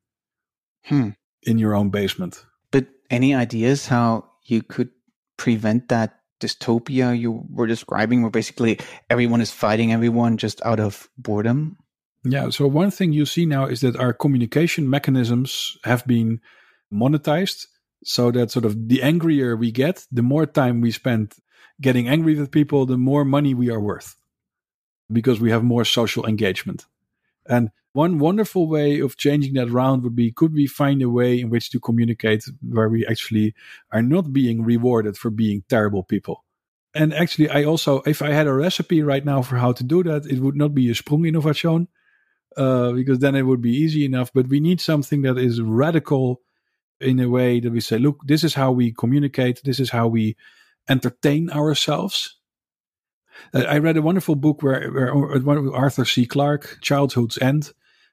Hmm. 0.85 1.09
In 1.43 1.57
your 1.57 1.75
own 1.75 1.89
basement. 1.89 2.45
But 2.71 2.87
any 3.09 3.35
ideas 3.35 3.87
how 3.87 4.29
you 4.43 4.63
could 4.63 4.89
prevent 5.37 5.89
that 5.89 6.19
dystopia 6.39 7.17
you 7.17 7.45
were 7.49 7.67
describing, 7.67 8.21
where 8.21 8.31
basically 8.31 8.79
everyone 9.09 9.41
is 9.41 9.51
fighting 9.51 9.93
everyone 9.93 10.37
just 10.37 10.61
out 10.65 10.79
of 10.79 11.09
boredom? 11.17 11.77
Yeah. 12.23 12.49
So 12.49 12.67
one 12.67 12.91
thing 12.91 13.13
you 13.13 13.25
see 13.25 13.45
now 13.45 13.65
is 13.65 13.81
that 13.81 13.95
our 13.95 14.13
communication 14.13 14.89
mechanisms 14.89 15.77
have 15.83 16.05
been 16.05 16.39
monetized 16.93 17.67
so 18.03 18.31
that 18.31 18.51
sort 18.51 18.65
of 18.65 18.89
the 18.89 19.01
angrier 19.01 19.55
we 19.55 19.71
get, 19.71 20.05
the 20.11 20.21
more 20.21 20.45
time 20.45 20.81
we 20.81 20.91
spend 20.91 21.33
getting 21.79 22.07
angry 22.07 22.35
with 22.35 22.51
people, 22.51 22.85
the 22.85 22.97
more 22.97 23.25
money 23.25 23.53
we 23.53 23.69
are 23.69 23.79
worth 23.79 24.15
because 25.11 25.39
we 25.39 25.51
have 25.51 25.63
more 25.63 25.85
social 25.85 26.25
engagement. 26.25 26.85
And 27.45 27.71
one 27.93 28.19
wonderful 28.19 28.67
way 28.67 28.99
of 28.99 29.17
changing 29.17 29.53
that 29.55 29.69
round 29.69 30.03
would 30.03 30.15
be 30.15 30.31
could 30.31 30.53
we 30.53 30.67
find 30.67 31.01
a 31.01 31.09
way 31.09 31.39
in 31.39 31.49
which 31.49 31.69
to 31.71 31.79
communicate 31.79 32.45
where 32.61 32.89
we 32.89 33.05
actually 33.05 33.53
are 33.91 34.01
not 34.01 34.31
being 34.31 34.63
rewarded 34.63 35.17
for 35.17 35.29
being 35.29 35.63
terrible 35.67 36.03
people? 36.03 36.45
And 36.93 37.13
actually, 37.13 37.49
I 37.49 37.63
also, 37.63 38.01
if 38.05 38.21
I 38.21 38.31
had 38.31 38.47
a 38.47 38.53
recipe 38.53 39.01
right 39.01 39.23
now 39.23 39.41
for 39.41 39.57
how 39.57 39.71
to 39.73 39.83
do 39.83 40.03
that, 40.03 40.25
it 40.25 40.39
would 40.39 40.55
not 40.55 40.73
be 40.73 40.89
a 40.89 40.95
sprung 40.95 41.25
innovation, 41.25 41.87
uh, 42.57 42.91
because 42.91 43.19
then 43.19 43.35
it 43.35 43.43
would 43.43 43.61
be 43.61 43.75
easy 43.75 44.03
enough. 44.03 44.31
But 44.33 44.49
we 44.49 44.59
need 44.59 44.81
something 44.81 45.21
that 45.21 45.37
is 45.37 45.61
radical 45.61 46.41
in 46.99 47.19
a 47.19 47.29
way 47.29 47.59
that 47.59 47.71
we 47.71 47.79
say, 47.79 47.97
look, 47.97 48.19
this 48.25 48.43
is 48.43 48.53
how 48.53 48.71
we 48.71 48.91
communicate, 48.91 49.61
this 49.63 49.79
is 49.79 49.89
how 49.89 50.07
we 50.07 50.35
entertain 50.89 51.49
ourselves. 51.49 52.37
I 53.53 53.77
read 53.79 53.97
a 53.97 54.01
wonderful 54.01 54.35
book 54.35 54.61
where, 54.61 54.91
where 54.91 55.73
Arthur 55.73 56.05
C. 56.05 56.25
Clarke, 56.25 56.77
Childhood's 56.81 57.37
End, 57.37 57.71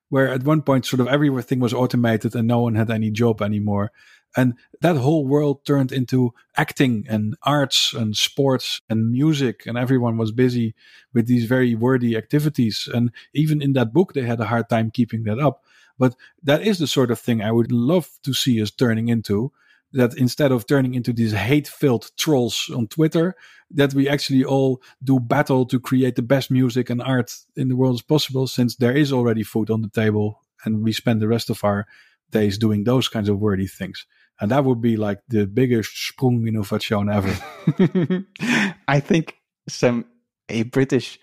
where 0.08 0.28
at 0.28 0.44
one 0.44 0.62
point 0.62 0.86
sort 0.86 1.00
of 1.00 1.08
everything 1.08 1.60
was 1.60 1.74
automated 1.74 2.34
and 2.34 2.48
no 2.48 2.60
one 2.60 2.74
had 2.74 2.90
any 2.90 3.10
job 3.10 3.42
anymore. 3.42 3.90
And 4.36 4.54
that 4.82 4.96
whole 4.96 5.26
world 5.26 5.64
turned 5.64 5.90
into 5.90 6.32
acting 6.56 7.06
and 7.08 7.34
arts 7.42 7.94
and 7.94 8.16
sports 8.16 8.80
and 8.88 9.10
music, 9.10 9.66
and 9.66 9.78
everyone 9.78 10.18
was 10.18 10.32
busy 10.32 10.74
with 11.14 11.26
these 11.26 11.46
very 11.46 11.74
wordy 11.74 12.16
activities. 12.16 12.88
And 12.92 13.10
even 13.34 13.62
in 13.62 13.72
that 13.72 13.92
book, 13.92 14.12
they 14.12 14.22
had 14.22 14.40
a 14.40 14.46
hard 14.46 14.68
time 14.68 14.90
keeping 14.90 15.24
that 15.24 15.38
up. 15.38 15.64
But 15.98 16.14
that 16.42 16.62
is 16.62 16.78
the 16.78 16.86
sort 16.86 17.10
of 17.10 17.18
thing 17.18 17.42
I 17.42 17.52
would 17.52 17.72
love 17.72 18.08
to 18.22 18.32
see 18.32 18.62
us 18.62 18.70
turning 18.70 19.08
into. 19.08 19.50
That 19.92 20.16
instead 20.18 20.52
of 20.52 20.66
turning 20.66 20.94
into 20.94 21.12
these 21.14 21.32
hate 21.32 21.66
filled 21.66 22.10
trolls 22.18 22.70
on 22.74 22.88
Twitter, 22.88 23.34
that 23.70 23.94
we 23.94 24.08
actually 24.08 24.44
all 24.44 24.82
do 25.02 25.18
battle 25.18 25.64
to 25.66 25.80
create 25.80 26.16
the 26.16 26.22
best 26.22 26.50
music 26.50 26.90
and 26.90 27.00
art 27.00 27.34
in 27.56 27.68
the 27.68 27.76
world 27.76 27.94
as 27.94 28.02
possible, 28.02 28.46
since 28.46 28.76
there 28.76 28.96
is 28.96 29.12
already 29.12 29.42
food 29.42 29.70
on 29.70 29.82
the 29.82 29.88
table 29.88 30.42
and 30.64 30.82
we 30.82 30.92
spend 30.92 31.20
the 31.20 31.28
rest 31.28 31.50
of 31.50 31.64
our 31.64 31.86
days 32.30 32.58
doing 32.58 32.84
those 32.84 33.08
kinds 33.08 33.28
of 33.28 33.38
wordy 33.38 33.66
things. 33.66 34.06
And 34.40 34.50
that 34.50 34.64
would 34.64 34.80
be 34.80 34.96
like 34.96 35.20
the 35.28 35.46
biggest 35.46 35.90
sprung 35.96 36.46
innovation 36.46 37.08
ever. 37.08 38.24
I 38.88 39.00
think 39.00 39.36
some 39.68 40.04
a 40.48 40.62
British 40.64 41.18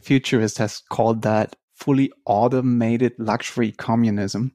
futurist 0.00 0.58
has 0.58 0.82
called 0.90 1.22
that 1.22 1.56
fully 1.74 2.12
automated 2.26 3.12
luxury 3.18 3.72
communism. 3.72 4.52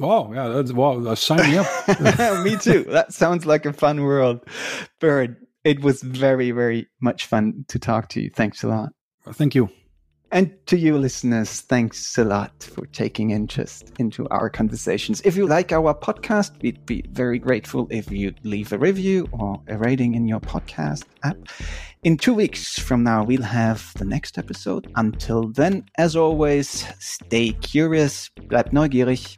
Oh, 0.00 0.32
yeah, 0.32 0.48
that's 0.48 0.72
wow, 0.72 0.98
uh, 1.04 1.14
sign 1.14 1.50
me 1.50 1.58
up. 1.58 1.66
me 2.44 2.56
too. 2.56 2.84
That 2.84 3.12
sounds 3.12 3.46
like 3.46 3.66
a 3.66 3.72
fun 3.72 4.02
world. 4.02 4.40
Bert, 5.00 5.36
it 5.64 5.80
was 5.80 6.02
very, 6.02 6.50
very 6.50 6.88
much 7.00 7.26
fun 7.26 7.64
to 7.68 7.78
talk 7.78 8.08
to 8.10 8.20
you. 8.20 8.30
Thanks 8.30 8.62
a 8.64 8.68
lot. 8.68 8.92
Thank 9.32 9.54
you. 9.54 9.70
And 10.32 10.50
to 10.64 10.78
you 10.78 10.96
listeners, 10.96 11.60
thanks 11.60 12.16
a 12.16 12.24
lot 12.24 12.62
for 12.62 12.86
taking 12.86 13.32
interest 13.32 13.92
into 13.98 14.26
our 14.30 14.48
conversations. 14.48 15.20
If 15.26 15.36
you 15.36 15.46
like 15.46 15.72
our 15.72 15.92
podcast, 15.92 16.52
we'd 16.62 16.86
be 16.86 17.04
very 17.10 17.38
grateful 17.38 17.86
if 17.90 18.10
you'd 18.10 18.42
leave 18.42 18.72
a 18.72 18.78
review 18.78 19.28
or 19.32 19.60
a 19.68 19.76
rating 19.76 20.14
in 20.14 20.26
your 20.26 20.40
podcast 20.40 21.04
app. 21.22 21.36
In 22.02 22.16
two 22.16 22.32
weeks 22.32 22.78
from 22.78 23.02
now, 23.02 23.22
we'll 23.22 23.42
have 23.42 23.92
the 23.98 24.06
next 24.06 24.38
episode. 24.38 24.90
Until 24.96 25.48
then, 25.48 25.84
as 25.98 26.16
always, 26.16 26.86
stay 26.98 27.52
curious, 27.52 28.30
bleib 28.48 28.72
neugierig. 28.72 29.36